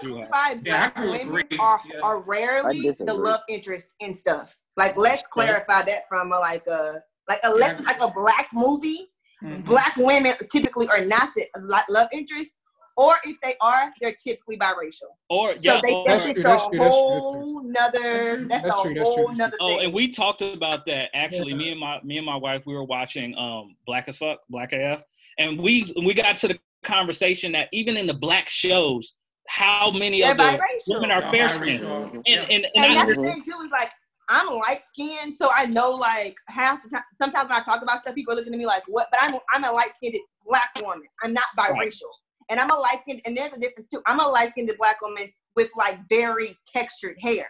you 0.04 0.18
have. 0.18 0.32
By 0.32 0.60
Yeah, 0.64 0.90
black 0.90 0.98
women 0.98 1.48
are 1.60 1.82
Yeah. 1.86 2.00
are 2.02 2.22
rarely 2.22 2.90
the 2.90 3.14
love 3.14 3.42
interest 3.48 3.90
in 4.00 4.16
stuff. 4.18 4.58
Like 4.76 4.98
let's 4.98 5.28
clarify 5.28 5.84
that 5.84 6.08
from 6.10 6.32
a, 6.32 6.40
like 6.40 6.66
a 6.68 7.04
like 7.30 7.40
unless 7.44 7.80
it's 7.80 7.88
like 7.88 8.02
a 8.02 8.12
black 8.14 8.50
movie, 8.54 9.12
Mhm. 9.44 9.66
black 9.66 9.96
women 9.98 10.34
typically 10.52 10.88
are 10.88 11.04
not 11.04 11.30
the 11.36 11.46
love 11.90 12.08
interest, 12.14 12.54
or 12.98 13.16
if 13.26 13.36
they 13.42 13.56
are, 13.62 13.92
they're 14.00 14.16
typically 14.24 14.58
biracial. 14.58 15.12
Or 15.30 15.58
So 15.58 15.64
yeah, 15.74 15.82
they 15.84 15.94
or- 15.94 16.04
that's 16.06 16.24
That's 16.26 16.26
just 16.26 16.36
true, 16.36 16.42
a 16.42 16.44
that's 16.44 16.68
true, 16.68 16.80
that's 16.80 16.80
true, 16.80 16.80
that's 16.80 16.96
whole 16.96 17.64
nother 17.64 18.46
that's, 18.48 18.64
That's 18.64 18.80
a 18.80 18.84
true, 18.84 18.94
that's 18.94 19.06
whole 19.16 19.28
that's 19.28 19.38
nother 19.38 19.58
Oh, 19.60 19.68
thing. 19.68 19.86
and 19.86 19.94
we 19.94 20.08
talked 20.12 20.42
about 20.42 20.86
that 20.86 21.10
actually. 21.14 21.52
Yeah. 21.52 21.58
Me 21.58 21.72
and 21.72 21.80
my 21.80 22.00
me 22.04 22.18
and 22.18 22.26
my 22.26 22.36
wife, 22.38 22.64
we 22.66 22.74
were 22.74 22.86
watching 22.86 23.36
um 23.38 23.76
Black 23.86 24.08
as 24.08 24.18
Fuck, 24.18 24.40
Black 24.50 24.72
AF, 24.72 25.04
and 25.38 25.60
we 25.60 25.92
we 26.06 26.14
got 26.14 26.38
to 26.38 26.48
the 26.48 26.60
conversation 26.84 27.52
that 27.52 27.68
even 27.74 27.98
in 27.98 28.08
the 28.08 28.14
black 28.14 28.48
shows, 28.48 29.16
how 29.48 29.92
many 29.92 30.22
they're 30.22 30.32
of 30.32 30.38
the 30.38 30.44
biracial. 30.44 30.94
women 30.96 31.12
are 31.12 31.22
fair 31.32 31.48
biracial. 31.48 31.50
skinned, 31.50 31.84
Yeah. 31.84 32.42
and 32.42 32.52
and, 32.52 32.66
and, 32.66 32.66
and 32.76 32.96
that's 32.96 33.00
under- 33.02 33.16
the 33.16 33.22
thing 33.24 33.44
too 33.44 33.60
is 33.66 33.72
like 33.72 33.92
I'm 34.30 34.48
light 34.48 34.82
skinned, 34.88 35.36
so 35.36 35.50
I 35.54 35.66
know 35.66 35.92
like 35.92 36.36
half 36.48 36.82
the 36.82 36.90
time. 36.90 37.04
Sometimes 37.18 37.50
when 37.50 37.60
I 37.60 37.64
talk 37.64 37.82
about 37.82 38.02
stuff, 38.02 38.16
people 38.16 38.34
are 38.34 38.38
looking 38.38 38.54
at 38.54 38.60
me 38.60 38.66
like, 38.66 38.84
"What?" 38.88 39.08
But 39.12 39.22
I'm 39.22 39.36
I'm 39.52 39.64
a 39.64 39.72
light 39.72 39.96
skinned 39.96 40.16
black 40.46 40.72
woman. 40.82 41.08
I'm 41.24 41.34
not 41.34 41.46
biracial, 41.58 42.12
and 42.50 42.60
I'm 42.60 42.70
a 42.72 42.76
light 42.76 43.02
skinned. 43.02 43.22
And 43.26 43.36
there's 43.36 43.54
a 43.54 43.60
difference 43.60 43.88
too. 43.88 44.02
I'm 44.06 44.20
a 44.20 44.28
light 44.28 44.50
skinned 44.50 44.72
black 44.78 45.02
woman 45.02 45.32
with 45.56 45.70
like 45.78 46.00
very 46.10 46.58
textured 46.68 47.18
hair. 47.22 47.48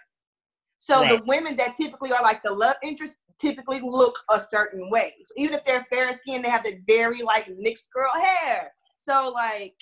So 0.79 1.01
the 1.01 1.23
women 1.25 1.55
that 1.57 1.75
typically 1.77 2.11
are 2.11 2.21
like 2.21 2.43
the 2.43 2.51
love 2.51 2.75
interest 2.83 3.17
typically 3.39 3.81
look 3.81 4.17
a 4.29 4.41
certain 4.51 4.89
way. 4.91 5.11
So 5.25 5.33
even 5.37 5.57
if 5.57 5.65
they're 5.65 5.85
fair 5.91 6.13
skinned, 6.13 6.45
they 6.45 6.49
have 6.49 6.63
the 6.63 6.79
very 6.87 7.23
like 7.23 7.49
mixed 7.57 7.87
girl 7.91 8.11
hair. 8.13 8.71
So 8.97 9.31
like, 9.33 9.73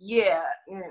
yeah. 0.00 0.42
mm. 0.70 0.82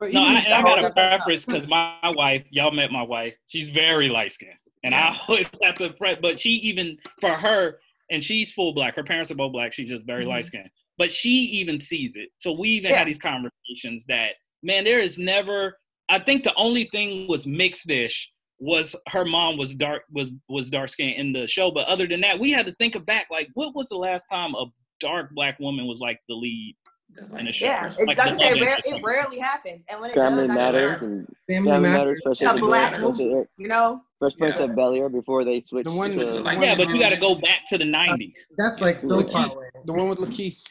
But 0.00 0.12
no, 0.12 0.22
I, 0.22 0.40
and 0.44 0.54
I 0.54 0.62
got 0.62 0.84
a 0.84 0.90
preference 0.92 1.44
because 1.44 1.66
my, 1.66 1.96
wife, 2.04 2.44
y'all 2.50 2.70
met 2.70 2.92
my 2.92 3.02
wife. 3.02 3.34
She's 3.48 3.68
very 3.70 4.08
light 4.08 4.32
skinned, 4.32 4.52
and 4.84 4.94
I 4.94 5.16
always 5.28 5.46
have 5.62 5.76
to 5.76 5.90
prep. 5.90 6.20
But 6.20 6.38
she 6.38 6.50
even 6.50 6.96
for 7.20 7.30
her, 7.30 7.78
and 8.10 8.22
she's 8.22 8.52
full 8.52 8.72
black. 8.72 8.94
Her 8.96 9.02
parents 9.04 9.30
are 9.30 9.34
both 9.34 9.52
black. 9.52 9.72
She's 9.72 9.88
just 9.88 10.04
very 10.06 10.24
Mhm. 10.24 10.28
light 10.28 10.44
skinned. 10.46 10.70
But 10.98 11.10
she 11.12 11.30
even 11.30 11.78
sees 11.78 12.16
it. 12.16 12.28
So 12.38 12.52
we 12.52 12.70
even 12.70 12.90
Yeah. 12.90 12.98
had 12.98 13.08
these 13.08 13.18
conversations 13.18 14.06
that 14.06 14.32
man, 14.62 14.84
there 14.84 14.98
is 15.00 15.18
never. 15.18 15.78
I 16.08 16.18
think 16.18 16.42
the 16.42 16.54
only 16.54 16.84
thing 16.84 17.28
was 17.28 17.46
Mixed-ish 17.46 18.30
was 18.60 18.96
her 19.08 19.24
mom 19.24 19.56
was 19.56 19.74
dark 19.74 20.02
was 20.10 20.30
was 20.48 20.70
dark 20.70 20.88
skinned 20.88 21.14
in 21.14 21.32
the 21.32 21.46
show. 21.46 21.70
But 21.70 21.86
other 21.86 22.06
than 22.06 22.20
that, 22.22 22.38
we 22.38 22.50
had 22.50 22.66
to 22.66 22.74
think 22.74 22.94
of 22.94 23.06
back 23.06 23.26
like 23.30 23.48
what 23.54 23.74
was 23.74 23.88
the 23.88 23.96
last 23.96 24.26
time 24.32 24.54
a 24.54 24.66
dark 25.00 25.30
black 25.32 25.58
woman 25.60 25.86
was 25.86 26.00
like 26.00 26.18
the 26.28 26.34
lead 26.34 26.76
That's 27.14 27.30
in 27.32 27.38
a 27.40 27.42
like- 27.44 27.54
show? 27.54 27.66
Yeah, 27.66 27.92
it, 27.98 28.06
Like 28.06 28.18
like 28.18 28.36
say, 28.36 28.54
love 28.54 28.60
rare, 28.60 28.78
it 28.84 29.02
rarely 29.02 29.38
happens, 29.38 29.84
and 29.90 30.00
when 30.00 30.10
it 30.10 30.14
Family 30.14 30.46
does, 30.46 30.56
I 30.56 30.60
Matters 30.60 31.02
and 31.02 31.26
Family 31.48 31.70
Family 31.70 31.88
Matters. 31.88 31.98
Matters, 31.98 32.20
Fresh 32.24 32.40
A 32.40 32.44
Prince 32.44 32.54
of 32.56 32.60
black 32.68 32.90
Bel- 32.92 33.00
Prince 33.00 33.20
of- 33.20 33.46
you 33.58 33.68
know, 33.68 34.00
Fresh 34.18 34.36
Prince 34.36 34.56
Yeah. 34.58 34.64
of 34.64 34.76
Bel 34.76 34.94
Air 34.94 35.08
before 35.08 35.44
they 35.44 35.60
switched 35.60 35.88
The 35.88 35.94
one- 35.96 36.10
to 36.12 36.24
the 36.26 36.42
one- 36.42 36.60
Yeah, 36.62 36.74
but 36.76 36.88
you 36.90 36.98
got 37.00 37.08
to 37.10 37.16
go 37.16 37.34
back 37.36 37.66
to 37.68 37.78
the 37.78 37.84
'90s. 37.84 38.46
That's 38.56 38.80
like 38.80 39.00
so 39.00 39.22
far 39.22 39.46
away. 39.46 39.70
the 39.84 39.92
one 39.92 40.08
with 40.10 40.18
Lakeith. 40.18 40.62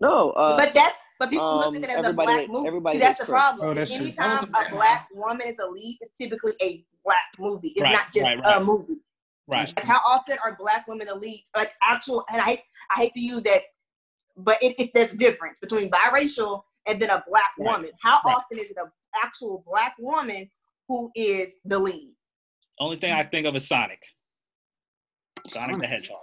no. 0.00 0.30
Uh, 0.32 0.56
but 0.56 0.74
that 0.74 0.94
but 1.18 1.30
people 1.30 1.54
look 1.56 1.66
um, 1.68 1.76
at 1.76 1.84
it 1.84 1.90
as 1.90 2.06
a 2.06 2.12
black 2.12 2.28
hate- 2.40 2.50
movie. 2.50 2.68
everybody 2.68 2.98
See, 2.98 3.04
that's 3.04 3.18
the 3.18 3.24
Chris. 3.24 3.34
problem. 3.40 3.68
Oh, 3.70 3.74
that's. 3.74 3.92
Anytime 3.92 4.44
a 4.54 4.70
black 4.70 5.08
woman 5.14 5.46
is 5.46 5.58
a 5.58 5.66
lead, 5.66 5.96
it's 6.02 6.10
typically 6.20 6.52
a 6.60 6.84
black 7.04 7.16
movie. 7.38 7.68
It's 7.68 7.80
Right, 7.82 7.92
not 7.94 8.12
just 8.12 8.24
right, 8.24 8.38
right. 8.38 8.60
a 8.60 8.64
movie. 8.64 9.00
Right. 9.48 9.72
Like 9.76 9.86
how 9.86 10.00
often 10.06 10.36
are 10.44 10.56
black 10.58 10.86
women 10.88 11.06
the 11.06 11.14
lead? 11.14 11.42
Like 11.56 11.72
actual, 11.82 12.24
and 12.30 12.40
I 12.40 12.44
hate 12.44 12.60
I 12.90 13.00
hate 13.00 13.14
to 13.14 13.20
use 13.20 13.42
that, 13.44 13.62
but 14.36 14.62
it, 14.62 14.78
it 14.78 14.90
there's 14.94 15.12
a 15.12 15.16
difference 15.16 15.58
between 15.58 15.90
biracial 15.90 16.62
and 16.86 17.00
then 17.00 17.10
a 17.10 17.24
black 17.28 17.50
Right, 17.58 17.72
woman. 17.78 17.90
How 18.02 18.20
right. 18.24 18.36
often 18.36 18.58
is 18.58 18.66
it 18.66 18.76
an 18.76 18.90
actual 19.22 19.64
black 19.66 19.94
woman 19.98 20.50
who 20.88 21.10
is 21.14 21.56
the 21.64 21.78
lead? 21.78 22.12
Only 22.78 22.98
thing 22.98 23.12
I 23.12 23.24
think 23.24 23.46
of 23.46 23.56
is 23.56 23.66
Sonic. 23.66 24.02
Sonic 25.48 25.80
the 25.80 25.86
Hedgehog. 25.86 26.18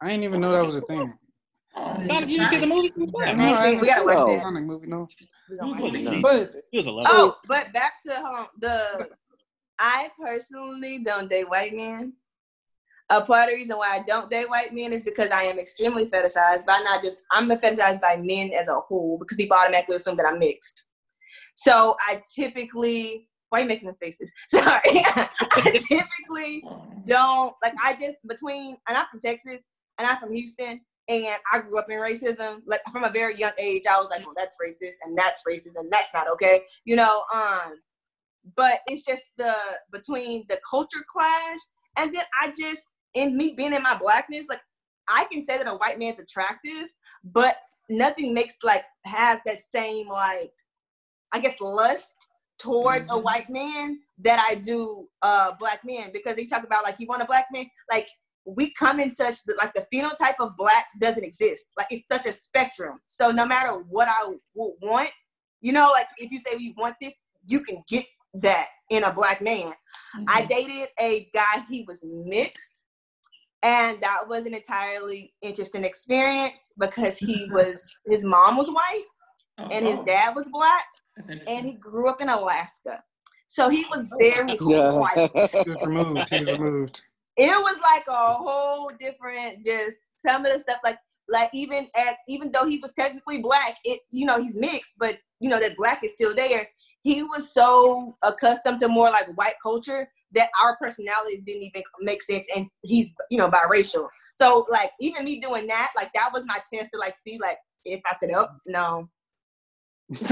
I 0.00 0.08
didn't 0.08 0.24
even 0.24 0.40
know 0.40 0.52
that 0.52 0.64
was 0.64 0.76
a 0.76 0.82
thing. 0.82 1.14
Sonic, 1.74 2.28
you 2.28 2.38
didn't 2.38 2.48
see 2.50 2.58
the 2.58 2.66
movie? 2.66 2.92
He 2.94 3.00
was 3.00 3.10
black. 3.10 3.36
No, 3.36 3.44
I 3.54 3.80
we 3.80 3.86
gotta 3.86 4.04
watch 4.04 4.26
that. 4.26 4.42
Sonic 4.42 4.64
movie, 4.64 4.86
no. 4.86 5.08
We 5.48 5.56
gonna 5.56 5.66
He 5.66 5.72
watch 5.72 5.92
was 5.92 5.92
that. 5.92 5.98
a 5.98 6.10
lead. 6.10 6.22
But 6.22 6.50
He 6.70 6.78
was 6.78 6.86
a 6.86 6.90
love. 6.90 7.06
Oh, 7.08 7.36
but 7.46 7.72
back 7.72 8.02
to 8.04 8.18
um, 8.24 8.46
the. 8.58 9.08
I 9.78 10.10
personally 10.20 10.98
don't 11.04 11.28
date 11.28 11.48
white 11.48 11.74
men. 11.74 12.14
A 13.08 13.20
part 13.20 13.44
of 13.44 13.50
the 13.50 13.56
reason 13.56 13.76
why 13.76 13.96
I 13.96 14.02
don't 14.02 14.30
date 14.30 14.50
white 14.50 14.74
men 14.74 14.92
is 14.92 15.04
because 15.04 15.30
I 15.30 15.44
am 15.44 15.60
extremely 15.60 16.06
fetishized, 16.06 16.66
but 16.66 16.82
not 16.82 17.02
just 17.02 17.20
I'm 17.30 17.48
fetishized 17.48 18.00
by 18.00 18.16
men 18.16 18.52
as 18.52 18.66
a 18.68 18.80
whole 18.80 19.18
because 19.18 19.36
people 19.36 19.56
automatically 19.56 19.96
assume 19.96 20.16
that 20.16 20.26
I'm 20.26 20.40
mixed. 20.40 20.86
So 21.54 21.96
I 22.08 22.20
typically 22.34 23.28
why 23.50 23.60
are 23.60 23.62
you 23.62 23.68
making 23.68 23.88
the 23.88 23.94
faces? 24.04 24.32
Sorry. 24.50 24.80
I 24.84 25.28
typically 25.88 26.64
don't 27.04 27.54
like 27.62 27.74
I 27.82 27.96
just 27.98 28.18
between 28.26 28.76
and 28.88 28.96
I'm 28.96 29.06
from 29.10 29.20
Texas 29.20 29.62
and 29.98 30.06
I'm 30.06 30.18
from 30.18 30.32
Houston 30.32 30.80
and 31.08 31.36
I 31.52 31.60
grew 31.60 31.78
up 31.78 31.90
in 31.90 31.98
racism. 31.98 32.62
Like 32.66 32.80
from 32.90 33.04
a 33.04 33.10
very 33.10 33.38
young 33.38 33.52
age, 33.58 33.84
I 33.88 33.98
was 34.00 34.08
like, 34.10 34.24
well, 34.26 34.34
that's 34.36 34.56
racist 34.62 34.96
and 35.04 35.16
that's 35.16 35.42
racist 35.48 35.76
and 35.76 35.90
that's 35.92 36.08
not 36.12 36.28
okay. 36.28 36.62
You 36.84 36.96
know, 36.96 37.22
um, 37.32 37.80
but 38.56 38.80
it's 38.86 39.04
just 39.04 39.22
the 39.38 39.54
between 39.92 40.44
the 40.48 40.58
culture 40.68 41.04
clash 41.08 41.58
and 41.96 42.14
then 42.14 42.24
I 42.40 42.52
just 42.58 42.86
in 43.16 43.36
me 43.36 43.54
being 43.56 43.72
in 43.72 43.82
my 43.82 43.96
blackness, 43.96 44.46
like 44.48 44.60
I 45.08 45.24
can 45.32 45.44
say 45.44 45.58
that 45.58 45.66
a 45.66 45.74
white 45.74 45.98
man's 45.98 46.20
attractive, 46.20 46.88
but 47.24 47.56
nothing 47.90 48.32
makes 48.34 48.56
like 48.62 48.84
has 49.04 49.40
that 49.46 49.58
same 49.74 50.08
like 50.08 50.52
I 51.32 51.40
guess 51.40 51.54
lust 51.60 52.14
towards 52.58 53.08
a 53.10 53.14
Mhm. 53.14 53.22
white 53.22 53.50
man 53.50 53.98
that 54.18 54.38
I 54.38 54.54
do 54.54 55.08
uh 55.22 55.52
black 55.58 55.80
men. 55.84 56.10
Because 56.12 56.36
they 56.36 56.46
talk 56.46 56.64
about 56.64 56.84
like 56.84 56.96
you 57.00 57.06
want 57.06 57.22
a 57.22 57.26
black 57.26 57.46
man 57.52 57.66
like 57.90 58.08
we 58.44 58.72
come 58.74 59.00
in 59.00 59.12
such 59.12 59.42
the, 59.44 59.54
like 59.58 59.74
the 59.74 59.86
phenotype 59.92 60.36
of 60.38 60.56
black 60.56 60.86
doesn't 61.00 61.24
exist. 61.24 61.66
Like 61.76 61.88
it's 61.90 62.06
such 62.06 62.26
a 62.26 62.32
spectrum. 62.32 63.00
So 63.06 63.30
no 63.30 63.44
matter 63.46 63.72
what 63.88 64.08
I 64.08 64.26
would 64.28 64.74
want 64.82 65.10
you 65.62 65.72
know 65.72 65.90
like 65.92 66.06
if 66.18 66.30
you 66.30 66.38
say 66.38 66.54
we 66.56 66.74
want 66.76 66.96
this 67.00 67.14
you 67.46 67.60
can 67.64 67.82
get 67.88 68.04
that 68.34 68.68
in 68.90 69.04
a 69.04 69.12
black 69.14 69.40
man. 69.40 69.72
I 70.28 70.42
Mhm. 70.42 70.48
dated 70.48 70.88
a 71.00 71.30
guy 71.34 71.64
he 71.70 71.84
was 71.88 72.00
mixed 72.04 72.85
and 73.66 74.00
that 74.00 74.20
was 74.28 74.46
an 74.46 74.54
entirely 74.54 75.34
interesting 75.42 75.84
experience 75.84 76.72
because 76.78 77.18
he 77.18 77.48
was 77.52 77.84
his 78.06 78.24
mom 78.24 78.56
was 78.56 78.70
white 78.70 79.04
Oh, 79.58 79.68
and 79.70 79.86
his 79.86 79.98
dad 80.06 80.34
was 80.36 80.48
black 80.50 80.84
and 81.46 81.66
he 81.66 81.72
grew 81.72 82.08
up 82.10 82.20
in 82.20 82.28
Alaska. 82.28 83.02
So 83.46 83.68
he 83.68 83.86
was 83.90 84.10
oh, 84.12 84.18
very 84.18 84.58
Yeah. 84.60 84.90
white. 84.90 85.30
he 85.34 85.70
removed. 85.86 86.28
He 86.28 86.38
was 86.40 86.52
removed. 86.52 87.02
It 87.38 87.62
was 87.62 87.78
like 87.80 88.04
a 88.08 88.34
whole 88.34 88.90
different 89.00 89.64
just 89.64 89.98
some 90.24 90.44
of 90.44 90.52
the 90.52 90.60
stuff 90.60 90.78
like 90.84 90.98
like 91.28 91.50
even 91.54 91.88
at 91.96 92.16
even 92.28 92.52
though 92.52 92.66
he 92.66 92.78
was 92.78 92.92
technically 92.92 93.40
black, 93.40 93.76
it 93.84 94.00
you 94.10 94.26
know, 94.26 94.42
he's 94.42 94.54
mixed, 94.54 94.92
but 94.98 95.18
you 95.40 95.48
know 95.48 95.58
that 95.58 95.76
black 95.76 96.04
is 96.04 96.12
still 96.12 96.34
there. 96.34 96.68
He 97.02 97.22
was 97.22 97.52
so 97.52 98.16
accustomed 98.22 98.80
to 98.80 98.88
more 98.88 99.10
like 99.10 99.26
white 99.36 99.54
culture 99.62 100.08
that 100.36 100.50
our 100.62 100.76
personalities 100.76 101.40
didn't 101.44 101.62
even 101.62 101.82
make 102.00 102.22
sense 102.22 102.46
and 102.54 102.66
he's 102.82 103.08
you 103.30 103.38
know 103.38 103.48
biracial. 103.48 104.08
So 104.36 104.66
like 104.70 104.92
even 105.00 105.24
me 105.24 105.40
doing 105.40 105.66
that, 105.66 105.92
like 105.96 106.10
that 106.14 106.30
was 106.32 106.44
my 106.46 106.58
chance 106.72 106.88
to 106.92 106.98
like 106.98 107.16
see 107.22 107.38
like 107.40 107.58
if 107.84 108.00
I 108.06 108.14
could 108.14 108.30
help. 108.30 108.50
No. 108.66 109.08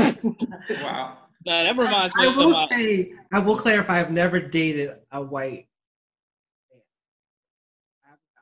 wow. 0.82 1.18
Nah, 1.46 1.62
that 1.62 1.76
reminds 1.76 2.14
me 2.16 2.24
I 2.24 2.26
of 2.28 2.36
will 2.36 2.50
my, 2.50 2.66
say, 2.70 3.12
I 3.32 3.38
will 3.38 3.56
clarify. 3.56 4.00
I've 4.00 4.10
never 4.10 4.40
dated 4.40 4.92
a 5.12 5.22
white. 5.22 5.66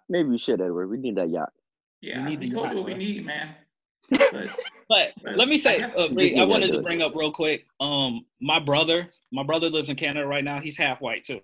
Maybe 0.09 0.29
we 0.29 0.39
should, 0.39 0.61
Edward. 0.61 0.89
We 0.89 0.99
need 0.99 1.17
that 1.17 1.31
yacht. 1.31 1.53
Yeah, 2.01 2.19
We 2.19 2.23
I 2.23 2.29
need 2.31 2.41
the 2.41 2.51
told 2.51 2.71
you 2.71 2.77
what 2.77 2.87
we 2.87 2.95
need, 2.95 3.27
man. 3.27 3.55
But 4.89 5.13
But 5.23 5.37
let 5.37 5.49
me 5.49 5.57
say, 5.57 5.81
uh, 5.83 6.09
Bree, 6.09 6.39
I 6.39 6.45
wanted 6.45 6.67
do 6.67 6.73
to 6.75 6.79
it. 6.81 6.85
bring 6.85 7.01
up 7.01 7.15
real 7.15 7.33
quick. 7.33 7.65
Um, 7.81 8.27
my 8.41 8.59
brother, 8.59 9.09
my 9.33 9.43
brother 9.43 9.71
lives 9.71 9.89
in 9.89 9.97
Canada 9.97 10.27
right 10.27 10.45
now. 10.45 10.61
He's 10.61 10.77
half 10.77 11.01
white 11.01 11.25
too, 11.25 11.41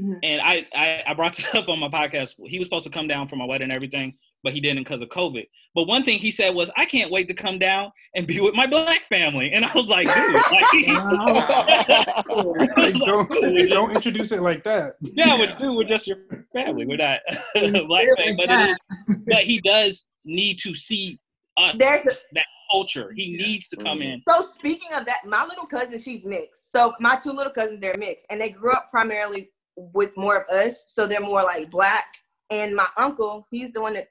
Mhm. 0.00 0.18
and 0.22 0.40
I, 0.42 0.66
I 0.74 1.02
I 1.06 1.14
brought 1.14 1.34
this 1.36 1.54
up 1.54 1.68
on 1.70 1.78
my 1.78 1.88
podcast. 1.88 2.34
He 2.46 2.58
was 2.58 2.66
supposed 2.66 2.84
to 2.84 2.90
come 2.90 3.08
down 3.08 3.26
for 3.28 3.36
my 3.36 3.44
wedding 3.46 3.66
and 3.66 3.72
everything, 3.72 4.14
but 4.42 4.52
he 4.52 4.60
didn't 4.60 4.82
because 4.84 5.00
of 5.00 5.08
COVID. 5.08 5.46
But 5.74 5.84
one 5.86 6.02
thing 6.04 6.18
he 6.18 6.30
said 6.30 6.54
was, 6.54 6.70
"I 6.76 6.84
can't 6.84 7.10
wait 7.10 7.26
to 7.28 7.34
come 7.34 7.58
down 7.58 7.90
and 8.14 8.26
be 8.26 8.38
with 8.40 8.54
my 8.54 8.66
black 8.66 9.02
family." 9.08 9.52
And 9.54 9.64
I 9.64 9.72
was 9.74 9.86
like, 9.88 10.06
"Dude, 10.06 10.34
like, 10.52 10.88
Like, 11.08 12.28
was 12.28 12.56
like, 12.76 12.94
don't, 13.06 13.30
"Dude, 13.30 13.68
don't 13.70 13.94
introduce 13.94 14.32
it 14.32 14.42
like 14.42 14.62
that. 14.64 14.94
yeah, 15.00 15.38
we're, 15.38 15.46
Yeah. 15.46 15.58
dude, 15.58 15.76
we're 15.76 15.84
just 15.84 16.06
your 16.06 16.18
family. 16.52 16.84
We're 16.86 16.96
not 16.98 17.20
black 17.54 17.64
family, 17.64 17.80
like 17.88 18.36
but, 18.36 18.46
it 18.50 18.70
is, 19.08 19.24
but 19.26 19.42
he 19.44 19.60
does 19.60 20.04
need 20.24 20.58
to 20.60 20.74
see 20.74 21.18
us, 21.60 21.76
There's 21.78 22.06
a, 22.06 22.12
that 22.34 22.46
culture. 22.70 23.12
He 23.14 23.36
needs 23.36 23.68
to 23.70 23.76
come 23.76 24.02
in. 24.02 24.22
So 24.28 24.40
speaking 24.40 24.92
of 24.92 25.04
that, 25.06 25.24
my 25.26 25.44
little 25.44 25.66
cousin, 25.66 25.98
she's 25.98 26.24
mixed. 26.24 26.72
So 26.72 26.94
my 27.00 27.16
two 27.16 27.32
little 27.32 27.52
cousins, 27.52 27.80
they're 27.80 27.96
mixed, 27.98 28.26
and 28.30 28.40
they 28.40 28.50
grew 28.50 28.72
up 28.72 28.90
primarily 28.90 29.50
with 29.76 30.16
more 30.16 30.38
of 30.40 30.48
us. 30.48 30.84
So 30.86 31.06
they're 31.06 31.20
more 31.20 31.42
like 31.42 31.70
black. 31.70 32.06
And 32.50 32.74
my 32.74 32.86
uncle, 32.96 33.46
he's 33.50 33.70
the 33.72 33.80
one 33.80 33.94
that 33.94 34.08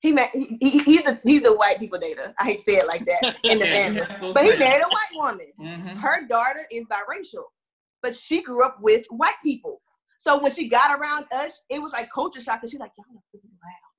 he 0.00 0.12
met 0.12 0.30
he, 0.32 0.56
he, 0.60 0.78
he's 0.80 1.02
the 1.02 1.20
he's 1.24 1.42
the 1.42 1.54
white 1.54 1.78
people 1.78 1.98
data. 1.98 2.34
I 2.38 2.44
hate 2.44 2.58
to 2.58 2.64
say 2.64 2.76
it 2.76 2.86
like 2.86 3.04
that 3.04 3.36
in 3.44 3.58
the 3.58 3.66
Yeah, 3.66 4.04
family, 4.06 4.32
but 4.34 4.44
he 4.44 4.56
married 4.56 4.82
a 4.82 4.88
white 4.88 5.14
woman. 5.14 5.52
Mhm. 5.60 5.98
Her 6.00 6.26
daughter 6.26 6.66
is 6.70 6.86
biracial, 6.86 7.44
but 8.02 8.14
she 8.14 8.42
grew 8.42 8.64
up 8.64 8.78
with 8.80 9.04
white 9.10 9.34
people. 9.44 9.80
So 10.18 10.42
when 10.42 10.52
she 10.52 10.68
got 10.68 10.98
around 10.98 11.26
us, 11.32 11.62
it 11.70 11.80
was 11.82 11.92
like 11.92 12.10
culture 12.10 12.40
shock. 12.40 12.60
Cause 12.60 12.70
she's 12.70 12.80
like, 12.80 12.92
y'all 12.96 13.06
are 13.16 13.22
really 13.32 13.42
loud, 13.44 13.49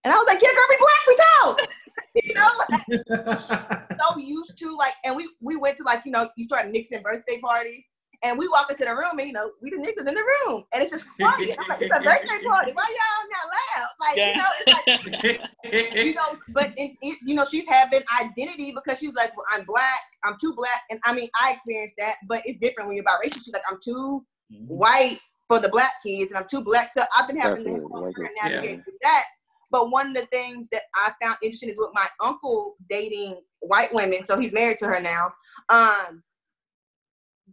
and 0.03 0.13
I 0.13 0.17
was 0.17 0.27
like, 0.27 0.41
yeah, 0.41 0.49
girl, 0.49 0.65
we 0.69 0.77
black, 0.77 1.07
we 1.07 1.15
talk. 1.15 1.69
you 2.23 2.33
know, 2.33 2.49
so 3.99 4.17
used 4.17 4.57
to 4.57 4.75
like, 4.77 4.93
and 5.03 5.15
we 5.15 5.29
we 5.41 5.55
went 5.55 5.77
to 5.77 5.83
like 5.83 6.03
you 6.05 6.11
know 6.11 6.29
you 6.35 6.43
start 6.43 6.71
mixing 6.71 7.01
birthday 7.01 7.39
parties, 7.39 7.85
and 8.23 8.37
we 8.37 8.47
walk 8.47 8.69
into 8.69 8.85
the 8.85 8.93
room 8.93 9.17
and 9.17 9.27
you 9.27 9.33
know 9.33 9.51
we 9.61 9.69
the 9.69 9.77
niggas 9.77 10.07
in 10.07 10.15
the 10.15 10.23
room, 10.47 10.63
and 10.73 10.83
it's 10.83 10.91
just 10.91 11.05
quiet. 11.17 11.57
I'm 11.57 11.67
like, 11.69 11.81
it's 11.81 11.95
a 11.95 12.01
birthday 12.01 12.43
party. 12.45 12.71
Why 12.73 12.85
y'all 12.97 13.27
not 13.31 13.47
loud? 13.57 13.87
Like 13.99 14.17
you 14.17 14.37
know, 14.37 14.51
it's 14.65 15.93
like 15.93 16.05
you 16.05 16.13
know, 16.15 16.37
but 16.49 16.73
in, 16.77 16.95
it, 17.01 17.17
you 17.25 17.35
know, 17.35 17.45
she's 17.45 17.67
having 17.67 18.01
identity 18.19 18.73
because 18.73 18.99
she's 18.99 19.13
like, 19.13 19.35
well, 19.35 19.45
I'm 19.51 19.65
black, 19.65 20.01
I'm 20.23 20.37
too 20.39 20.53
black, 20.55 20.81
and 20.89 20.99
I 21.03 21.13
mean, 21.13 21.29
I 21.41 21.51
experienced 21.51 21.95
that, 21.97 22.15
but 22.27 22.41
it's 22.45 22.59
different 22.59 22.87
when 22.87 22.95
you're 22.97 23.05
biracial. 23.05 23.35
She's 23.35 23.53
like, 23.53 23.63
I'm 23.69 23.79
too 23.83 24.25
mm-hmm. 24.51 24.65
white 24.65 25.19
for 25.47 25.59
the 25.59 25.69
black 25.69 25.91
kids, 26.05 26.31
and 26.31 26.37
I'm 26.37 26.47
too 26.49 26.61
black, 26.61 26.91
so 26.95 27.03
I've 27.17 27.27
been 27.27 27.37
having 27.37 27.63
to 27.65 27.71
help 27.71 28.15
her 28.15 28.29
navigate 28.43 28.77
Yeah. 28.77 28.83
through 28.83 28.97
that. 29.01 29.23
But 29.72 29.89
one 29.89 30.07
of 30.07 30.13
the 30.13 30.26
things 30.28 30.67
that 30.72 30.84
I 30.93 31.13
found 31.22 31.38
interesting 31.41 31.69
is 31.69 31.78
with 31.78 31.91
my 31.93 32.07
uncle 32.22 32.76
dating 32.89 33.41
white 33.61 33.93
women, 33.93 34.26
so 34.26 34.38
he's 34.39 34.51
married 34.51 34.78
to 34.80 34.86
her 34.86 35.01
now. 35.01 35.32
Um, 35.69 36.24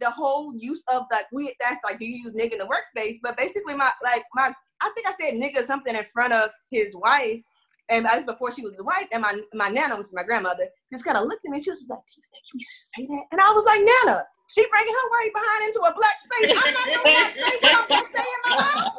the 0.00 0.10
whole 0.10 0.54
use 0.56 0.82
of 0.92 1.04
like 1.12 1.26
we 1.32 1.54
that's 1.60 1.80
like 1.84 1.98
do 1.98 2.06
you 2.06 2.22
use 2.24 2.34
nigga 2.34 2.52
in 2.52 2.58
the 2.58 2.66
workspace? 2.66 3.18
But 3.22 3.36
basically, 3.36 3.74
my 3.74 3.90
like 4.04 4.24
my 4.34 4.52
I 4.80 4.90
think 4.94 5.06
I 5.06 5.12
said 5.12 5.34
nigga 5.34 5.64
something 5.64 5.94
in 5.94 6.04
front 6.12 6.32
of 6.32 6.50
his 6.70 6.94
wife, 6.96 7.40
and 7.88 8.04
that 8.04 8.16
was 8.16 8.24
before 8.24 8.52
she 8.52 8.62
was 8.62 8.74
his 8.74 8.82
wife. 8.82 9.06
And 9.12 9.22
my 9.22 9.40
my 9.54 9.68
nana, 9.68 9.96
which 9.96 10.08
is 10.08 10.14
my 10.14 10.24
grandmother, 10.24 10.68
just 10.92 11.04
kind 11.04 11.16
of 11.16 11.26
looked 11.26 11.44
at 11.46 11.50
me. 11.50 11.62
She 11.62 11.70
was 11.70 11.84
like, 11.88 11.98
"Do 11.98 12.14
you 12.16 12.22
think 12.32 12.44
we 12.54 12.60
say 12.60 13.06
that?" 13.06 13.24
And 13.32 13.40
I 13.40 13.52
was 13.52 13.64
like, 13.64 13.80
"Nana, 13.80 14.22
she 14.48 14.64
bringing 14.70 14.94
her 14.94 15.06
white 15.12 15.32
behind 15.34 15.60
into 15.68 15.80
a 15.84 15.92
black 15.94 16.16
space. 16.24 16.50
I'm 16.56 16.72
not 16.72 16.86
gonna 16.88 17.12
not 17.12 17.32
say 17.36 17.54
what 17.60 17.72
I'm 17.76 17.86
gonna 17.88 18.08
say 18.16 18.26
in 18.34 18.40
my 18.44 18.54
house." 18.64 18.96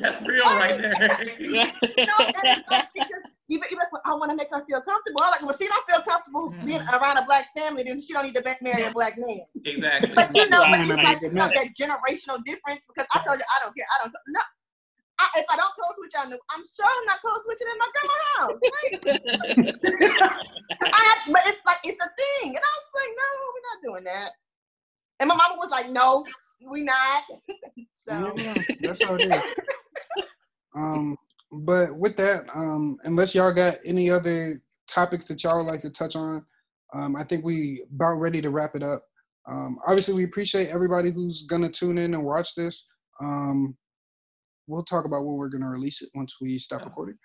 That's 0.00 0.20
real 0.22 0.44
right 0.44 0.78
there. 0.80 1.24
you 1.38 2.06
know, 2.06 2.20
and 2.34 2.46
it's 2.56 2.70
like, 2.70 2.88
because 2.94 3.22
even, 3.48 3.66
even 3.70 3.78
like, 3.92 4.02
I 4.06 4.14
want 4.14 4.30
to 4.30 4.36
make 4.36 4.48
her 4.50 4.64
feel 4.64 4.80
comfortable. 4.80 5.20
I'm 5.22 5.30
like, 5.32 5.42
well, 5.42 5.56
she 5.58 5.66
don't 5.66 5.84
feel 5.90 6.02
comfortable 6.02 6.54
being 6.64 6.80
around 6.94 7.18
a 7.18 7.24
black 7.26 7.46
family, 7.56 7.82
then 7.82 8.00
she 8.00 8.12
don't 8.12 8.24
need 8.24 8.34
to 8.36 8.42
be- 8.42 8.54
marry 8.62 8.84
a 8.84 8.92
black 8.92 9.18
man. 9.18 9.42
exactly. 9.64 10.14
But 10.14 10.34
you 10.34 10.48
know, 10.48 10.64
but 10.70 10.80
it's 10.80 10.88
Right. 10.88 11.04
like 11.04 11.22
you 11.22 11.30
know, 11.32 11.50
that 11.54 11.68
generational 11.78 12.42
difference 12.44 12.86
because 12.86 13.06
I 13.12 13.20
told 13.26 13.38
you 13.38 13.44
I 13.50 13.58
don't 13.64 13.74
care. 13.74 13.86
I 13.94 14.02
don't 14.04 14.12
no. 14.28 14.40
I, 15.20 15.40
if 15.40 15.46
I 15.50 15.56
don't 15.56 15.74
code 15.76 15.96
switch 15.96 16.16
on 16.16 16.30
them, 16.30 16.38
I'm 16.48 16.64
sure 16.64 16.88
I'm 16.88 17.04
not 17.04 17.20
code 17.20 17.44
switching 17.44 17.68
in 17.68 17.76
my 17.76 17.90
grandma's 17.92 18.24
house. 18.40 18.60
Right? 18.64 18.96
I 20.94 21.00
have, 21.04 21.20
but 21.28 21.42
it's 21.46 21.60
like 21.66 21.80
it's 21.84 22.00
a 22.00 22.10
thing, 22.16 22.56
and 22.56 22.64
I 22.64 22.72
was 22.80 22.90
like, 22.96 23.12
no, 23.12 23.28
we're 23.52 23.68
not 23.68 23.78
doing 23.84 24.04
that. 24.04 24.32
And 25.20 25.28
my 25.28 25.36
mama 25.36 25.56
was 25.58 25.70
like, 25.70 25.90
no, 25.90 26.24
we 26.66 26.82
not. 26.82 27.24
so 27.94 28.32
Yeah, 28.36 28.54
that's 28.80 29.02
how 29.02 29.16
it 29.16 29.32
is. 29.32 29.42
Um, 30.74 31.16
but 31.52 31.96
with 31.98 32.16
that, 32.16 32.48
um, 32.54 32.96
unless 33.04 33.34
y'all 33.34 33.52
got 33.52 33.74
any 33.84 34.10
other 34.10 34.62
topics 34.88 35.26
that 35.28 35.42
y'all 35.42 35.58
would 35.58 35.70
like 35.70 35.82
to 35.82 35.90
touch 35.90 36.16
on, 36.16 36.44
um, 36.94 37.16
I 37.16 37.24
think 37.24 37.44
we 37.44 37.84
about 37.94 38.14
ready 38.14 38.40
to 38.40 38.50
wrap 38.50 38.74
it 38.74 38.82
up. 38.82 39.02
Um, 39.50 39.78
obviously, 39.86 40.14
we 40.14 40.24
appreciate 40.24 40.68
everybody 40.68 41.10
who's 41.10 41.42
gonna 41.42 41.68
tune 41.68 41.98
in 41.98 42.14
and 42.14 42.24
watch 42.24 42.54
this. 42.54 42.86
Um, 43.20 43.76
we'll 44.70 44.84
talk 44.84 45.04
about 45.04 45.24
when 45.24 45.36
we're 45.36 45.48
gonna 45.48 45.68
release 45.68 46.00
it 46.02 46.08
once 46.14 46.36
we 46.40 46.58
stop 46.58 46.84
recording. 46.84 47.16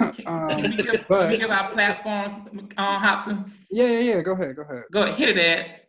Let 0.00 0.18
me 0.18 0.24
um, 0.26 0.62
give, 0.62 0.86
let 0.86 0.92
me 0.94 1.04
but 1.08 1.38
give 1.38 1.50
our 1.50 1.70
platform, 1.70 2.48
um, 2.78 3.00
Hopton. 3.00 3.52
yeah, 3.70 3.86
yeah, 3.86 4.14
yeah. 4.16 4.22
Go 4.22 4.32
ahead, 4.32 4.56
go 4.56 4.62
ahead. 4.62 4.82
Go 4.92 5.02
ahead, 5.02 5.14
hit 5.16 5.28
it, 5.30 5.38
Ed. 5.38 5.80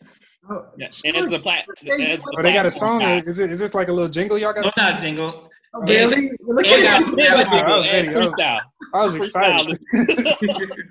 Oh, 0.49 0.65
Yeah, 0.77 0.87
and 1.05 1.15
it's 1.15 1.29
the 1.29 1.39
plat. 1.39 1.65
it's 1.81 2.23
the 2.25 2.35
Oh, 2.37 2.41
they 2.41 2.51
got 2.51 2.65
a 2.65 2.71
song. 2.71 2.99
guy. 2.99 3.19
Is 3.25 3.39
it? 3.39 3.49
Is 3.49 3.59
this 3.59 3.73
like 3.73 3.87
a 3.87 3.93
little 3.93 4.09
jingle 4.11 4.37
y'all 4.37 4.51
got? 4.53 4.65
No, 4.65 4.71
not 4.77 4.99
jingle. 4.99 5.49
Oh, 5.75 5.81
Really? 5.87 6.29
Look 6.41 6.65
at 6.67 7.01
got- 7.15 7.17
I 7.49 7.77
was 7.77 7.85
And. 7.89 8.09
I 8.09 8.19
was- 8.19 8.33
freestyle. 8.35 8.59
I 8.93 9.01
was 9.05 9.15
excited. 9.15 9.79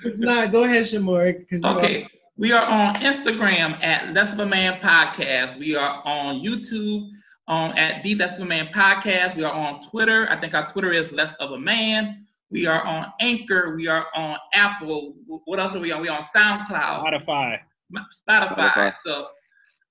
It's 0.04 0.18
not. 0.18 0.50
Go 0.52 0.64
ahead, 0.64 0.84
Shamor. 0.84 1.34
'cause 1.48 1.60
you 1.60 1.68
are- 1.68 1.76
Okay, 1.78 2.08
we 2.36 2.52
are 2.52 2.64
on 2.64 2.94
Instagram 2.96 3.80
at 3.82 4.12
Less 4.14 4.32
of 4.32 4.40
a 4.40 4.46
Man 4.46 4.80
Podcast. 4.80 5.58
We 5.58 5.76
are 5.76 6.02
on 6.04 6.36
YouTube 6.40 7.10
um, 7.52 7.72
at 7.76 8.02
The 8.02 8.14
Less 8.14 8.38
of 8.38 8.46
a 8.46 8.48
Man 8.48 8.68
Podcast. 8.68 9.36
We 9.36 9.44
are 9.44 9.52
on 9.52 9.82
Twitter. 9.82 10.26
I 10.30 10.40
think 10.40 10.54
our 10.54 10.66
Twitter 10.66 10.90
is 10.90 11.12
Less 11.12 11.34
of 11.38 11.52
a 11.52 11.58
Man. 11.58 12.26
We 12.50 12.66
are 12.66 12.82
on 12.82 13.12
Anchor. 13.20 13.74
We 13.76 13.88
are 13.88 14.06
on 14.14 14.38
Apple. 14.54 15.14
What 15.26 15.60
else 15.60 15.76
are 15.76 15.80
we 15.80 15.92
on? 15.92 16.00
We 16.00 16.08
are 16.08 16.18
on 16.18 16.24
SoundCloud, 16.34 17.04
Spotify. 17.04 17.58
Spotify. 17.94 18.56
Spotify. 18.56 18.96
So 18.96 19.28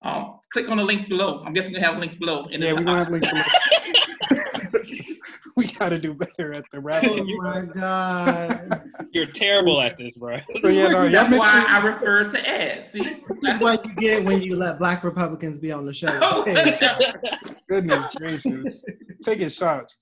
um, 0.02 0.40
click 0.52 0.70
on 0.70 0.78
the 0.78 0.84
links 0.84 1.08
below. 1.08 1.44
I'm 1.46 1.54
guessing 1.54 1.74
we 1.74 1.80
have 1.82 2.00
links 2.00 2.16
below. 2.16 2.48
in 2.48 2.64
Yeah, 2.64 2.74
we're 2.74 2.84
gonna 2.84 3.04
have 3.04 3.10
links 3.10 3.30
below. 3.30 3.44
we 5.58 5.68
gotta 5.68 6.00
do 6.00 6.14
better 6.14 6.54
at 6.54 6.64
the 6.72 6.80
wrap 6.80 7.04
Oh 7.06 7.24
my 7.38 7.66
God. 7.66 8.82
You're 9.12 9.26
terrible 9.26 9.82
at 9.82 9.98
this, 9.98 10.16
bro. 10.16 10.38
So 10.62 10.68
yeah, 10.68 10.90
no, 10.90 11.04
y'all 11.04 11.12
That's 11.12 11.38
why 11.38 11.60
sure, 11.60 11.70
I 11.70 11.86
refer 11.86 12.30
to 12.30 12.50
Ed. 12.50 12.88
See? 12.88 13.00
This 13.00 13.20
is 13.44 13.60
what 13.60 13.86
you 13.86 13.94
get 13.96 14.24
when 14.24 14.42
you 14.42 14.56
let 14.56 14.80
black 14.80 15.04
Republicans 15.04 15.60
be 15.60 15.72
on 15.72 15.86
the 15.86 15.94
show. 15.94 16.18
Oh, 16.22 16.44
Hey. 16.44 16.78
goodness 17.70 18.16
gracious, 18.16 18.84
taking 19.24 19.50
shots. 19.50 19.98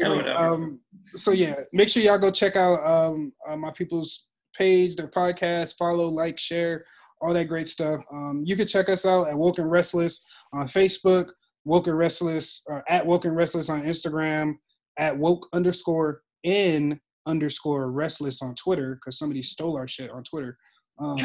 Anyway, 0.00 0.28
um, 0.30 0.80
so 1.14 1.30
yeah, 1.30 1.54
make 1.72 1.88
sure 1.88 2.02
y'all 2.02 2.18
go 2.18 2.30
check 2.30 2.56
out 2.56 2.78
um, 2.84 3.32
uh, 3.46 3.56
my 3.56 3.70
people's 3.72 4.28
page, 4.54 4.96
their 4.96 5.08
podcast, 5.08 5.76
follow, 5.78 6.08
like, 6.08 6.38
share, 6.38 6.84
all 7.20 7.32
that 7.32 7.48
great 7.48 7.68
stuff. 7.68 8.02
Um, 8.12 8.42
you 8.44 8.56
can 8.56 8.66
check 8.66 8.88
us 8.88 9.06
out 9.06 9.28
at 9.28 9.38
Woken 9.38 9.64
Restless 9.64 10.24
on 10.52 10.68
Facebook, 10.68 11.30
Woken 11.64 11.94
Restless, 11.94 12.62
or 12.66 12.84
at 12.88 13.06
Woken 13.06 13.32
Restless 13.34 13.70
on 13.70 13.82
Instagram, 13.82 14.54
at 14.98 15.16
woke 15.16 15.48
underscore 15.52 16.22
in 16.44 17.00
underscore 17.26 17.90
restless 17.90 18.42
on 18.42 18.54
Twitter 18.54 18.96
because 18.96 19.18
somebody 19.18 19.42
stole 19.42 19.76
our 19.76 19.88
shit 19.88 20.10
on 20.10 20.24
Twitter. 20.24 20.56
Um, 21.00 21.16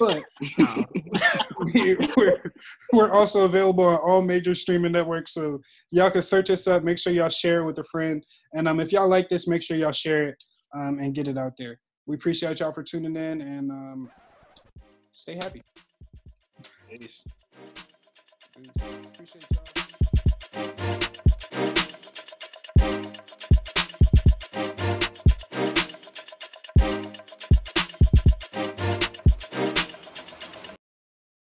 but 0.00 0.22
we, 1.74 1.96
we're, 2.16 2.42
we're 2.92 3.12
also 3.12 3.44
available 3.44 3.84
on 3.84 3.96
all 3.96 4.22
major 4.22 4.54
streaming 4.54 4.92
networks, 4.92 5.34
so 5.34 5.60
y'all 5.90 6.10
can 6.10 6.22
search 6.22 6.50
us 6.50 6.66
up. 6.66 6.82
Make 6.82 6.98
sure 6.98 7.12
y'all 7.12 7.28
share 7.28 7.60
it 7.62 7.66
with 7.66 7.78
a 7.78 7.84
friend, 7.84 8.24
and 8.52 8.66
um, 8.68 8.80
if 8.80 8.92
y'all 8.92 9.08
like 9.08 9.28
this, 9.28 9.46
make 9.46 9.62
sure 9.62 9.76
y'all 9.76 9.92
share 9.92 10.28
it 10.28 10.36
um, 10.74 10.98
and 10.98 11.14
get 11.14 11.28
it 11.28 11.38
out 11.38 11.52
there. 11.56 11.78
We 12.06 12.16
appreciate 12.16 12.60
y'all 12.60 12.72
for 12.72 12.82
tuning 12.82 13.16
in, 13.16 13.40
and 13.40 13.70
um, 13.70 14.10
stay 15.12 15.36
happy. 15.36 15.62
Peace. 16.90 17.24
Appreciate 19.14 19.44
y'all. 20.54 20.98